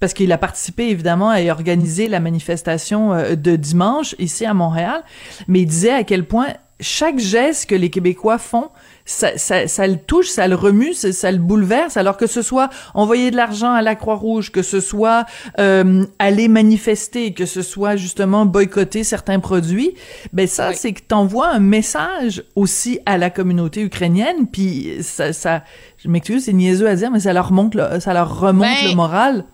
parce 0.00 0.12
qu'il 0.12 0.32
a 0.32 0.38
participé 0.38 0.88
évidemment 0.88 1.30
à 1.30 1.40
organiser 1.44 2.08
la 2.08 2.18
manifestation 2.18 3.12
de 3.36 3.56
dimanche 3.56 4.16
ici 4.18 4.44
à 4.44 4.52
Montréal, 4.52 5.02
mais 5.46 5.60
il 5.60 5.66
disait 5.66 5.92
à 5.92 6.02
quel 6.02 6.24
point 6.26 6.48
chaque 6.80 7.18
geste 7.18 7.70
que 7.70 7.74
les 7.74 7.88
Québécois 7.88 8.38
font, 8.38 8.70
ça, 9.04 9.36
ça, 9.36 9.68
ça, 9.68 9.86
le 9.86 9.96
touche, 9.96 10.28
ça 10.28 10.48
le 10.48 10.54
remue, 10.54 10.94
ça, 10.94 11.12
ça, 11.12 11.30
le 11.30 11.38
bouleverse. 11.38 11.96
Alors 11.96 12.16
que 12.16 12.26
ce 12.26 12.42
soit 12.42 12.70
envoyer 12.94 13.30
de 13.30 13.36
l'argent 13.36 13.72
à 13.72 13.82
la 13.82 13.94
Croix-Rouge, 13.94 14.50
que 14.50 14.62
ce 14.62 14.80
soit 14.80 15.26
euh, 15.58 16.04
aller 16.18 16.48
manifester, 16.48 17.34
que 17.34 17.46
ce 17.46 17.62
soit 17.62 17.96
justement 17.96 18.46
boycotter 18.46 19.04
certains 19.04 19.40
produits, 19.40 19.94
ben 20.32 20.46
ça, 20.46 20.72
c'est 20.72 20.92
que 20.92 21.02
t'envoies 21.02 21.48
un 21.48 21.60
message 21.60 22.44
aussi 22.56 22.98
à 23.04 23.18
la 23.18 23.30
communauté 23.30 23.82
ukrainienne. 23.82 24.46
Puis 24.50 24.98
ça, 25.02 25.32
ça 25.32 25.62
je 25.98 26.08
m'excuse, 26.08 26.44
c'est 26.44 26.52
niaiseux 26.52 26.88
à 26.88 26.96
dire, 26.96 27.10
mais 27.10 27.20
ça 27.20 27.32
leur 27.32 27.48
remonte, 27.48 27.74
le, 27.74 28.00
ça 28.00 28.14
leur 28.14 28.38
remonte 28.38 28.66
Ben, 28.80 28.88
le 28.90 28.94
moral. 28.94 29.44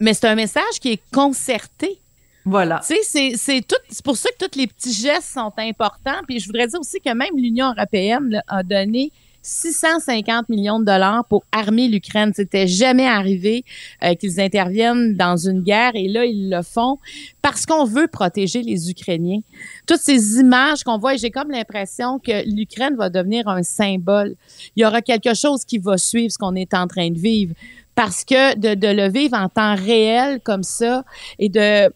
Mais 0.00 0.14
c'est 0.14 0.26
un 0.26 0.34
message 0.34 0.80
qui 0.80 0.92
est 0.92 1.02
concerté. 1.12 2.00
Voilà. 2.44 2.80
Tu 2.86 2.94
sais, 3.02 3.32
c'est- 3.36 3.66
tout- 3.66 3.76
c'est 3.88 4.04
pour 4.04 4.16
ça 4.16 4.28
que 4.38 4.46
tous 4.46 4.58
les 4.58 4.66
petits 4.66 4.92
gestes 4.92 5.32
sont 5.32 5.52
importants. 5.56 6.20
Puis 6.28 6.40
je 6.40 6.46
voudrais 6.46 6.66
dire 6.66 6.80
aussi 6.80 7.00
que 7.00 7.12
même 7.14 7.36
l'Union 7.36 7.72
européenne 7.76 8.42
a 8.48 8.62
donné 8.62 9.10
650 9.58 10.48
millions 10.48 10.78
de 10.80 10.84
dollars 10.86 11.24
pour 11.26 11.44
armer 11.52 11.88
l'Ukraine. 11.88 12.32
C'était 12.34 12.66
jamais 12.66 13.06
arrivé 13.06 13.64
euh, 14.02 14.14
qu'ils 14.14 14.40
interviennent 14.40 15.14
dans 15.16 15.36
une 15.36 15.60
guerre 15.62 15.92
et 15.94 16.08
là 16.08 16.24
ils 16.24 16.48
le 16.50 16.62
font 16.62 16.98
parce 17.42 17.66
qu'on 17.66 17.84
veut 17.84 18.08
protéger 18.08 18.62
les 18.62 18.90
Ukrainiens. 18.90 19.40
Toutes 19.86 20.00
ces 20.00 20.38
images 20.40 20.82
qu'on 20.82 20.98
voit, 20.98 21.16
j'ai 21.16 21.30
comme 21.30 21.50
l'impression 21.50 22.18
que 22.18 22.46
l'Ukraine 22.48 22.96
va 22.96 23.10
devenir 23.10 23.46
un 23.48 23.62
symbole. 23.62 24.34
Il 24.76 24.82
y 24.82 24.86
aura 24.86 25.02
quelque 25.02 25.34
chose 25.34 25.64
qui 25.64 25.78
va 25.78 25.98
suivre 25.98 26.32
ce 26.32 26.38
qu'on 26.38 26.54
est 26.54 26.72
en 26.74 26.86
train 26.86 27.10
de 27.10 27.18
vivre 27.18 27.54
parce 27.94 28.24
que 28.24 28.56
de, 28.56 28.74
de 28.74 28.88
le 28.88 29.08
vivre 29.10 29.36
en 29.36 29.48
temps 29.48 29.74
réel 29.76 30.40
comme 30.42 30.62
ça 30.62 31.04
et 31.38 31.48
de 31.48 31.92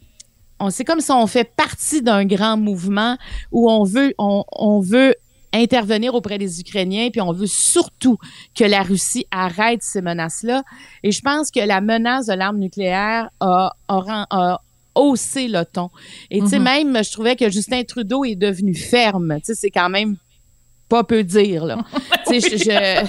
c'est 0.71 0.85
comme 0.85 1.01
si 1.01 1.11
on 1.13 1.27
fait 1.27 1.45
partie 1.57 2.03
d'un 2.03 2.25
grand 2.25 2.57
mouvement 2.57 3.17
où 3.53 3.71
on 3.71 3.85
veut 3.85 4.15
on, 4.19 4.45
on 4.53 4.81
veut 4.81 5.15
intervenir 5.53 6.15
auprès 6.15 6.37
des 6.37 6.61
Ukrainiens 6.61 7.09
puis 7.11 7.21
on 7.23 7.33
veut 7.33 7.47
surtout 7.47 8.19
que 8.55 8.65
la 8.65 8.83
Russie 8.83 9.27
arrête 9.31 9.83
ces 9.83 10.03
menaces-là. 10.03 10.63
Et 11.03 11.11
je 11.13 11.23
pense 11.23 11.51
que 11.51 11.61
la 11.61 11.81
menace 11.81 12.27
de 12.27 12.35
l'arme 12.35 12.59
nucléaire 12.59 13.31
a, 13.41 13.73
a, 13.89 14.27
a 14.31 14.61
haussé 14.95 15.49
le 15.49 15.65
ton. 15.65 15.91
Et 16.31 16.41
tu 16.41 16.49
sais 16.49 16.59
Mhm. 16.59 16.65
même 16.65 17.05
je 17.05 17.13
trouvais 17.13 17.37
que 17.37 17.49
Justin 17.51 17.83
Trudeau 17.85 18.25
est 18.25 18.35
devenu 18.35 18.75
ferme. 18.75 19.37
Tu 19.39 19.47
sais 19.47 19.55
c'est 19.55 19.71
quand 19.71 19.89
même 19.89 20.17
pas 20.89 21.05
peu 21.05 21.23
dire 21.23 21.65
là 21.65 21.79
je, 22.31 22.39
je- 22.41 23.07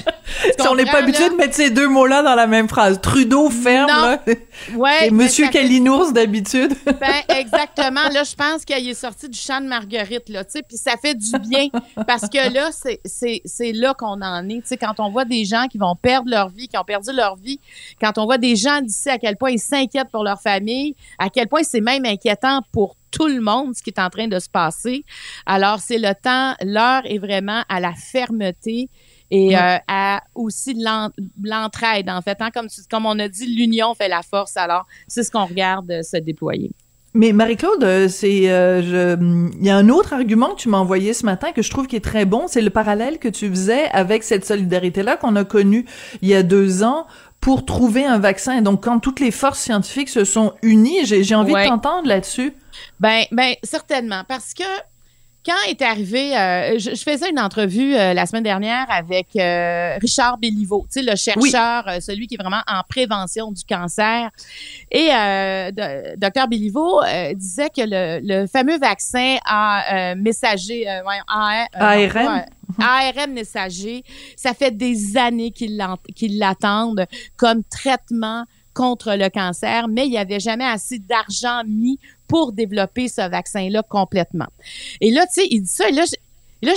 Si 0.59 0.67
on 0.67 0.75
n'est 0.75 0.85
pas 0.85 0.99
habitué 0.99 1.29
de 1.29 1.35
mettre 1.35 1.53
ces 1.53 1.69
deux 1.69 1.87
mots-là 1.87 2.21
dans 2.23 2.35
la 2.35 2.47
même 2.47 2.67
phrase. 2.69 2.99
Trudeau 3.01 3.49
ferme, 3.49 3.89
Non. 3.89 4.01
là. 4.01 4.19
ouais 4.75 5.07
Et 5.07 5.11
Monsieur 5.11 5.47
Kalinours 5.49 6.11
d'habitude. 6.13 6.73
Ben, 6.85 7.35
exactement. 7.37 8.09
Là, 8.13 8.23
je 8.23 8.35
pense 8.35 8.65
qu'il 8.65 8.87
est 8.87 8.93
sorti 8.93 9.29
du 9.29 9.37
champ 9.39 9.61
de 9.61 9.67
Marguerite, 9.67 10.27
là, 10.29 10.43
tu 10.43 10.51
sais, 10.51 10.61
puis 10.67 10.77
ça 10.77 10.93
fait 11.01 11.15
du 11.15 11.31
bien 11.47 11.67
parce 12.05 12.27
que 12.29 12.53
là, 12.53 12.69
c'est, 12.71 12.99
c'est, 13.05 13.41
c'est 13.45 13.71
là 13.71 13.93
qu'on 13.93 14.21
en 14.21 14.47
est. 14.49 14.55
Tu 14.61 14.61
sais, 14.65 14.77
quand 14.77 14.99
on 14.99 15.09
voit 15.09 15.25
des 15.25 15.45
gens 15.45 15.67
qui 15.71 15.77
vont 15.77 15.95
perdre 15.95 16.29
leur 16.29 16.49
vie, 16.49 16.67
qui 16.67 16.77
ont 16.77 16.83
perdu 16.83 17.11
leur 17.13 17.35
vie, 17.37 17.59
quand 18.01 18.17
on 18.17 18.25
voit 18.25 18.37
des 18.37 18.55
gens 18.55 18.81
d'ici 18.81 19.09
à 19.09 19.17
quel 19.17 19.37
point 19.37 19.51
ils 19.51 19.59
s'inquiètent 19.59 20.11
pour 20.11 20.23
leur 20.23 20.41
famille, 20.41 20.95
à 21.17 21.29
quel 21.29 21.47
point 21.47 21.61
c'est 21.63 21.81
même 21.81 22.05
inquiétant 22.05 22.61
pour 22.71 22.95
tout 23.11 23.27
le 23.27 23.41
monde 23.41 23.75
ce 23.75 23.81
qui 23.83 23.89
est 23.89 23.99
en 23.99 24.09
train 24.09 24.27
de 24.27 24.39
se 24.39 24.49
passer. 24.49 25.03
Alors, 25.45 25.79
c'est 25.79 25.97
le 25.97 26.13
temps, 26.21 26.55
l'heure 26.65 27.01
est 27.05 27.17
vraiment 27.19 27.63
à 27.69 27.79
la 27.79 27.93
fermeté 27.93 28.89
et 29.31 29.55
euh, 29.57 29.77
à 29.87 30.21
aussi 30.35 30.73
l'en- 30.75 31.09
l'entraide, 31.43 32.09
en 32.09 32.21
fait. 32.21 32.37
hein. 32.39 32.49
Comme, 32.53 32.67
comme 32.89 33.05
on 33.05 33.17
a 33.19 33.27
dit, 33.27 33.45
l'union 33.55 33.93
fait 33.93 34.07
la 34.07 34.21
force. 34.21 34.57
Alors, 34.57 34.85
c'est 35.07 35.23
ce 35.23 35.31
qu'on 35.31 35.45
regarde 35.45 35.91
euh, 35.91 36.01
se 36.03 36.17
déployer. 36.17 36.71
Mais 37.15 37.31
Marie-Claude, 37.33 37.83
euh, 37.83 38.07
c'est, 38.07 38.51
euh, 38.51 38.83
je- 38.83 39.49
il 39.59 39.65
y 39.65 39.69
a 39.71 39.75
un 39.77 39.89
autre 39.89 40.13
argument 40.13 40.51
que 40.51 40.61
tu 40.61 40.69
m'as 40.69 40.77
envoyé 40.77 41.13
ce 41.13 41.25
matin 41.25 41.51
que 41.51 41.63
je 41.63 41.71
trouve 41.71 41.87
qui 41.87 41.95
est 41.95 42.03
très 42.03 42.25
bon, 42.25 42.45
c'est 42.47 42.61
le 42.61 42.69
parallèle 42.69 43.17
que 43.17 43.27
tu 43.27 43.49
faisais 43.49 43.85
avec 43.89 44.21
cette 44.23 44.45
solidarité-là 44.45 45.17
qu'on 45.17 45.35
a 45.35 45.43
connue 45.43 45.85
il 46.21 46.27
y 46.27 46.35
a 46.35 46.43
deux 46.43 46.83
ans 46.83 47.07
pour 47.41 47.65
trouver 47.65 48.05
un 48.05 48.19
vaccin. 48.19 48.57
Et 48.57 48.61
donc, 48.61 48.83
quand 48.83 48.99
toutes 48.99 49.19
les 49.19 49.31
forces 49.31 49.59
scientifiques 49.59 50.09
se 50.09 50.25
sont 50.25 50.53
unies, 50.61 51.05
j'ai, 51.05 51.35
envie 51.35 51.53
Ouais. 51.53 51.63
de 51.63 51.69
t'entendre 51.69 52.07
là-dessus. 52.07 52.53
Ben, 52.99 53.23
ben, 53.31 53.53
certainement, 53.63 54.23
parce 54.27 54.53
que 54.53 54.63
quand 55.45 55.55
est 55.69 55.81
arrivé, 55.81 56.37
euh, 56.37 56.77
je, 56.77 56.91
je 56.95 57.01
faisais 57.01 57.29
une 57.29 57.39
entrevue 57.39 57.95
euh, 57.95 58.13
la 58.13 58.25
semaine 58.25 58.43
dernière 58.43 58.85
avec 58.89 59.27
euh, 59.37 59.95
Richard 60.01 60.37
Béliveau, 60.37 60.85
tu 60.91 60.99
sais, 60.99 61.09
le 61.09 61.15
chercheur, 61.15 61.85
celui 62.01 62.27
qui 62.27 62.35
est 62.35 62.37
vraiment 62.37 62.61
en 62.67 62.81
prévention 62.87 63.49
du 63.51 63.63
cancer. 63.63 64.29
Et 64.91 65.07
de- 65.07 66.17
docteur 66.17 66.47
Béliveau 66.49 67.01
disait 67.35 67.69
que 67.69 67.81
le, 67.81 68.19
le 68.21 68.47
fameux 68.47 68.77
vaccin 68.77 69.37
à 69.45 70.13
messager, 70.15 70.83
ouais, 70.85 71.19
A- 71.29 71.65
euh, 71.75 72.09
ARN. 72.09 72.45
ARN 72.79 73.33
messager, 73.33 74.03
ça 74.35 74.53
fait 74.53 74.71
des 74.71 75.17
années 75.17 75.51
qu'ils 75.51 75.77
l'attendent 76.37 77.05
comme 77.37 77.63
traitement 77.63 78.45
contre 78.73 79.15
le 79.15 79.29
cancer, 79.29 79.87
mais 79.87 80.05
il 80.05 80.11
n'y 80.11 80.17
avait 80.17 80.39
jamais 80.39 80.65
assez 80.65 80.99
d'argent 80.99 81.63
mis 81.67 81.99
pour 82.27 82.53
développer 82.53 83.07
ce 83.07 83.27
vaccin-là 83.29 83.83
complètement. 83.83 84.47
Et 85.01 85.11
là, 85.11 85.25
tu 85.25 85.41
sais, 85.41 85.47
il 85.49 85.61
dit 85.61 85.69
ça, 85.69 85.89
et 85.89 85.91
là, 85.91 86.05
je, 86.05 86.67
là, 86.67 86.73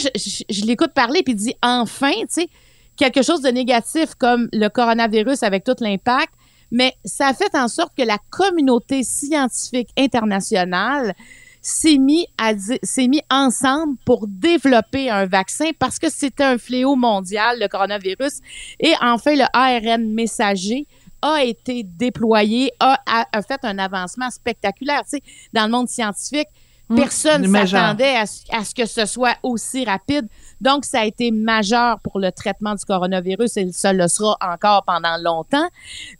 je 0.50 0.64
l'écoute 0.64 0.92
parler, 0.94 1.22
puis 1.22 1.34
il 1.34 1.36
dit 1.36 1.54
enfin, 1.62 2.12
tu 2.22 2.26
sais, 2.28 2.48
quelque 2.96 3.22
chose 3.22 3.42
de 3.42 3.50
négatif 3.50 4.14
comme 4.16 4.48
le 4.52 4.68
coronavirus 4.68 5.42
avec 5.42 5.64
tout 5.64 5.76
l'impact, 5.80 6.32
mais 6.70 6.94
ça 7.04 7.28
a 7.28 7.34
fait 7.34 7.54
en 7.54 7.68
sorte 7.68 7.92
que 7.96 8.02
la 8.02 8.18
communauté 8.30 9.02
scientifique 9.02 9.90
internationale 9.96 11.14
s'est 11.62 11.96
mis 11.96 12.26
à 12.36 12.52
di- 12.54 12.78
s'est 12.82 13.06
mis 13.08 13.22
ensemble 13.30 13.96
pour 14.04 14.26
développer 14.28 15.08
un 15.10 15.26
vaccin 15.26 15.70
parce 15.78 15.98
que 15.98 16.10
c'était 16.10 16.42
un 16.44 16.58
fléau 16.58 16.96
mondial 16.96 17.58
le 17.60 17.68
coronavirus 17.68 18.40
et 18.80 18.92
enfin 19.00 19.34
le 19.36 19.44
ARN 19.52 20.12
messager 20.12 20.86
a 21.24 21.44
été 21.44 21.84
déployé, 21.84 22.72
a, 22.80 22.98
a- 23.06 23.26
a 23.32 23.42
fait 23.42 23.60
un 23.62 23.78
avancement 23.78 24.28
spectaculaire. 24.28 25.02
Tu 25.04 25.10
sais, 25.18 25.22
dans 25.52 25.66
le 25.66 25.70
monde 25.70 25.88
scientifique, 25.88 26.48
Hum, 26.90 26.96
personne 26.96 27.42
ne 27.42 27.46
s'attendait 27.70 28.16
à 28.16 28.64
ce 28.64 28.74
que 28.74 28.86
ce 28.86 29.06
soit 29.06 29.36
aussi 29.44 29.84
rapide. 29.84 30.26
Donc, 30.62 30.84
ça 30.84 31.00
a 31.00 31.04
été 31.04 31.30
majeur 31.30 32.00
pour 32.00 32.18
le 32.18 32.32
traitement 32.32 32.74
du 32.74 32.84
coronavirus 32.84 33.56
et 33.56 33.72
ça 33.72 33.92
le 33.92 34.08
sera 34.08 34.36
encore 34.40 34.84
pendant 34.86 35.16
longtemps. 35.20 35.68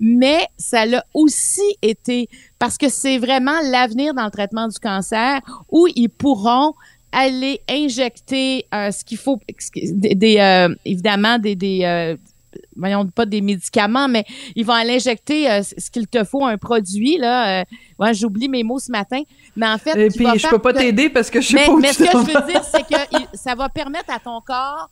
Mais 0.01 0.47
ça 0.59 0.85
l'a 0.85 1.05
aussi 1.15 1.77
été 1.81 2.29
parce 2.59 2.77
que 2.77 2.89
c'est 2.89 3.19
vraiment 3.19 3.59
l'avenir 3.71 4.15
dans 4.15 4.25
le 4.25 4.31
traitement 4.31 4.69
du 4.69 4.79
cancer 4.79 5.41
où 5.71 5.87
ils 5.95 6.09
pourront 6.09 6.75
aller 7.13 7.61
injecter 7.69 8.67
euh, 8.75 8.91
ce 8.91 9.05
qu'il 9.05 9.19
faut, 9.19 9.39
des, 9.75 10.39
euh, 10.39 10.75
évidemment 10.85 11.39
des, 11.39 11.55
des 11.55 11.85
euh, 11.85 12.17
voyons 12.77 13.07
pas 13.07 13.27
des 13.27 13.41
médicaments, 13.41 14.09
mais 14.09 14.25
ils 14.57 14.65
vont 14.65 14.73
aller 14.75 14.95
injecter 14.97 15.51
euh, 15.51 15.63
ce 15.63 15.91
qu'il 15.91 16.07
te 16.07 16.25
faut, 16.25 16.45
un 16.45 16.59
produit 16.59 17.19
là. 17.19 17.61
euh, 17.61 17.65
ouais, 17.99 18.15
j'oublie 18.15 18.49
mes 18.49 18.63
mots 18.63 18.79
ce 18.79 18.91
matin, 18.91 19.23
mais 19.57 19.67
en 19.67 19.79
fait, 19.79 19.97
Et 19.97 20.09
puis, 20.09 20.27
je 20.39 20.49
peux 20.49 20.59
pas 20.59 20.73
que- 20.73 20.79
t'aider 20.79 21.09
parce 21.11 21.31
que 21.31 21.41
je 21.41 21.49
sais 21.49 21.55
mais, 21.55 21.67
pas 21.67 21.77
mais 21.77 21.93
ce 21.93 21.99
que 21.99 22.11
je 22.11 22.17
veux 22.17 22.47
dire, 22.53 22.65
c'est 22.65 22.83
que 22.83 23.01
il- 23.19 23.29
ça 23.39 23.55
va 23.55 23.69
permettre 23.69 24.13
à 24.13 24.19
ton 24.19 24.41
corps, 24.41 24.91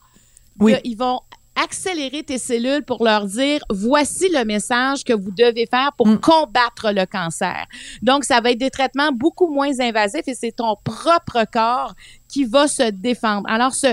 Oui. 0.58 0.74
ils 0.84 0.96
vont 0.96 1.20
accélérer 1.62 2.22
tes 2.22 2.38
cellules 2.38 2.84
pour 2.84 3.04
leur 3.04 3.26
dire 3.26 3.60
voici 3.70 4.28
le 4.32 4.44
message 4.44 5.04
que 5.04 5.12
vous 5.12 5.30
devez 5.32 5.66
faire 5.66 5.90
pour 5.96 6.06
Mm. 6.06 6.18
combattre 6.20 6.92
le 6.92 7.04
cancer. 7.06 7.66
Donc, 8.02 8.24
ça 8.24 8.40
va 8.40 8.52
être 8.52 8.58
des 8.58 8.70
traitements 8.70 9.10
beaucoup 9.12 9.48
moins 9.52 9.78
invasifs 9.80 10.26
et 10.28 10.34
c'est 10.34 10.52
ton 10.52 10.76
propre 10.82 11.44
corps 11.52 11.94
qui 12.28 12.44
va 12.44 12.68
se 12.68 12.90
défendre. 12.90 13.46
Alors, 13.50 13.74
ce, 13.74 13.88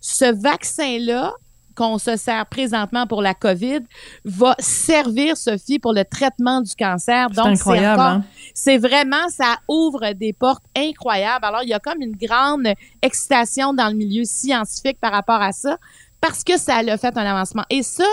ce 0.00 0.24
vaccin-là, 0.42 1.34
qu'on 1.74 1.98
se 1.98 2.16
sert 2.16 2.46
présentement 2.46 3.06
pour 3.06 3.22
la 3.22 3.34
COVID, 3.34 3.80
va 4.24 4.54
servir, 4.58 5.36
Sophie, 5.36 5.78
pour 5.78 5.92
le 5.92 6.04
traitement 6.04 6.60
du 6.60 6.74
cancer. 6.74 7.28
C'est 7.30 7.42
Donc, 7.42 7.58
hein? 7.66 8.24
c'est 8.54 8.78
vraiment, 8.78 9.28
ça 9.28 9.56
ouvre 9.68 10.12
des 10.12 10.32
portes 10.32 10.64
incroyables. 10.76 11.44
Alors, 11.44 11.62
il 11.62 11.68
y 11.68 11.74
a 11.74 11.80
comme 11.80 12.00
une 12.00 12.16
grande 12.16 12.68
excitation 13.02 13.74
dans 13.74 13.88
le 13.88 13.94
milieu 13.94 14.24
scientifique 14.24 14.98
par 15.00 15.12
rapport 15.12 15.40
à 15.40 15.52
ça, 15.52 15.78
parce 16.20 16.44
que 16.44 16.58
ça 16.58 16.76
a 16.76 16.96
fait 16.96 17.16
un 17.16 17.26
avancement. 17.26 17.64
Et 17.70 17.82
ça, 17.82 18.04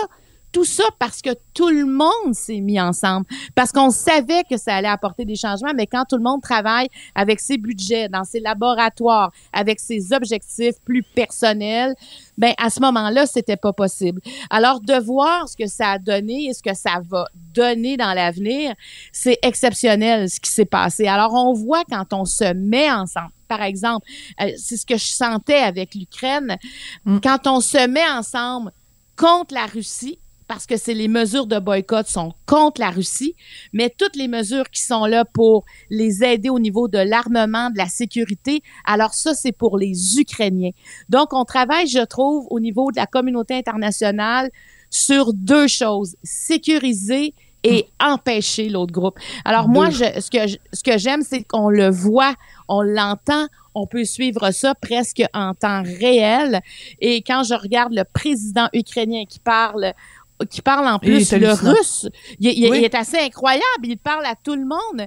tout 0.52 0.64
ça 0.64 0.84
parce 0.98 1.22
que 1.22 1.30
tout 1.54 1.68
le 1.68 1.86
monde 1.86 2.34
s'est 2.34 2.60
mis 2.60 2.80
ensemble, 2.80 3.26
parce 3.54 3.72
qu'on 3.72 3.90
savait 3.90 4.44
que 4.48 4.56
ça 4.56 4.74
allait 4.74 4.88
apporter 4.88 5.24
des 5.24 5.34
changements, 5.34 5.72
mais 5.74 5.86
quand 5.86 6.04
tout 6.08 6.16
le 6.16 6.22
monde 6.22 6.42
travaille 6.42 6.88
avec 7.14 7.40
ses 7.40 7.58
budgets, 7.58 8.08
dans 8.08 8.24
ses 8.24 8.40
laboratoires, 8.40 9.32
avec 9.52 9.80
ses 9.80 10.12
objectifs 10.12 10.76
plus 10.84 11.02
personnels, 11.02 11.94
ben 12.36 12.52
à 12.58 12.70
ce 12.70 12.80
moment-là, 12.80 13.26
c'était 13.26 13.56
pas 13.56 13.72
possible. 13.72 14.20
Alors 14.50 14.80
de 14.80 14.94
voir 14.94 15.48
ce 15.48 15.56
que 15.56 15.66
ça 15.66 15.92
a 15.92 15.98
donné 15.98 16.46
et 16.46 16.54
ce 16.54 16.62
que 16.62 16.74
ça 16.74 17.00
va 17.08 17.26
donner 17.34 17.96
dans 17.96 18.12
l'avenir, 18.12 18.74
c'est 19.12 19.38
exceptionnel 19.42 20.28
ce 20.28 20.38
qui 20.38 20.50
s'est 20.50 20.64
passé. 20.64 21.06
Alors 21.06 21.32
on 21.32 21.52
voit 21.52 21.84
quand 21.90 22.12
on 22.12 22.24
se 22.24 22.52
met 22.52 22.90
ensemble 22.90 23.32
par 23.48 23.62
exemple, 23.62 24.06
euh, 24.40 24.50
c'est 24.56 24.78
ce 24.78 24.86
que 24.86 24.96
je 24.96 25.04
sentais 25.04 25.58
avec 25.58 25.94
l'Ukraine. 25.94 26.56
Mm. 27.04 27.18
Quand 27.22 27.46
on 27.46 27.60
se 27.60 27.86
met 27.86 28.08
ensemble 28.08 28.72
contre 29.14 29.52
la 29.52 29.66
Russie, 29.66 30.18
parce 30.48 30.66
que 30.66 30.76
c'est 30.76 30.94
les 30.94 31.08
mesures 31.08 31.46
de 31.46 31.58
boycott 31.58 32.06
sont 32.06 32.34
contre 32.46 32.80
la 32.80 32.90
Russie, 32.90 33.34
mais 33.72 33.94
toutes 33.96 34.16
les 34.16 34.28
mesures 34.28 34.68
qui 34.70 34.82
sont 34.82 35.06
là 35.06 35.24
pour 35.24 35.64
les 35.90 36.24
aider 36.24 36.48
au 36.48 36.58
niveau 36.58 36.88
de 36.88 36.98
l'armement, 36.98 37.70
de 37.70 37.78
la 37.78 37.88
sécurité, 37.88 38.62
alors 38.84 39.14
ça, 39.14 39.34
c'est 39.34 39.52
pour 39.52 39.78
les 39.78 40.18
Ukrainiens. 40.18 40.72
Donc, 41.08 41.32
on 41.32 41.44
travaille, 41.44 41.86
je 41.86 42.04
trouve, 42.04 42.46
au 42.50 42.60
niveau 42.60 42.90
de 42.90 42.96
la 42.96 43.06
communauté 43.06 43.54
internationale 43.54 44.50
sur 44.90 45.32
deux 45.32 45.68
choses, 45.68 46.16
sécuriser 46.22 47.34
et 47.64 47.86
empêcher 48.00 48.68
l'autre 48.68 48.92
groupe. 48.92 49.18
Alors 49.44 49.68
moi, 49.68 49.90
je, 49.90 50.20
ce 50.20 50.30
que 50.30 50.58
ce 50.72 50.82
que 50.82 50.98
j'aime, 50.98 51.22
c'est 51.22 51.44
qu'on 51.44 51.68
le 51.68 51.90
voit, 51.90 52.34
on 52.68 52.82
l'entend, 52.82 53.46
on 53.74 53.86
peut 53.86 54.04
suivre 54.04 54.50
ça 54.50 54.74
presque 54.74 55.22
en 55.32 55.54
temps 55.54 55.82
réel. 55.82 56.60
Et 57.00 57.22
quand 57.22 57.44
je 57.44 57.54
regarde 57.54 57.92
le 57.92 58.04
président 58.04 58.68
ukrainien 58.72 59.24
qui 59.28 59.38
parle 59.38 59.92
qui 60.48 60.62
parle 60.62 60.86
en 60.86 60.98
plus 60.98 61.32
le 61.32 61.52
russe. 61.52 62.08
Il, 62.38 62.64
est 62.74 62.94
assez 62.94 63.18
incroyable. 63.18 63.84
Il 63.84 63.98
parle 63.98 64.24
à 64.26 64.34
tout 64.34 64.54
le 64.54 64.64
monde. 64.64 65.06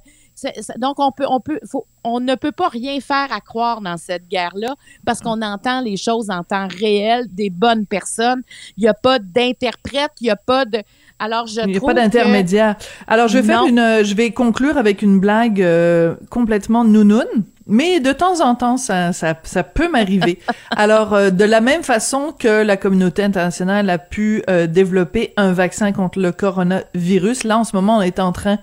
donc 0.77 0.99
on 0.99 1.11
peut, 1.11 1.25
on 1.29 1.39
peut, 1.39 1.59
faut, 1.69 1.85
on 2.03 2.19
ne 2.19 2.35
peut 2.35 2.51
pas 2.51 2.67
rien 2.67 2.99
faire 2.99 3.31
à 3.31 3.41
croire 3.41 3.81
dans 3.81 3.97
cette 3.97 4.27
guerre-là 4.27 4.75
parce 5.05 5.21
qu'on 5.21 5.41
entend 5.41 5.81
les 5.81 5.97
choses 5.97 6.29
en 6.29 6.43
temps 6.43 6.67
réel 6.67 7.25
des 7.31 7.49
bonnes 7.49 7.85
personnes. 7.85 8.41
Il 8.77 8.81
n'y 8.81 8.87
a 8.87 8.93
pas 8.93 9.19
d'interprète, 9.19 10.11
il 10.21 10.25
n'y 10.25 10.29
a 10.29 10.35
pas 10.35 10.65
de. 10.65 10.79
Alors 11.19 11.47
je 11.47 11.61
il 11.61 11.67
n'y 11.67 11.77
a 11.77 11.81
pas 11.81 11.93
d'intermédiaire. 11.93 12.75
Alors 13.07 13.27
je 13.27 13.37
vais 13.37 13.43
faire 13.43 13.65
une, 13.65 14.03
je 14.03 14.13
vais 14.13 14.31
conclure 14.31 14.77
avec 14.77 15.01
une 15.01 15.19
blague 15.19 15.61
euh, 15.61 16.15
complètement 16.29 16.83
nounoun. 16.83 17.25
Mais 17.67 17.99
de 17.99 18.11
temps 18.11 18.41
en 18.41 18.55
temps, 18.55 18.77
ça, 18.77 19.11
ça, 19.11 19.35
ça 19.43 19.63
peut 19.63 19.89
m'arriver. 19.89 20.39
Alors, 20.75 21.13
euh, 21.13 21.29
de 21.31 21.43
la 21.43 21.61
même 21.61 21.83
façon 21.83 22.33
que 22.37 22.63
la 22.63 22.77
communauté 22.77 23.23
internationale 23.23 23.89
a 23.89 23.97
pu 23.97 24.43
euh, 24.49 24.67
développer 24.67 25.33
un 25.35 25.51
vaccin 25.51 25.91
contre 25.91 26.19
le 26.19 26.31
coronavirus, 26.31 27.43
là, 27.43 27.57
en 27.57 27.63
ce 27.63 27.75
moment, 27.75 27.97
on 27.97 28.01
est 28.01 28.19
en 28.19 28.31
train, 28.31 28.59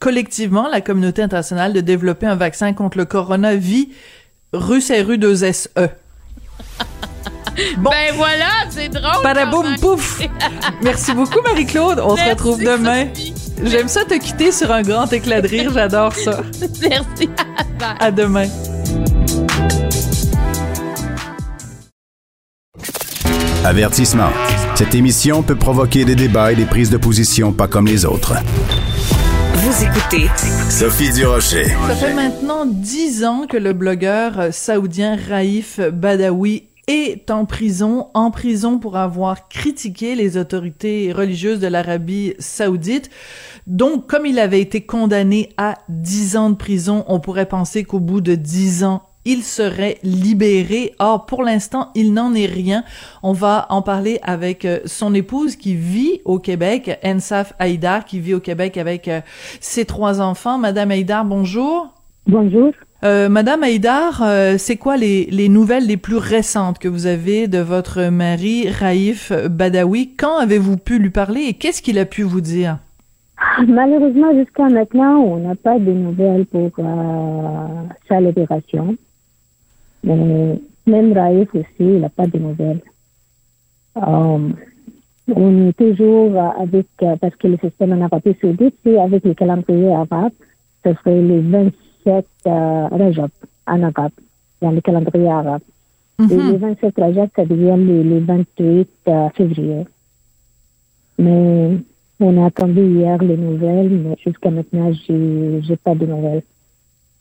collectivement, 0.00 0.68
la 0.68 0.80
communauté 0.80 1.22
internationale, 1.22 1.72
de 1.72 1.80
développer 1.80 2.26
un 2.26 2.36
vaccin 2.36 2.72
contre 2.72 2.98
le 2.98 3.04
coronavirus 3.04 3.88
RU2SE. 4.52 5.68
Bon. 7.78 7.90
Ben 7.90 8.14
voilà, 8.14 8.48
c'est 8.70 8.88
drôle. 8.88 9.22
Badaboum 9.22 9.76
pouf. 9.80 10.20
Merci 10.82 11.12
beaucoup 11.12 11.40
Marie-Claude. 11.42 12.00
On 12.00 12.16
se 12.16 12.30
retrouve 12.30 12.62
demain. 12.62 13.08
J'aime 13.64 13.88
ça 13.88 14.04
te 14.04 14.14
quitter 14.14 14.52
sur 14.52 14.70
un 14.72 14.82
grand 14.82 15.12
éclat 15.12 15.40
de 15.40 15.48
rire, 15.48 15.70
j'adore 15.72 16.14
ça. 16.14 16.42
Merci. 16.88 17.28
À 17.98 18.10
demain. 18.10 18.48
Avertissement. 23.64 24.30
Cette 24.74 24.94
émission 24.94 25.42
peut 25.42 25.54
provoquer 25.54 26.06
des 26.06 26.14
débats 26.14 26.52
et 26.52 26.56
des 26.56 26.64
prises 26.64 26.88
de 26.88 26.96
position 26.96 27.52
pas 27.52 27.68
comme 27.68 27.86
les 27.86 28.06
autres. 28.06 28.34
Vous 29.54 29.84
écoutez 29.84 30.26
Sophie 30.70 31.12
Durocher. 31.12 31.66
Ça 31.66 31.94
fait 31.94 32.14
maintenant 32.14 32.64
dix 32.64 33.24
ans 33.24 33.46
que 33.46 33.58
le 33.58 33.74
blogueur 33.74 34.48
saoudien 34.52 35.16
Raif 35.28 35.78
Badawi 35.92 36.69
est 36.90 37.30
en 37.30 37.44
prison, 37.44 38.08
en 38.14 38.30
prison 38.30 38.78
pour 38.78 38.96
avoir 38.96 39.48
critiqué 39.48 40.14
les 40.14 40.36
autorités 40.36 41.12
religieuses 41.12 41.60
de 41.60 41.68
l'Arabie 41.68 42.34
saoudite. 42.38 43.10
Donc, 43.66 44.06
comme 44.08 44.26
il 44.26 44.38
avait 44.38 44.60
été 44.60 44.80
condamné 44.80 45.50
à 45.56 45.76
10 45.88 46.36
ans 46.36 46.50
de 46.50 46.56
prison, 46.56 47.04
on 47.06 47.20
pourrait 47.20 47.46
penser 47.46 47.84
qu'au 47.84 48.00
bout 48.00 48.20
de 48.20 48.34
10 48.34 48.84
ans, 48.84 49.02
il 49.24 49.42
serait 49.42 49.98
libéré. 50.02 50.94
Or, 50.98 51.26
pour 51.26 51.42
l'instant, 51.42 51.90
il 51.94 52.12
n'en 52.12 52.34
est 52.34 52.46
rien. 52.46 52.84
On 53.22 53.32
va 53.32 53.66
en 53.68 53.82
parler 53.82 54.18
avec 54.22 54.64
euh, 54.64 54.80
son 54.86 55.14
épouse 55.14 55.56
qui 55.56 55.74
vit 55.74 56.22
au 56.24 56.38
Québec, 56.38 56.98
Ensaf 57.04 57.52
Haïdar, 57.58 58.04
qui 58.04 58.18
vit 58.18 58.34
au 58.34 58.40
Québec 58.40 58.76
avec 58.76 59.08
euh, 59.08 59.20
ses 59.60 59.84
trois 59.84 60.20
enfants. 60.20 60.58
Madame 60.58 60.90
Haïdar, 60.90 61.24
bonjour. 61.24 61.94
Bonjour. 62.26 62.72
Euh, 63.02 63.28
Madame 63.28 63.62
Haïdar, 63.62 64.22
c'est 64.58 64.76
quoi 64.76 64.96
les, 64.96 65.26
les, 65.30 65.48
nouvelles 65.48 65.86
les 65.86 65.96
plus 65.96 66.16
récentes 66.16 66.78
que 66.78 66.88
vous 66.88 67.06
avez 67.06 67.48
de 67.48 67.58
votre 67.58 68.10
mari, 68.10 68.68
Raif 68.68 69.32
Badawi? 69.32 70.14
Quand 70.16 70.38
avez-vous 70.38 70.76
pu 70.76 70.98
lui 70.98 71.10
parler 71.10 71.42
et 71.48 71.54
qu'est-ce 71.54 71.80
qu'il 71.80 71.98
a 71.98 72.04
pu 72.04 72.22
vous 72.22 72.40
dire? 72.42 72.78
Malheureusement, 73.66 74.32
jusqu'à 74.34 74.68
maintenant, 74.68 75.18
on 75.18 75.38
n'a 75.38 75.54
pas 75.54 75.78
de 75.78 75.92
nouvelles 75.92 76.46
pour 76.46 76.70
euh, 76.78 77.66
sa 78.08 78.20
libération. 78.20 78.96
Même 80.04 81.12
Raif 81.12 81.54
aussi, 81.54 81.66
il 81.78 82.00
n'a 82.00 82.08
pas 82.08 82.26
de 82.26 82.38
nouvelles. 82.38 82.82
Euh, 83.96 84.48
on 85.34 85.68
est 85.68 85.76
toujours 85.76 86.38
avec, 86.58 86.86
euh, 87.02 87.16
parce 87.16 87.34
que 87.36 87.48
le 87.48 87.58
système 87.58 87.92
en 87.92 88.02
Arabie 88.02 88.36
Saoudite, 88.40 88.76
c'est 88.84 88.98
avec 88.98 89.24
le 89.24 89.34
calendrier 89.34 89.92
arabe, 89.92 90.32
ce 90.84 90.92
serait 90.94 91.20
le 91.20 91.40
27 92.04 92.26
euh, 92.46 92.88
Rajab 92.88 93.30
en 93.66 93.82
arabe, 93.82 94.12
dans 94.60 94.70
le 94.70 94.80
calendrier 94.80 95.28
arabe. 95.28 95.62
Et 96.18 96.34
mhm. 96.34 96.52
le 96.52 96.56
27 96.58 96.94
Rajab, 96.98 97.28
ça 97.34 97.44
devient 97.44 97.76
le, 97.76 98.02
le 98.02 98.18
28 98.20 98.88
euh, 99.08 99.28
février. 99.30 99.86
Mais 101.18 101.78
on 102.20 102.42
a 102.42 102.46
attendu 102.46 102.80
hier 102.80 103.22
les 103.22 103.36
nouvelles, 103.36 103.90
mais 103.90 104.16
jusqu'à 104.24 104.50
maintenant, 104.50 104.92
j'ai, 104.92 105.62
j'ai 105.62 105.76
pas 105.76 105.94
de 105.94 106.06
nouvelles. 106.06 106.42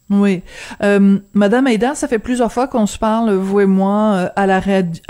Oui. 0.09 0.41
Euh, 0.81 1.19
Madame 1.33 1.67
Aïda, 1.67 1.93
ça 1.93 2.07
fait 2.07 2.17
plusieurs 2.17 2.51
fois 2.51 2.67
qu'on 2.67 2.87
se 2.87 2.97
parle, 2.97 3.31
vous 3.31 3.59
et 3.59 3.67
moi, 3.67 4.13
euh, 4.15 4.29
à 4.35 4.47
la, 4.47 4.59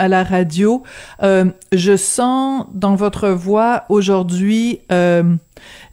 la 0.08 0.24
radio. 0.24 0.84
Euh, 1.24 1.46
je 1.72 1.96
sens 1.96 2.66
dans 2.74 2.96
votre 2.96 3.30
voix 3.30 3.86
aujourd'hui 3.88 4.82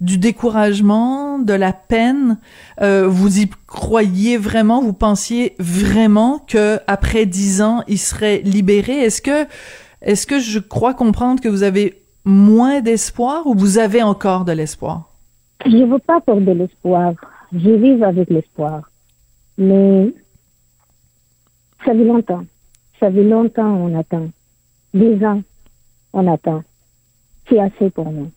du 0.01 0.19
découragement, 0.19 1.39
de 1.39 1.53
la 1.53 1.73
peine. 1.73 2.39
Vous 2.81 3.41
y 3.41 3.51
croyez 3.67 4.37
vraiment, 4.37 4.81
vous 4.81 4.93
pensiez 4.93 5.55
vraiment 5.59 6.41
que 6.47 6.79
après 6.87 7.27
dix 7.27 7.63
ans, 7.63 7.83
il 7.89 7.99
serait 7.99 8.43
libéré? 8.45 8.93
Est-ce 8.93 9.23
que, 9.23 9.47
est-ce 10.03 10.27
que 10.27 10.41
je 10.41 10.59
crois 10.59 10.95
comprendre 10.95 11.41
que 11.41 11.49
vous 11.49 11.63
avez 11.63 12.03
moins 12.25 12.81
d'espoir 12.81 13.47
ou 13.47 13.55
vous 13.55 13.79
avez 13.79 14.03
encore 14.03 14.45
de 14.45 14.53
l'espoir? 14.53 15.11
Je 15.65 15.77
ne 15.77 15.87
veux 15.87 15.99
pas 15.99 16.21
pour 16.21 16.41
de 16.41 16.53
l'espoir. 16.53 17.13
Je 17.53 17.71
vis 17.71 18.03
avec 18.03 18.31
l'espoir. 18.31 18.83
Mais 19.59 20.13
ça 21.85 21.93
fait 21.93 22.05
longtemps. 22.05 22.45
Ça 23.01 23.11
fait 23.11 23.25
longtemps 23.25 23.75
on 23.75 23.99
attend. 23.99 24.31
Dix 24.95 25.25
ans, 25.25 25.43
on 26.13 26.33
attend. 26.33 26.63
C'est 27.49 27.59
assez 27.59 27.91
pour 27.91 28.11
nous. 28.11 28.31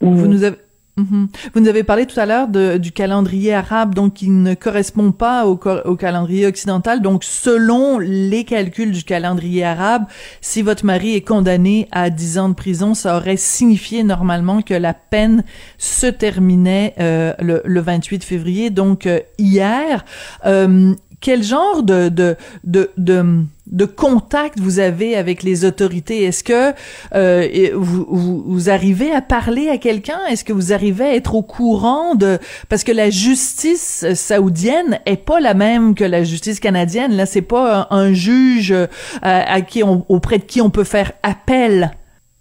Vous 0.00 0.26
nous 0.26 0.44
avez 0.44 0.56
Mhm. 0.98 1.28
Vous 1.54 1.60
nous 1.60 1.68
avez 1.68 1.84
parlé 1.84 2.04
tout 2.04 2.20
à 2.20 2.26
l'heure 2.26 2.48
du 2.48 2.92
calendrier 2.92 3.54
arabe, 3.54 3.94
donc 3.94 4.12
qui 4.12 4.28
ne 4.28 4.52
correspond 4.52 5.10
pas 5.10 5.46
au, 5.46 5.56
calendrier 5.56 6.46
occidental. 6.46 7.00
Donc, 7.00 7.24
selon 7.24 7.98
les 7.98 8.44
calculs 8.44 8.92
du 8.92 9.02
calendrier 9.02 9.64
arabe, 9.64 10.04
si 10.42 10.60
votre 10.60 10.84
mari 10.84 11.14
est 11.14 11.22
condamné 11.22 11.88
à 11.92 12.10
10 12.10 12.38
ans 12.38 12.48
de 12.50 12.54
prison, 12.54 12.92
ça 12.92 13.16
aurait 13.16 13.38
signifié 13.38 14.02
normalement 14.02 14.60
que 14.60 14.74
la 14.74 14.92
peine 14.92 15.44
se 15.78 16.06
terminait 16.06 16.94
euh, 17.00 17.32
le, 17.40 17.62
le, 17.64 17.80
28 17.80 18.22
février, 18.22 18.68
donc 18.68 19.06
euh, 19.06 19.20
hier. 19.38 20.04
Euh, 20.44 20.94
quel 21.22 21.42
genre 21.42 21.82
de, 21.82 22.08
de, 22.08 22.36
de, 22.64 22.90
de, 22.98 23.84
contact 23.86 24.58
vous 24.58 24.80
avez 24.80 25.16
avec 25.16 25.42
les 25.42 25.64
autorités? 25.64 26.24
Est-ce 26.24 26.44
que 26.44 26.74
euh, 27.14 27.70
vous, 27.74 28.42
vous, 28.44 28.68
arrivez 28.68 29.12
à 29.12 29.22
parler 29.22 29.68
à 29.68 29.78
quelqu'un? 29.78 30.18
Est-ce 30.28 30.44
que 30.44 30.52
vous 30.52 30.72
arrivez 30.72 31.04
à 31.04 31.14
être 31.14 31.34
au 31.34 31.42
courant 31.42 32.14
de... 32.16 32.38
Parce 32.68 32.84
que 32.84 32.92
la 32.92 33.08
justice 33.08 34.04
saoudienne 34.14 34.98
est 35.06 35.24
pas 35.24 35.40
la 35.40 35.54
même 35.54 35.94
que 35.94 36.04
la 36.04 36.24
justice 36.24 36.60
canadienne. 36.60 37.12
Là, 37.12 37.24
c'est 37.24 37.40
pas 37.40 37.86
un, 37.90 38.12
juge 38.12 38.72
euh, 38.72 38.86
à, 39.22 39.60
qui 39.62 39.84
on, 39.84 40.04
auprès 40.08 40.38
de 40.38 40.44
qui 40.44 40.60
on 40.60 40.70
peut 40.70 40.84
faire 40.84 41.12
appel. 41.22 41.92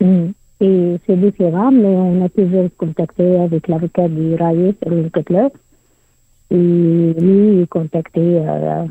Et 0.01 0.97
c'est 1.05 1.19
différent, 1.19 1.71
mais 1.71 1.87
on 1.87 2.25
a 2.25 2.29
toujours 2.29 2.67
contacté 2.77 3.37
avec 3.37 3.67
l'avocat 3.67 4.07
du 4.07 4.35
Raïs, 4.35 4.73
Cutler 5.13 5.47
et 6.51 7.13
lui 7.17 7.67
contacté 7.67 8.19
euh, 8.19 8.85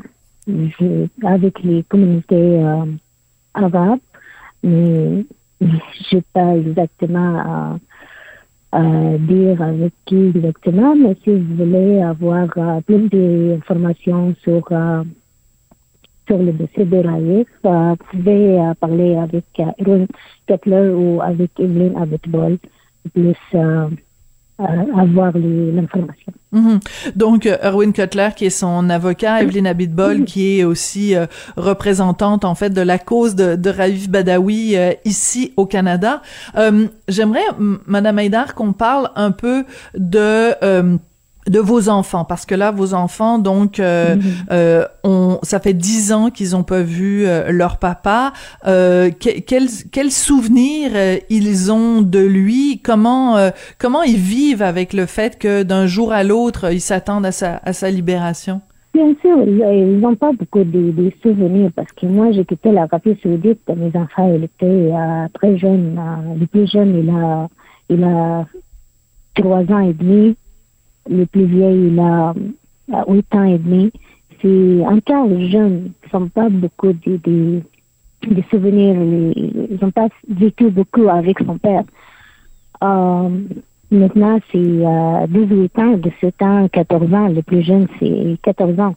avec 1.23 1.61
les 1.63 1.83
communautés 1.83 2.59
euh, 2.63 2.85
arabes. 3.53 3.99
Mais 4.63 5.25
je 5.61 6.03
sais 6.09 6.23
pas 6.33 6.57
exactement 6.57 7.39
à, 7.39 7.77
à 8.71 9.17
dire 9.17 9.61
avec 9.61 9.93
qui 10.05 10.31
exactement, 10.35 10.95
mais 10.95 11.15
si 11.23 11.31
vous 11.35 11.55
voulez 11.55 12.01
avoir 12.01 12.47
euh, 12.57 12.81
plus 12.81 13.09
d'informations 13.09 14.35
sur 14.43 14.63
euh, 14.71 15.03
sur 16.27 16.37
le 16.37 16.53
dossier 16.53 16.85
de 16.85 16.97
euh, 16.97 17.01
vous 17.63 17.95
pouvez 18.11 18.59
euh, 18.59 18.73
parler 18.75 19.15
avec 19.15 19.45
euh, 19.59 19.65
Erwin 19.79 20.07
Kettler 20.47 20.89
ou 20.89 21.21
avec 21.21 21.51
Evelyn 21.59 21.95
Abitbol 22.01 22.57
plus 23.13 23.35
euh, 23.55 23.57
euh, 23.57 23.89
avoir. 24.63 25.33
Mhm. 26.51 26.79
Donc, 27.15 27.45
euh, 27.45 27.57
Erwin 27.63 27.93
Cutler, 27.93 28.29
qui 28.35 28.45
est 28.45 28.49
son 28.49 28.89
avocat, 28.89 29.41
Evelyne 29.41 29.67
Abitbol, 29.67 30.25
qui 30.25 30.59
est 30.59 30.63
aussi 30.63 31.15
euh, 31.15 31.25
représentante, 31.55 32.43
en 32.43 32.55
fait, 32.55 32.71
de 32.71 32.81
la 32.81 32.99
cause 32.99 33.35
de, 33.35 33.55
de 33.55 33.69
Raif 33.69 34.09
Badawi 34.09 34.75
euh, 34.75 34.91
ici 35.05 35.53
au 35.57 35.65
Canada. 35.65 36.21
Euh, 36.57 36.87
J'aimerais, 37.07 37.45
Madame 37.87 38.17
Haïdar, 38.17 38.55
qu'on 38.55 38.73
parle 38.73 39.09
un 39.15 39.31
peu 39.31 39.65
de... 39.95 40.99
euh, 41.47 41.51
de 41.51 41.59
vos 41.59 41.89
enfants, 41.89 42.25
parce 42.25 42.45
que 42.45 42.55
là, 42.55 42.71
vos 42.71 42.93
enfants, 42.93 43.39
donc, 43.39 43.79
euh, 43.79 44.15
euh, 44.51 44.85
ont, 45.03 45.39
ça 45.43 45.59
fait 45.59 45.73
dix 45.73 46.11
ans 46.13 46.29
qu'ils 46.29 46.55
ont 46.55 46.63
pas 46.63 46.81
vu 46.81 47.25
euh, 47.25 47.51
leur 47.51 47.77
papa. 47.77 48.33
Euh, 48.67 49.09
que- 49.09 49.39
quels 49.41 49.67
quels 49.91 50.11
souvenirs 50.11 50.91
euh, 50.95 51.17
ils 51.29 51.71
ont 51.71 52.01
de 52.01 52.19
lui? 52.19 52.79
Comment 52.83 53.37
euh, 53.37 53.49
comment 53.79 54.03
ils 54.03 54.17
vivent 54.17 54.61
avec 54.61 54.93
le 54.93 55.05
fait 55.05 55.37
que 55.39 55.63
d'un 55.63 55.87
jour 55.87 56.13
à 56.13 56.23
l'autre, 56.23 56.71
ils 56.71 56.81
s'attendent 56.81 57.25
à 57.25 57.31
sa 57.31 57.57
à 57.63 57.73
sa 57.73 57.89
libération? 57.89 58.61
Bien 58.93 59.13
sûr, 59.21 59.37
ils 59.47 59.99
n'ont 59.99 60.15
pas 60.15 60.31
beaucoup 60.33 60.65
de, 60.65 60.91
de 60.91 61.11
souvenirs 61.23 61.71
parce 61.75 61.91
que 61.93 62.05
moi, 62.05 62.31
j'ai 62.33 62.43
quitté 62.43 62.73
l'Arabie 62.73 63.17
Saoudite. 63.23 63.61
Mes 63.75 63.91
enfants, 63.97 64.29
ils 64.35 64.43
étaient 64.43 64.65
euh, 64.93 65.27
très 65.33 65.57
jeunes. 65.57 65.97
euh, 65.97 66.35
le 66.37 66.45
plus 66.45 66.69
jeune, 66.69 66.97
il 67.01 67.09
a, 67.09 67.47
il 67.89 68.03
a 68.03 68.45
trois 69.35 69.61
ans 69.71 69.79
et 69.79 69.93
demi. 69.93 70.35
Le 71.09 71.25
plus 71.25 71.45
vieil, 71.45 71.87
il 71.87 71.99
a 71.99 72.33
euh, 72.93 73.03
huit 73.13 73.33
ans 73.35 73.43
et 73.43 73.57
demi. 73.57 73.91
C'est 74.41 74.85
encore 74.85 75.27
jeunes. 75.49 75.91
Ils 76.13 76.17
n'ont 76.19 76.29
pas 76.29 76.49
beaucoup 76.49 76.93
de, 76.93 77.17
de, 77.23 77.61
souvenirs. 78.49 78.95
Ils 79.35 79.77
n'ont 79.81 79.91
pas 79.91 80.09
vécu 80.29 80.69
beaucoup 80.69 81.07
avec 81.09 81.39
son 81.39 81.57
père. 81.57 81.83
Euh, 82.83 83.29
maintenant, 83.91 84.39
c'est 84.51 84.57
euh, 84.57 85.27
18 85.27 85.79
ans, 85.79 85.97
17 85.97 86.41
ans, 86.41 86.67
14 86.69 87.13
ans. 87.13 87.27
Le 87.27 87.41
plus 87.41 87.61
jeune, 87.61 87.87
c'est 87.99 88.37
14 88.43 88.79
ans. 88.79 88.95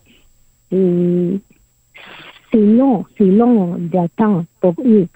C'est 2.53 2.61
long, 2.61 3.05
c'est 3.19 3.25
long 3.25 3.77
d'attendre 3.79 4.45
pour 4.61 4.75
eux. 4.85 5.07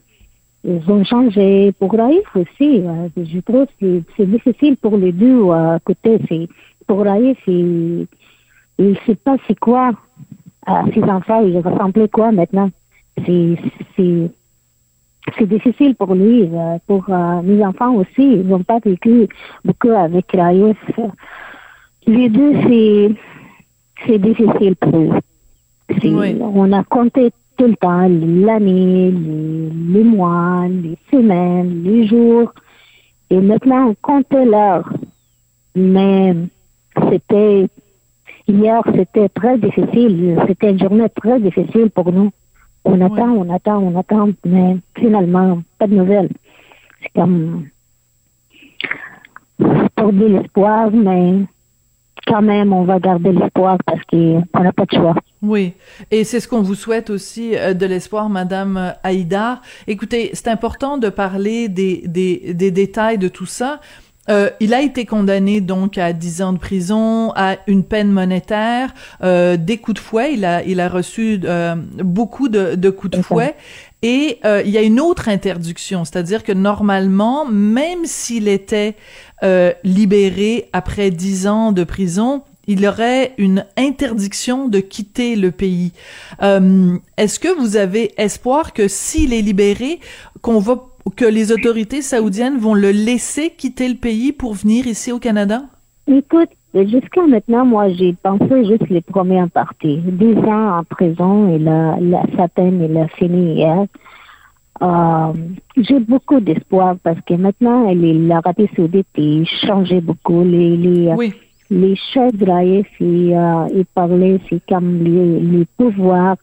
Ils 0.65 0.91
ont 0.91 1.05
changé 1.05 1.73
pour 1.79 1.93
Raïf 1.93 2.25
aussi. 2.35 2.81
euh, 2.85 3.09
Je 3.17 3.39
trouve 3.41 3.67
que 3.67 3.73
c'est- 3.81 4.03
c'est 4.17 4.27
difficile 4.27 4.77
pour 4.77 4.97
les 4.97 5.13
deux 5.13 5.43
euh, 5.45 5.79
côtés. 5.85 6.19
C'est- 6.29 6.49
Pour 6.89 7.05
Raïf, 7.05 7.39
il 7.47 8.07
ne 8.81 8.95
sait 9.07 9.15
pas 9.15 9.37
c'est 9.47 9.59
quoi. 9.59 9.93
euh, 10.69 10.73
ses 10.95 11.03
enfants, 11.05 11.41
ils 11.45 11.59
ressemblaient 11.59 12.09
quoi 12.09 12.33
maintenant. 12.33 12.71
C'est 13.25 13.57
c'est- 13.97 14.31
difficile 15.47 15.95
pour 15.95 16.15
lui. 16.15 16.49
euh, 16.53 16.79
Pour 16.87 17.05
euh, 17.11 17.43
mes 17.43 17.65
enfants 17.65 17.95
aussi, 17.95 18.25
ils 18.41 18.47
n'ont 18.47 18.63
pas 18.65 18.79
vécu 18.81 19.29
beaucoup 19.65 19.91
avec 19.91 20.27
Raïf. 20.33 20.77
Les 22.07 22.29
deux, 22.29 22.55
c'est 22.67 23.11
c'est 24.07 24.19
difficile 24.19 24.75
pour 24.77 24.97
eux. 24.99 25.11
On 26.41 26.73
a 26.73 26.83
compté 26.85 27.31
tout 27.57 27.67
le 27.67 27.77
temps, 27.77 28.09
l'année, 28.47 29.11
les, 29.11 29.71
les 29.95 30.05
mois, 30.05 30.67
les 30.69 30.97
semaines, 31.11 31.83
les 31.83 32.07
jours. 32.07 32.53
Et 33.31 33.41
maintenant, 33.41 33.89
on 33.91 33.95
comptait 34.01 34.45
l'heure. 34.47 34.89
Mais 35.75 36.35
c'était, 37.11 37.69
hier, 38.47 38.83
c'était 38.95 39.29
très 39.29 39.59
difficile. 39.59 40.39
C'était 40.47 40.71
une 40.71 40.81
journée 40.81 41.09
très 41.11 41.41
difficile 41.41 41.91
pour 41.91 42.13
nous. 42.13 42.31
On 42.85 43.01
attend, 43.01 43.31
on 43.31 43.53
attend, 43.53 43.79
on 43.79 43.99
attend, 43.99 44.31
mais 44.45 44.77
finalement, 44.97 45.63
pas 45.79 45.87
de 45.87 45.95
nouvelles. 45.95 46.31
C'est 47.03 47.13
comme 47.15 47.67
pour 49.97 50.13
de 50.13 50.27
l'espoir, 50.27 50.91
mais 50.91 51.41
quand 52.27 52.43
même, 52.43 52.73
on 52.73 52.85
va 52.85 52.99
garder 52.99 53.33
l'espoir 53.33 53.79
parce 53.85 54.01
qu'on 54.11 54.63
n'a 54.63 54.73
pas 54.73 54.85
de 54.85 54.97
choix. 54.97 55.15
Oui, 55.43 55.73
et 56.11 56.25
c'est 56.25 56.41
ce 56.41 56.49
qu'on 56.49 56.63
vous 56.63 56.75
souhaite 56.75 57.11
aussi 57.11 57.57
euh, 57.57 57.75
de 57.75 57.87
l'espoir, 57.87 58.29
Madame 58.29 58.77
euh, 58.77 58.91
Haïdar. 59.03 59.63
Écoutez, 59.87 60.31
c'est 60.33 60.49
important 60.49 60.99
de 60.99 61.09
parler 61.09 61.69
des, 61.69 62.03
des, 62.07 62.55
des 62.55 62.71
détails 62.71 63.19
de 63.19 63.29
tout 63.29 63.47
ça. 63.47 63.81
Euh, 64.31 64.51
il 64.61 64.75
a 64.75 64.83
été 64.83 65.05
condamné 65.05 65.61
donc 65.61 65.99
à 65.99 66.13
10 66.13 66.43
ans 66.43 66.53
de 66.53 66.59
prison, 66.59 67.33
à 67.35 67.57
une 67.67 67.85
peine 67.85 68.11
monétaire, 68.11 68.93
euh, 69.23 69.57
des 69.57 69.79
coups 69.79 70.01
de 70.01 70.01
fouet. 70.01 70.35
Il 70.35 70.45
a, 70.45 70.63
il 70.65 70.81
a 70.81 70.89
reçu 70.89 71.41
euh, 71.45 71.75
beaucoup 71.97 72.49
de, 72.49 72.75
de 72.75 72.91
coups 72.91 73.17
de 73.17 73.23
fouet. 73.23 73.55
Et 74.03 74.39
euh, 74.45 74.63
il 74.65 74.71
y 74.71 74.79
a 74.79 74.83
une 74.83 75.01
autre 75.01 75.29
interdiction, 75.29 76.05
c'est-à-dire 76.05 76.45
que 76.45 76.53
normalement, 76.53 77.45
même 77.47 78.05
s'il 78.05 78.47
était 78.47 78.95
euh, 79.43 79.73
libéré 79.83 80.69
après 80.73 81.11
10 81.11 81.49
ans 81.49 81.73
de 81.73 81.83
prison, 81.83 82.43
il 82.69 82.87
aurait 82.87 83.33
une 83.39 83.65
interdiction 83.77 84.69
de 84.69 84.79
quitter 84.79 85.35
le 85.37 85.51
pays. 85.51 85.93
Euh, 86.43 86.97
Est-ce 87.17 87.41
que 87.41 87.49
vous 87.49 87.77
avez 87.77 88.13
espoir 88.21 88.73
que 88.75 88.89
s'il 88.89 89.33
est 89.33 89.41
libéré, 89.41 90.01
qu'on 90.43 90.61
va 90.61 90.88
que 91.11 91.25
les 91.25 91.53
autorités 91.53 92.03
saoudiennes 92.03 92.59
vont 92.59 92.75
le 92.75 92.91
laisser 92.91 93.51
quitter 93.51 93.89
le 93.89 93.97
pays 93.97 94.33
pour 94.33 94.55
venir 94.55 94.87
ici 94.87 95.13
au 95.13 95.19
Canada? 95.19 95.63
Écoute, 96.07 96.51
jusqu'à 96.75 97.27
maintenant, 97.27 97.65
moi, 97.65 97.89
j'ai 97.91 98.15
pensé 98.23 98.65
juste 98.65 98.89
les 98.89 99.01
premières 99.01 99.51
parties. 99.51 99.99
Dix 99.99 100.37
ans 100.39 100.79
en 100.79 100.85
prison, 100.85 101.55
et 101.55 101.59
la, 101.59 101.99
la, 102.01 102.23
sa 102.37 102.49
peine, 102.49 102.87
il 102.89 102.97
a 102.97 103.09
fini 103.09 103.55
hier. 103.55 103.85
Euh, 104.81 105.33
j'ai 105.77 105.99
beaucoup 105.99 106.41
d'espoir 106.41 106.97
parce 107.03 107.21
que 107.27 107.35
maintenant, 107.35 107.93
l'Arabie 107.93 108.69
Saoudite 108.77 109.09
est 109.17 109.45
changé 109.67 110.01
beaucoup. 110.01 110.43
Les, 110.45 110.77
les, 110.77 111.13
les 111.71 111.97
chefs 111.97 112.37
de 112.37 112.47
l'AIF, 112.47 112.87
ils, 113.01 113.35
euh, 113.35 113.67
ils 113.75 113.85
parlaient, 113.87 114.39
c'est 114.49 114.63
comme 114.69 115.03
les, 115.03 115.41
les 115.41 115.67
pouvoirs 115.77 116.37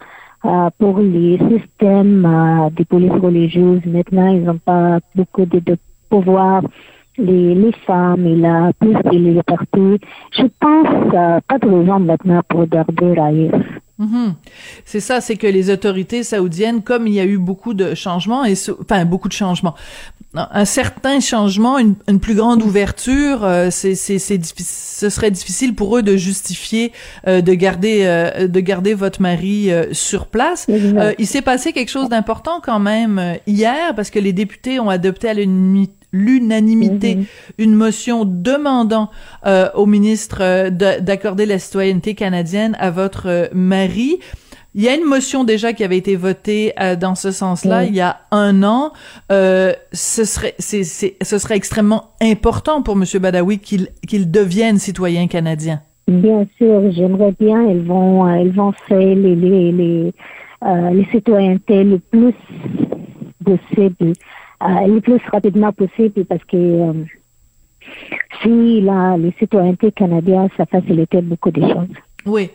pour 0.78 1.00
les 1.00 1.38
systèmes 1.38 2.26
euh, 2.26 2.70
des 2.72 2.86
polices 2.86 3.12
religieuses. 3.12 3.86
Maintenant, 3.86 4.28
ils 4.28 4.44
n'ont 4.44 4.58
pas 4.58 5.00
beaucoup 5.16 5.46
de, 5.46 5.78
pouvoir. 6.10 6.62
Les, 7.18 7.56
les 7.56 7.72
femmes, 7.88 8.28
il 8.28 8.46
a 8.46 8.74
plus 8.78 8.94
de 8.94 9.18
liberté. 9.18 10.06
Je 10.32 10.46
pense 10.60 11.14
euh, 11.14 11.40
pas 11.48 11.58
de 11.60 11.68
raison 11.68 12.00
maintenant 12.00 12.42
pour 12.50 12.68
garder 12.68 13.14
Raïf. 13.14 13.52
Mhm. 13.98 14.36
C'est 14.84 15.00
ça, 15.00 15.22
c'est 15.22 15.38
que 15.38 15.48
les 15.48 15.70
autorités 15.70 16.24
saoudiennes, 16.24 16.84
comme 16.84 17.08
il 17.08 17.14
y 17.14 17.20
a 17.22 17.26
eu 17.26 17.38
beaucoup 17.38 17.74
de 17.74 17.96
changements, 17.96 18.44
et 18.44 18.56
enfin 18.82 19.06
beaucoup 19.06 19.30
de 19.30 19.34
changements, 19.34 19.76
un 20.52 20.66
certain 20.66 21.20
changement, 21.20 21.78
une, 21.78 21.96
une 22.08 22.20
plus 22.20 22.36
grande 22.36 22.62
ouverture, 22.64 23.44
euh, 23.44 23.70
c'est, 23.72 23.96
c'est, 23.96 24.20
ce 24.20 25.10
serait 25.10 25.32
difficile 25.32 25.76
pour 25.76 25.98
eux 25.98 26.04
de 26.04 26.16
justifier 26.18 26.92
euh, 27.28 27.42
de 27.42 27.54
garder 27.54 28.02
euh, 28.04 28.48
de 28.48 28.60
garder 28.60 28.94
votre 28.94 29.22
mari 29.22 29.72
euh, 29.72 29.94
sur 29.94 30.28
place. 30.28 30.66
Euh, 30.98 31.14
il 31.20 31.28
s'est 31.28 31.42
passé 31.42 31.74
quelque 31.74 31.90
chose 31.92 32.10
d'important 32.10 32.60
quand 32.64 32.80
même 32.80 33.20
euh, 33.20 33.34
hier 33.48 33.94
parce 33.96 34.10
que 34.10 34.20
les 34.20 34.34
députés 34.34 34.80
ont 34.80 34.90
adopté 34.90 35.30
à 35.30 35.34
l'unanimité 35.34 35.94
l'unanimité 36.14 37.16
une 37.58 37.76
motion 37.76 38.24
demandant 38.26 39.10
euh, 39.46 39.70
au 39.74 39.86
ministre 39.86 40.38
euh, 40.42 40.70
de- 40.70 41.00
d'accorder 41.02 41.46
la 41.46 41.60
citoyenneté 41.60 42.16
canadienne 42.16 42.78
à 42.80 42.90
votre 42.90 43.28
euh, 43.28 43.48
mari. 43.54 44.20
Il 44.78 44.84
y 44.84 44.90
a 44.90 44.96
une 44.96 45.06
motion 45.06 45.46
déjà 45.46 45.72
qui 45.72 45.86
avait 45.86 45.98
été 45.98 46.18
votée 46.18 46.74
euh, 46.82 46.98
dans 46.98 47.16
ce 47.16 47.32
sens-là 47.32 47.84
Oui. 47.84 47.88
il 47.90 47.96
y 47.96 48.02
a 48.02 48.18
un 48.32 48.62
an. 48.62 48.92
Euh, 49.32 49.72
ce 49.94 50.26
serait, 50.26 50.54
c'est, 50.60 50.84
c'est- 50.84 51.16
ce 51.24 51.38
serait 51.38 51.56
extrêmement 51.56 52.10
important 52.22 52.82
pour 52.82 52.98
Monsieur 52.98 53.20
Badawi 53.20 53.60
qu'il 53.60 53.88
qu'il 54.06 54.30
devienne 54.30 54.78
citoyen 54.78 55.28
canadien. 55.28 55.82
Bien 56.10 56.46
sûr, 56.58 56.92
j'aimerais 56.92 57.34
bien. 57.40 57.64
Ils 57.64 57.84
vont, 57.84 58.28
ils 58.36 58.52
vont 58.52 58.74
faire 58.88 59.00
les, 59.00 59.36
les, 59.36 59.72
les, 59.72 60.14
euh, 60.66 60.90
les 60.92 61.06
citoyennetés 61.06 61.84
le 61.86 61.98
plus 62.00 62.34
possible, 63.46 64.12
le 64.62 65.00
plus 65.00 65.22
rapidement 65.32 65.72
possible 65.72 66.26
parce 66.26 66.44
que 66.44 66.92
si 68.42 68.82
la, 68.82 69.16
les 69.18 69.34
citoyennetés 69.40 69.92
canadiennes, 69.94 70.50
ça 70.58 70.66
facilitait 70.66 71.22
beaucoup 71.22 71.52
de 71.52 71.62
choses. 71.62 71.88
Oui. 72.26 72.50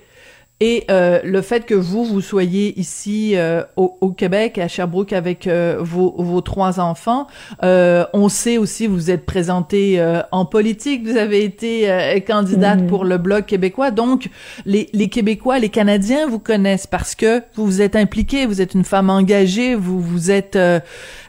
Et 0.63 0.85
euh, 0.91 1.21
le 1.25 1.41
fait 1.41 1.65
que 1.65 1.75
vous, 1.75 2.05
vous 2.05 2.21
soyez 2.21 2.79
ici 2.79 3.33
euh, 3.35 3.63
au, 3.77 3.97
au 4.03 4.11
Québec, 4.11 4.59
à 4.59 4.69
Sherbrooke, 4.69 5.15
avec 5.15 5.47
euh, 5.47 5.79
vos, 5.81 6.15
vos 6.19 6.43
trois 6.43 6.81
enfants, 6.81 7.27
euh, 7.63 8.05
on 8.13 8.29
sait 8.29 8.59
aussi, 8.59 8.87
vous 8.87 9.11
êtes 9.11 9.25
présenté 9.25 9.99
euh, 9.99 10.21
en 10.33 10.45
politique, 10.45 11.07
vous 11.07 11.17
avez 11.17 11.45
été 11.45 11.91
euh, 11.91 12.21
candidate 12.21 12.81
Mhm. 12.81 12.87
pour 12.89 13.05
le 13.05 13.17
Bloc 13.17 13.47
québécois, 13.47 13.91
donc 13.91 14.29
les, 14.67 14.89
les 14.93 15.09
Québécois, 15.09 15.59
les 15.59 15.71
Canadiens 15.71 16.27
vous 16.27 16.39
connaissent 16.39 16.87
parce 16.87 17.15
que 17.15 17.41
vous 17.55 17.65
vous 17.65 17.81
êtes 17.81 17.97
impliquée, 17.97 18.45
vous 18.45 18.61
êtes 18.61 18.75
une 18.75 18.85
femme 18.85 19.09
engagée, 19.09 19.75
vous 19.75 19.99
vous 20.01 20.31
êtes, 20.31 20.57
euh, 20.57 20.79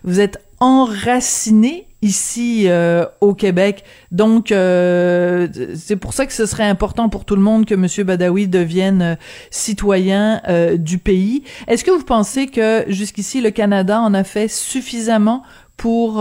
vous 0.04 0.20
êtes 0.20 0.40
enracinés 0.60 1.88
ici 2.02 2.66
euh, 2.68 3.06
au 3.22 3.34
Québec. 3.34 3.84
Donc, 4.12 4.52
euh, 4.52 5.48
c'est 5.76 5.96
pour 5.96 6.14
ça 6.14 6.26
que 6.26 6.34
ce 6.34 6.46
serait 6.46 6.68
important 6.68 7.10
pour 7.10 7.26
tout 7.26 7.36
le 7.36 7.42
monde 7.42 7.66
que 7.66 7.76
M. 7.76 8.06
Badawi 8.06 8.48
devienne 8.48 9.02
euh, 9.02 9.16
citoyen 9.50 10.42
du 10.76 10.98
pays. 10.98 11.44
Est-ce 11.68 11.84
que 11.84 11.92
vous 11.92 12.04
pensez 12.04 12.48
que 12.48 12.84
jusqu'ici, 12.88 13.42
le 13.42 13.52
Canada 13.52 14.00
en 14.00 14.14
a 14.14 14.24
fait 14.24 14.48
suffisamment 14.48 15.44
pour 15.78 16.18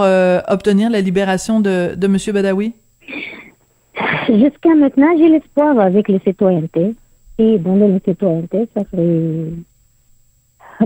obtenir 0.48 0.90
la 0.90 1.00
libération 1.00 1.60
de, 1.60 1.94
de 1.96 2.06
M. 2.06 2.16
Badawi? 2.32 2.72
Jusqu'à 4.28 4.74
maintenant, 4.74 5.08
j'ai 5.18 5.28
l'espoir 5.28 5.78
avec 5.78 6.08
les 6.08 6.20
citoyennetés. 6.20 6.94
Et 7.38 7.58
dans 7.58 7.74
les 7.74 8.00
citoyennetés, 8.06 8.68
ça 8.74 8.84
ferait 8.84 9.52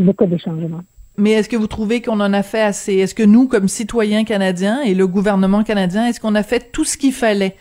beaucoup 0.00 0.26
de 0.26 0.36
changements. 0.36 0.82
Mais 1.16 1.30
est-ce 1.30 1.48
que 1.48 1.56
vous 1.56 1.68
trouvez 1.68 2.02
qu'on 2.02 2.20
en 2.20 2.32
a 2.32 2.42
fait 2.42 2.60
assez? 2.60 2.94
Est-ce 2.94 3.14
que 3.14 3.22
nous, 3.22 3.46
comme 3.46 3.68
citoyens 3.68 4.24
canadiens 4.24 4.82
et 4.82 4.94
le 4.94 5.06
gouvernement 5.06 5.62
canadien, 5.62 6.06
est-ce 6.06 6.20
qu'on 6.20 6.34
a 6.34 6.42
fait 6.42 6.72
tout 6.72 6.84
ce 6.84 6.96
qu'il 6.96 7.12
fallait 7.12 7.54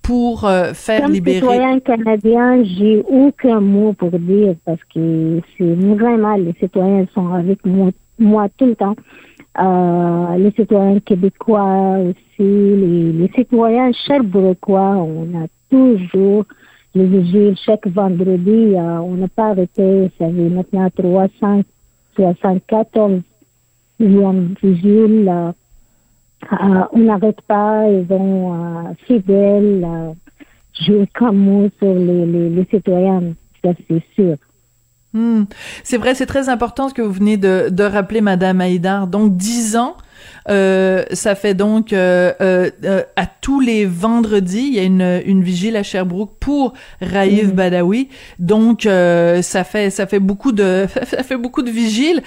pour 0.00 0.46
euh, 0.46 0.72
faire 0.72 1.02
comme 1.02 1.12
libérer? 1.12 1.40
Comme 1.40 1.50
citoyen 1.50 1.80
canadien, 1.80 2.64
j'ai 2.64 3.02
aucun 3.06 3.60
mot 3.60 3.92
pour 3.92 4.10
dire 4.10 4.54
parce 4.64 4.80
que 4.94 5.40
c'est 5.58 5.74
vraiment 5.74 6.36
les 6.36 6.54
citoyens 6.58 7.06
sont 7.14 7.32
avec 7.32 7.64
moi, 7.66 7.90
moi 8.18 8.48
tout 8.56 8.66
le 8.66 8.76
temps. 8.76 8.96
Euh, 9.60 10.36
les 10.36 10.50
citoyens 10.52 10.98
québécois 11.00 11.98
aussi, 11.98 12.22
les, 12.40 13.12
les 13.12 13.30
citoyens 13.36 13.92
cherbrouquois, 13.92 14.96
on 14.96 15.26
a 15.36 15.46
toujours 15.70 16.44
les 16.94 17.04
vigiles 17.06 17.54
chaque 17.64 17.86
vendredi. 17.86 18.74
Euh, 18.74 18.98
on 18.98 19.14
n'a 19.14 19.28
pas 19.28 19.48
arrêté, 19.50 20.10
ça 20.18 20.26
fait 20.26 20.32
maintenant 20.32 20.88
300 20.90 21.62
74 22.14 23.22
millions 23.98 24.48
vigiles. 24.62 25.32
On 26.92 26.98
n'arrête 26.98 27.40
pas, 27.42 27.88
ils 27.88 28.04
vont 28.04 28.54
euh, 28.54 28.92
fidèles, 29.06 29.84
euh, 29.84 30.12
jouer 30.78 31.08
comme 31.14 31.70
sur 31.78 31.94
les, 31.94 32.26
les, 32.50 32.66
citoyens, 32.70 33.22
ça 33.62 33.70
c'est 33.88 34.02
sûr. 34.14 34.36
Hmm. 35.14 35.44
C'est 35.84 35.96
vrai, 35.96 36.14
c'est 36.14 36.26
très 36.26 36.48
important 36.48 36.88
ce 36.88 36.94
que 36.94 37.00
vous 37.00 37.12
venez 37.12 37.36
de, 37.36 37.68
de 37.70 37.84
rappeler, 37.84 38.20
Madame 38.20 38.60
Haïdar. 38.60 39.06
Donc, 39.06 39.36
dix 39.36 39.76
ans, 39.76 39.96
euh, 40.48 41.04
ça 41.12 41.34
fait 41.34 41.54
donc 41.54 41.92
euh, 41.92 42.32
euh, 42.40 43.02
à 43.16 43.26
tous 43.26 43.60
les 43.60 43.86
vendredis, 43.86 44.66
il 44.68 44.74
y 44.74 44.78
a 44.78 44.82
une, 44.82 45.22
une 45.24 45.42
vigile 45.42 45.76
à 45.76 45.82
Sherbrooke 45.82 46.36
pour 46.40 46.74
Raïf 47.00 47.48
hmm. 47.48 47.52
Badawi. 47.52 48.08
Donc, 48.38 48.82
ça 48.82 49.64
fait 49.64 49.90
ça 49.90 50.06
fait 50.06 50.20
beaucoup 50.20 50.52
de 50.52 50.86
ça 51.04 51.22
fait 51.22 51.36
beaucoup 51.36 51.62
de 51.62 51.70
vigiles. 51.70 52.22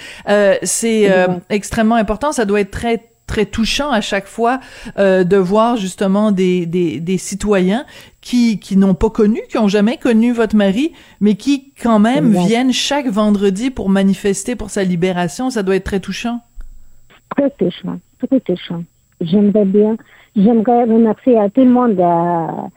c'est 0.62 1.10
extrêmement 1.50 1.96
important. 1.96 2.32
Ça 2.32 2.44
doit 2.44 2.60
être 2.60 2.70
très 2.70 3.02
très 3.28 3.46
touchant 3.46 3.92
à 3.92 4.00
chaque 4.00 4.26
fois 4.26 4.58
euh, 4.98 5.22
de 5.22 5.36
voir 5.36 5.76
justement 5.76 6.32
des, 6.32 6.66
des, 6.66 6.98
des 6.98 7.18
citoyens 7.18 7.84
qui, 8.20 8.58
qui 8.58 8.76
n'ont 8.76 8.94
pas 8.94 9.10
connu, 9.10 9.40
qui 9.48 9.58
ont 9.58 9.68
jamais 9.68 9.98
connu 9.98 10.32
votre 10.32 10.56
mari, 10.56 10.92
mais 11.20 11.36
qui 11.36 11.72
quand 11.80 12.00
même 12.00 12.32
viennent 12.32 12.72
chaque 12.72 13.06
vendredi 13.06 13.70
pour 13.70 13.88
manifester 13.88 14.56
pour 14.56 14.70
sa 14.70 14.82
libération. 14.82 15.50
Ça 15.50 15.62
doit 15.62 15.76
être 15.76 15.84
très 15.84 16.00
touchant. 16.00 16.40
Très 17.36 17.50
touchant, 17.50 18.00
très 18.26 18.40
touchant. 18.40 18.82
J'aimerais 19.20 19.64
bien, 19.64 19.96
j'aimerais 20.36 20.84
remercier 20.84 21.38
à 21.38 21.50
tout 21.50 21.62
le 21.62 21.70
monde 21.70 22.00
euh, 22.00 22.68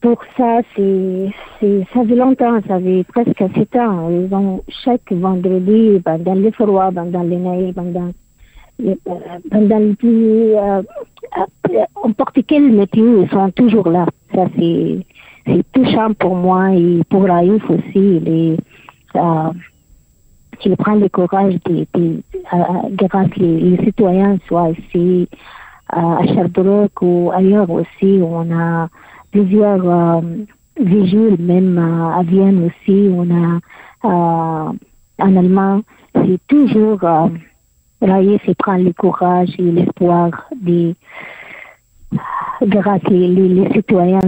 pour 0.00 0.22
ça. 0.36 0.60
C'est, 0.74 1.30
ça 1.60 2.04
fait 2.04 2.16
longtemps, 2.16 2.60
ça 2.66 2.80
fait 2.80 3.04
presque 3.04 3.44
sept 3.54 3.76
ans. 3.76 4.10
Ils 4.10 4.34
ont 4.34 4.62
chaque 4.68 5.12
vendredi, 5.12 6.00
dans 6.04 6.34
les 6.34 6.52
froids, 6.52 6.90
dans 6.90 7.22
les 7.22 7.36
naïfs, 7.36 7.74
ben, 7.74 7.92
dans 7.92 8.12
pendant 9.50 9.78
le 9.78 9.94
plus 9.94 10.54
euh, 10.54 10.82
n'importe 12.04 12.38
quel 12.46 12.70
métier, 12.72 13.22
ils 13.22 13.28
sont 13.30 13.50
toujours 13.50 13.88
là. 13.88 14.06
Ça, 14.34 14.46
c'est, 14.56 15.04
touchant 15.72 16.12
pour 16.14 16.36
moi 16.36 16.72
et 16.72 17.00
pour 17.08 17.24
Raïf 17.24 17.62
aussi. 17.70 18.20
Les, 18.20 18.56
euh, 19.16 19.50
il 20.64 20.76
prend 20.76 20.94
le 20.94 21.08
courage 21.08 21.54
de, 21.66 21.86
de, 21.94 22.22
euh, 22.52 22.56
grâce 22.92 23.34
les, 23.36 23.60
les 23.60 23.84
citoyens, 23.84 24.38
soit 24.46 24.70
ici 24.70 25.28
à 25.88 26.26
Sherbrooke 26.26 27.02
ou 27.02 27.30
ailleurs 27.34 27.70
aussi. 27.70 28.20
On 28.22 28.50
a 28.52 28.88
plusieurs 29.30 29.88
euh, 29.88 30.20
vigiles, 30.80 31.36
même 31.38 31.78
à 31.78 32.22
Vienne 32.22 32.66
aussi. 32.66 33.08
On 33.12 33.28
a 33.30 33.58
euh, 34.04 34.72
en 35.20 35.36
allemand. 35.36 35.80
C'est 36.14 36.40
toujours 36.46 37.02
euh, 37.04 37.28
Raïf 38.00 38.42
il 38.46 38.54
prend 38.54 38.76
le 38.76 38.92
courage 38.92 39.50
et 39.58 39.70
l'espoir 39.72 40.30
de 40.60 40.94
grâce 42.62 43.02
les, 43.10 43.28
les, 43.28 43.72
citoyens, 43.72 44.20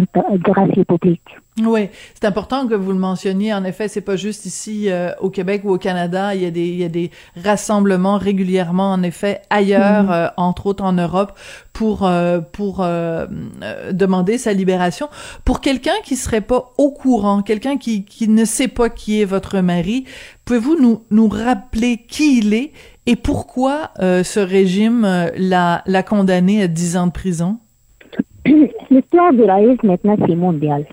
grâce 0.43 0.70
les 0.76 0.85
publics. 0.85 1.20
Oui, 1.62 1.89
c'est 2.14 2.26
important 2.26 2.66
que 2.66 2.74
vous 2.74 2.93
le 2.93 2.99
mentionniez. 2.99 3.53
En 3.53 3.64
effet, 3.64 3.89
c'est 3.89 4.01
pas 4.01 4.16
juste 4.16 4.47
ici 4.47 4.89
euh, 4.89 5.11
au 5.20 5.31
Québec 5.31 5.62
ou 5.64 5.70
au 5.72 5.78
Canada. 5.78 6.35
Il 6.35 6.43
y 6.43 6.47
a 6.47 6.51
des 6.51 6.66
il 6.66 6.76
y 6.76 6.85
a 6.85 6.89
des 6.89 7.11
rassemblements 7.45 8.18
régulièrement, 8.18 8.93
en 8.93 9.03
effet, 9.03 9.43
ailleurs, 9.51 10.07
mm-hmm. 10.07 10.12
euh, 10.12 10.28
entre 10.37 10.66
autres 10.66 10.85
en 10.85 10.93
Europe, 10.93 11.39
pour 11.72 12.07
euh, 12.07 12.41
pour 12.41 12.78
demander 13.93 14.39
sa 14.39 14.53
libération. 14.53 15.09
Pour 15.45 15.61
quelqu'un 15.61 16.01
qui 16.05 16.16
serait 16.16 16.41
pas 16.41 16.72
au 16.78 16.91
courant, 16.91 17.43
quelqu'un 17.43 17.76
qui 17.76 18.05
qui 18.05 18.28
ne 18.28 18.45
sait 18.45 18.68
pas 18.68 18.89
qui 18.89 19.20
est 19.20 19.26
votre 19.26 19.59
mari, 19.61 20.05
pouvez-vous 20.45 20.81
nous 20.81 21.03
nous 21.11 21.28
rappeler 21.28 21.99
qui 22.09 22.39
il 22.39 22.55
est 22.55 22.72
et 23.07 23.16
pourquoi 23.16 23.91
ce 23.99 24.41
régime 24.41 25.31
l'a 25.37 25.83
l'a 25.85 26.03
condamné 26.03 26.62
à 26.62 26.68
10 26.68 26.97
ans 26.97 27.07
de 27.07 27.12
prison? 27.12 27.59
L'histoire 28.91 29.32
de 29.32 29.45
Raïf 29.45 29.82
maintenant 29.82 30.16
c'est 30.26 30.36
mondial. 30.36 30.86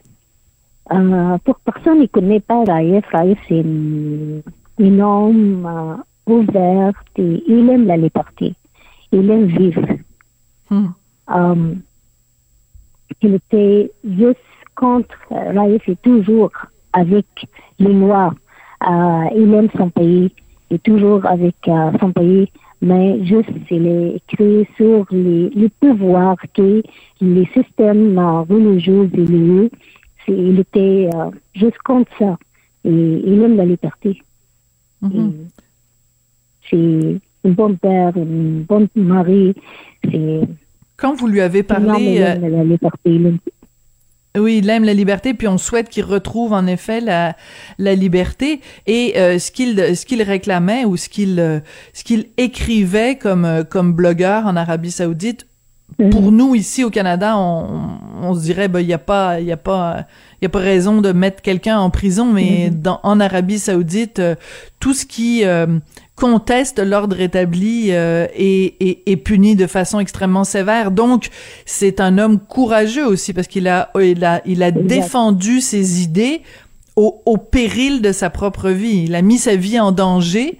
Euh, 0.92 1.38
pour 1.44 1.60
personne 1.60 1.96
qui 1.96 2.02
ne 2.02 2.08
connaît 2.08 2.40
pas 2.40 2.64
Raïf, 2.64 3.06
Raïf 3.12 3.40
c'est 3.48 3.64
un 4.80 5.00
homme 5.00 5.66
euh, 5.66 6.34
ouvert 6.34 6.94
et 7.18 7.44
il 7.48 7.70
aime 7.70 7.88
la 7.88 7.98
liberté. 7.98 8.54
Il 9.12 9.30
aime 9.30 9.46
vivre. 9.46 9.86
Hmm. 10.70 10.88
Euh, 11.34 11.74
il 13.22 13.36
était 13.36 13.92
juste 14.04 14.40
contre, 14.76 15.16
Raïf 15.32 15.88
est 15.88 16.02
toujours 16.02 16.52
avec 16.94 17.26
les 17.80 17.94
Noirs. 17.94 18.36
Il 19.36 19.54
aime 19.54 19.70
son 19.76 19.90
pays, 19.90 20.32
il 20.70 20.76
est 20.76 20.84
toujours 20.84 21.26
avec 21.26 21.56
son 22.00 22.12
pays 22.12 22.50
mais 22.82 23.26
juste 23.26 23.50
il 23.72 23.88
est 23.88 24.16
écrit 24.18 24.68
sur 24.78 25.06
les, 25.12 25.50
les 25.50 25.70
pouvoirs 25.70 26.38
que 26.54 26.84
les 27.22 27.46
systèmes 27.54 28.20
religieux 28.50 29.10
et 30.28 30.34
il 30.34 30.60
était 30.60 31.10
euh, 31.14 31.30
juste 31.56 31.78
contre 31.84 32.12
ça. 32.20 32.38
Et 32.84 32.90
il 32.90 33.42
aime 33.42 33.56
la 33.56 33.66
liberté. 33.66 34.22
Mm-hmm. 35.02 35.32
C'est 36.70 37.20
un 37.46 37.50
bon 37.50 37.76
père, 37.76 38.14
un 38.18 38.64
bon 38.68 38.88
mari. 38.96 39.54
Quand 40.98 41.14
vous 41.16 41.28
lui 41.28 41.42
avez 41.42 41.64
parlé... 41.64 42.20
Euh, 42.20 42.50
la 42.50 42.64
liberté, 42.64 43.20
oui, 44.40 44.60
il 44.60 44.70
aime 44.70 44.84
la 44.84 44.94
liberté, 44.94 45.34
puis 45.34 45.48
on 45.48 45.58
souhaite 45.58 45.90
qu'il 45.90 46.04
retrouve 46.04 46.54
en 46.54 46.66
effet 46.68 47.02
la, 47.02 47.36
la 47.78 47.96
liberté. 47.96 48.62
Et 48.86 49.14
euh, 49.18 49.40
ce 49.40 49.52
qu'il 49.52 49.96
ce 49.96 50.06
qu'il 50.06 50.22
réclamait 50.22 50.86
ou 50.86 50.98
ce 50.98 51.10
qu'il 51.10 51.40
euh, 51.40 51.60
ce 51.94 52.04
qu'il 52.04 52.28
écrivait 52.38 53.16
comme 53.16 53.46
euh, 53.46 53.64
comme 53.64 53.94
blogueur 53.94 54.46
en 54.46 54.56
Arabie 54.56 54.92
Saoudite, 54.92 55.48
mhm. 56.00 56.10
pour 56.10 56.32
nous 56.32 56.56
ici 56.56 56.84
au 56.84 56.90
Canada, 56.90 57.38
on, 57.38 58.00
on 58.22 58.34
se 58.34 58.42
dirait 58.42 58.68
ben 58.68 58.80
il 58.80 58.88
y 58.88 58.94
a 58.94 58.98
pas 58.98 59.40
il 59.40 59.48
y 59.48 59.52
a 59.52 59.58
pas 59.58 60.06
il 60.42 60.46
y 60.46 60.48
a 60.48 60.50
pas 60.50 60.60
raison 60.60 61.02
de 61.02 61.12
mettre 61.12 61.42
quelqu'un 61.42 61.80
en 61.80 61.90
prison, 61.90 62.32
mais 62.32 62.70
mhm. 62.70 62.82
dans 62.82 63.00
en 63.04 63.20
Arabie 63.20 63.60
Saoudite, 63.60 64.22
tout 64.80 64.94
ce 64.94 65.06
qui 65.06 65.44
conteste 66.18 66.80
l'ordre 66.80 67.22
établi 67.22 67.92
euh, 67.92 68.28
et, 68.36 69.10
et, 69.10 69.18
puni 69.18 69.56
de 69.56 69.68
façon 69.68 70.00
extrêmement 70.00 70.44
sévère. 70.44 70.92
Donc, 70.92 71.30
c'est 71.66 72.02
un 72.02 72.18
homme 72.18 72.40
courageux 72.40 73.06
aussi 73.06 73.34
parce 73.34 73.48
qu'il 73.48 73.68
a, 73.68 73.90
il 74.02 74.26
a, 74.26 74.42
il 74.46 74.64
a 74.64 74.72
défendu 74.72 75.62
ses 75.62 76.02
idées 76.02 76.42
au, 76.96 77.22
au, 77.26 77.38
péril 77.38 78.02
de 78.02 78.12
sa 78.12 78.30
propre 78.30 78.70
vie. 78.70 79.04
Il 79.06 79.16
a 79.16 79.22
mis 79.22 79.38
sa 79.38 79.56
vie 79.56 79.80
en 79.80 79.92
danger 79.92 80.58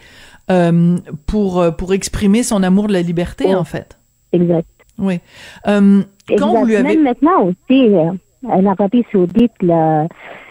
euh, 0.50 0.96
pour 1.26 1.66
pour 1.76 1.94
exprimer 1.94 2.44
son 2.44 2.64
amour 2.64 2.88
de 2.88 2.94
la 2.94 3.02
liberté, 3.02 3.54
en 3.54 3.66
fait. 3.66 4.00
Exact. 4.32 4.68
Oui. 5.00 5.20
Euh, 5.68 6.02
quand 6.38 6.54
vous 6.54 6.66
lui 6.66 6.76
avez... 6.76 6.96
Même 6.96 7.04
maintenant 7.04 7.46
aussi, 7.46 7.94
euh, 7.94 8.12
en 8.48 8.66
Arabie 8.66 9.06
Saoudite, 9.12 9.52
la 9.62 10.08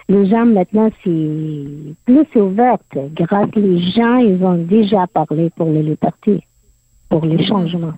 les 0.09 0.29
gens 0.29 0.47
maintenant, 0.47 0.91
c'est 1.03 1.95
plus 2.05 2.41
ouvert. 2.41 2.79
Grâce 3.15 3.49
les 3.57 3.81
gens, 3.93 4.17
ils 4.17 4.43
ont 4.43 4.57
déjà 4.57 5.07
parlé 5.07 5.51
pour 5.57 5.69
les 5.71 5.83
libertés, 5.83 6.43
pour 7.09 7.25
les 7.25 7.45
changements. 7.45 7.95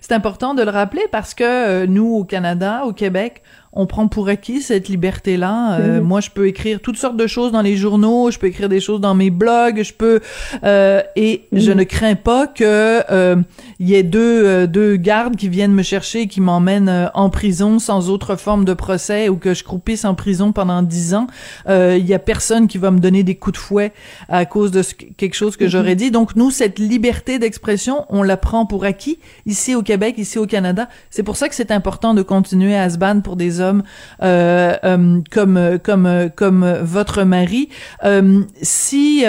C'est 0.00 0.14
important 0.14 0.54
de 0.54 0.62
le 0.62 0.70
rappeler 0.70 1.02
parce 1.12 1.34
que 1.34 1.44
euh, 1.44 1.86
nous, 1.86 2.14
au 2.14 2.24
Canada, 2.24 2.82
au 2.86 2.92
Québec, 2.92 3.42
on 3.72 3.86
prend 3.86 4.08
pour 4.08 4.28
acquis 4.28 4.60
cette 4.62 4.88
liberté-là. 4.88 5.78
Euh, 5.78 6.00
Mhm. 6.00 6.06
Moi, 6.06 6.20
je 6.20 6.30
peux 6.30 6.48
écrire 6.48 6.80
toutes 6.80 6.96
sortes 6.96 7.16
de 7.16 7.26
choses 7.26 7.52
dans 7.52 7.62
les 7.62 7.76
journaux, 7.76 8.30
je 8.30 8.38
peux 8.38 8.48
écrire 8.48 8.68
des 8.68 8.80
choses 8.80 9.00
dans 9.00 9.14
mes 9.14 9.30
blogs, 9.30 9.82
je 9.82 9.92
peux 9.92 10.20
euh, 10.64 11.00
et 11.16 11.46
je 11.52 11.70
ne 11.72 11.84
crains 11.84 12.14
pas 12.16 12.46
que 12.46 13.02
euh, 13.12 13.36
il 13.78 13.88
y 13.88 13.94
ait 13.94 14.02
deux 14.02 14.44
euh, 14.44 14.66
deux 14.66 14.96
gardes 14.96 15.36
qui 15.36 15.48
viennent 15.48 15.72
me 15.72 15.82
chercher, 15.82 16.22
et 16.22 16.26
qui 16.26 16.40
m'emmènent 16.40 16.88
euh, 16.88 17.06
en 17.14 17.30
prison 17.30 17.78
sans 17.78 18.10
autre 18.10 18.36
forme 18.36 18.64
de 18.64 18.74
procès 18.74 19.28
ou 19.28 19.36
que 19.36 19.54
je 19.54 19.62
croupisse 19.64 20.04
en 20.04 20.14
prison 20.14 20.52
pendant 20.52 20.82
dix 20.82 21.14
ans. 21.14 21.26
Euh, 21.68 21.96
Il 21.98 22.06
y 22.06 22.14
a 22.14 22.18
personne 22.18 22.66
qui 22.66 22.78
va 22.78 22.90
me 22.90 22.98
donner 22.98 23.22
des 23.22 23.34
coups 23.36 23.54
de 23.54 23.58
fouet 23.62 23.92
à 24.28 24.44
cause 24.46 24.70
de 24.70 24.82
ce- 24.82 24.94
quelque 24.94 25.34
chose 25.34 25.56
que 25.56 25.68
j'aurais 25.68 25.94
dit. 25.96 26.10
Donc 26.10 26.34
nous, 26.36 26.50
cette 26.50 26.78
liberté 26.78 27.38
d'expression, 27.38 28.04
on 28.08 28.22
la 28.22 28.36
prend 28.36 28.66
pour 28.66 28.84
acquis 28.84 29.18
ici 29.46 29.74
au 29.74 29.82
Québec, 29.82 30.16
ici 30.18 30.38
au 30.38 30.46
Canada. 30.46 30.88
C'est 31.10 31.22
pour 31.22 31.36
ça 31.36 31.48
que 31.48 31.54
c'est 31.54 31.70
important 31.70 32.14
de 32.14 32.22
continuer 32.22 32.74
à 32.76 32.88
se 32.90 32.98
battre 32.98 33.22
pour 33.22 33.36
des 33.36 33.59
hommes 33.60 33.82
euh, 34.22 34.74
euh, 34.84 35.20
comme 35.30 35.78
comme 35.82 36.30
comme 36.34 36.64
votre 36.82 37.24
mari. 37.24 37.68
Euh, 38.04 38.40
si 38.62 39.24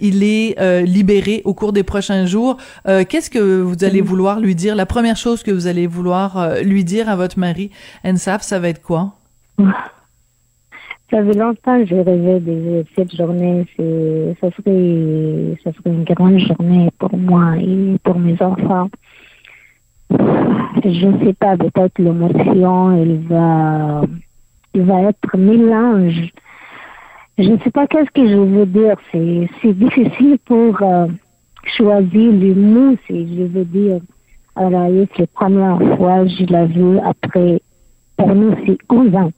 il 0.00 0.24
est 0.24 0.82
libéré 0.84 1.42
au 1.44 1.54
cours 1.54 1.72
des 1.72 1.82
prochains 1.82 2.26
jours, 2.26 2.56
qu'est-ce 2.84 3.30
que 3.30 3.60
vous 3.60 3.84
allez 3.84 4.00
vouloir 4.00 4.40
lui 4.40 4.54
dire? 4.54 4.74
La 4.76 4.86
première 4.86 5.16
chose 5.16 5.42
que 5.42 5.50
vous 5.50 5.66
allez 5.66 5.86
vouloir 5.86 6.56
lui 6.62 6.84
dire 6.84 7.08
à 7.08 7.16
votre 7.16 7.38
mari, 7.38 7.70
Ensaf, 8.04 8.42
ça 8.42 8.58
va 8.58 8.68
être 8.68 8.82
quoi? 8.82 9.14
Ça 11.12 11.22
fait 11.22 11.34
longtemps 11.34 11.78
que 11.78 11.84
je 11.84 11.94
rêvais 11.94 12.40
de 12.40 12.84
cette 12.96 13.14
journée. 13.14 13.66
C'est, 13.76 14.34
ça 14.40 14.48
serait, 14.56 15.58
ça 15.62 15.70
serait 15.72 15.90
une 15.90 16.04
grande 16.04 16.38
journée 16.38 16.88
pour 16.98 17.14
moi 17.14 17.54
et 17.58 17.98
pour 18.02 18.18
mes 18.18 18.40
enfants. 18.40 18.88
Je 20.84 21.06
ne 21.06 21.24
sais 21.24 21.32
pas, 21.34 21.56
peut-être 21.56 21.98
l'émotion, 21.98 22.92
elle 22.92 23.20
va, 23.28 24.02
il 24.74 24.82
va 24.82 25.02
être 25.02 25.36
mélange. 25.36 26.30
Je 27.38 27.48
ne 27.48 27.58
sais 27.58 27.70
pas 27.70 27.86
qu'est-ce 27.86 28.10
que 28.10 28.28
je 28.28 28.36
veux 28.36 28.66
dire. 28.66 28.96
C'est, 29.10 29.48
c'est 29.60 29.72
difficile 29.72 30.38
pour 30.44 30.82
euh, 30.82 31.06
choisir 31.64 32.32
les 32.32 32.54
mots. 32.54 32.96
C'est, 33.06 33.26
je 33.26 33.42
veux 33.44 33.64
dire, 33.64 34.00
alors, 34.56 34.88
c'est 35.16 35.20
la 35.20 35.26
première 35.28 35.78
fois 35.96 36.24
que 36.24 36.28
je 36.28 36.44
l'ai 36.44 36.66
vu 36.66 36.98
après, 36.98 37.60
pour 38.16 38.34
nous, 38.34 38.54
c'est 38.66 38.78
11 38.90 39.14
ans. 39.14 39.32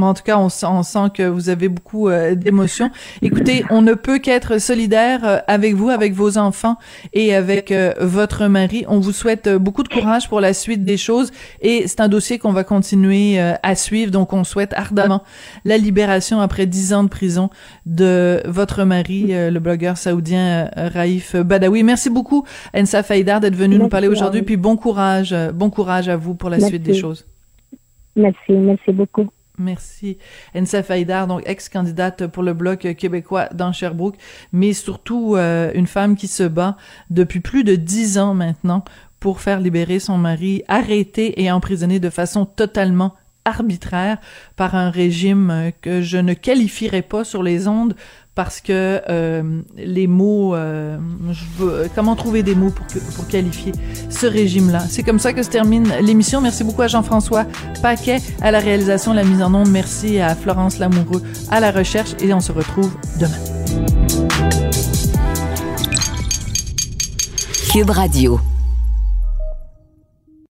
Mais 0.00 0.06
en 0.06 0.14
tout 0.14 0.22
cas, 0.24 0.38
on, 0.38 0.48
sent- 0.48 0.66
on 0.66 0.82
sent 0.82 1.10
que 1.14 1.22
vous 1.22 1.48
avez 1.50 1.68
beaucoup 1.68 2.08
euh, 2.08 2.34
d'émotions. 2.34 2.90
Écoutez, 3.22 3.64
on 3.70 3.82
ne 3.82 3.94
peut 3.94 4.18
qu'être 4.18 4.58
solidaire 4.58 5.20
euh, 5.24 5.38
avec 5.46 5.74
vous, 5.74 5.90
avec 5.90 6.14
vos 6.14 6.38
enfants 6.38 6.76
et 7.12 7.34
avec 7.34 7.70
euh, 7.70 7.92
votre 8.00 8.46
mari. 8.46 8.84
On 8.88 8.98
vous 8.98 9.12
souhaite 9.12 9.48
beaucoup 9.48 9.82
de 9.82 9.88
courage 9.88 10.28
pour 10.28 10.40
la 10.40 10.54
suite 10.54 10.84
des 10.84 10.96
choses 10.96 11.30
et 11.60 11.86
c'est 11.86 12.00
un 12.00 12.08
dossier 12.08 12.38
qu'on 12.38 12.52
va 12.52 12.64
continuer 12.64 13.38
euh, 13.40 13.52
à 13.62 13.74
suivre. 13.74 14.10
Donc, 14.10 14.32
on 14.32 14.42
souhaite 14.42 14.72
ardemment 14.72 15.22
la 15.64 15.76
libération 15.76 16.40
après 16.40 16.66
dix 16.66 16.92
ans 16.94 17.04
de 17.04 17.08
prison 17.08 17.50
de 17.86 18.40
votre 18.46 18.84
mari, 18.84 19.26
le 19.28 19.58
blogueur 19.58 19.96
saoudien 19.98 20.70
Raif 20.76 21.36
Badawi. 21.36 21.82
Merci 21.82 22.08
beaucoup, 22.10 22.44
Ensa 22.74 23.02
Faïdar, 23.02 23.40
d'être 23.40 23.54
venu 23.56 23.76
nous 23.78 23.88
parler 23.88 24.08
aujourd'hui. 24.08 24.42
Puis 24.42 24.56
bon 24.56 24.76
courage, 24.76 25.34
bon 25.54 25.68
courage 25.70 26.08
à 26.08 26.16
vous 26.16 26.34
pour 26.34 26.48
la 26.50 26.58
suite 26.60 26.82
des 26.82 26.94
choses. 26.94 27.26
Merci, 28.16 28.52
merci 28.52 28.92
beaucoup. 28.92 29.26
Merci. 29.60 30.16
Ensa 30.56 30.82
Faïdar, 30.82 31.26
donc 31.26 31.42
ex-candidate 31.44 32.26
pour 32.28 32.42
le 32.42 32.54
Bloc 32.54 32.94
québécois 32.96 33.48
dans 33.52 33.72
Sherbrooke, 33.72 34.16
mais 34.52 34.72
surtout 34.72 35.36
euh, 35.36 35.70
une 35.74 35.86
femme 35.86 36.16
qui 36.16 36.28
se 36.28 36.44
bat 36.44 36.78
depuis 37.10 37.40
plus 37.40 37.62
de 37.62 37.76
dix 37.76 38.18
ans 38.18 38.32
maintenant 38.32 38.84
pour 39.20 39.40
faire 39.40 39.60
libérer 39.60 39.98
son 39.98 40.16
mari 40.16 40.62
arrêté 40.66 41.42
et 41.42 41.52
emprisonné 41.52 42.00
de 42.00 42.08
façon 42.08 42.46
totalement 42.46 43.14
arbitraire 43.44 44.16
par 44.56 44.74
un 44.74 44.88
régime 44.88 45.50
euh, 45.50 45.70
que 45.82 46.00
je 46.00 46.16
ne 46.16 46.32
qualifierais 46.32 47.02
pas 47.02 47.24
sur 47.24 47.42
les 47.42 47.68
ondes 47.68 47.94
parce 48.42 48.62
que 48.62 49.02
euh, 49.10 49.60
les 49.76 50.06
mots, 50.06 50.54
euh, 50.54 50.96
je 51.30 51.44
veux, 51.58 51.90
comment 51.94 52.16
trouver 52.16 52.42
des 52.42 52.54
mots 52.54 52.70
pour, 52.70 52.86
que- 52.86 52.98
pour 53.14 53.26
qualifier 53.28 53.72
ce 54.08 54.24
régime-là? 54.24 54.80
C'est 54.88 55.02
comme 55.02 55.18
ça 55.18 55.34
que 55.34 55.42
se 55.42 55.50
termine 55.50 55.92
l'émission. 56.00 56.40
Merci 56.40 56.64
beaucoup 56.64 56.80
à 56.80 56.86
Jean-François 56.88 57.44
Paquet 57.82 58.16
à 58.40 58.50
la 58.50 58.58
réalisation, 58.60 59.12
la 59.12 59.24
mise 59.24 59.42
en 59.42 59.52
onde. 59.52 59.68
Merci 59.68 60.20
à 60.20 60.34
Florence 60.34 60.78
Lamoureux 60.78 61.22
à 61.50 61.60
la 61.60 61.70
recherche 61.70 62.12
et 62.18 62.32
on 62.32 62.40
se 62.40 62.50
retrouve 62.50 62.90
demain. 63.18 63.36
Cube 67.70 67.90
Radio. 67.90 68.40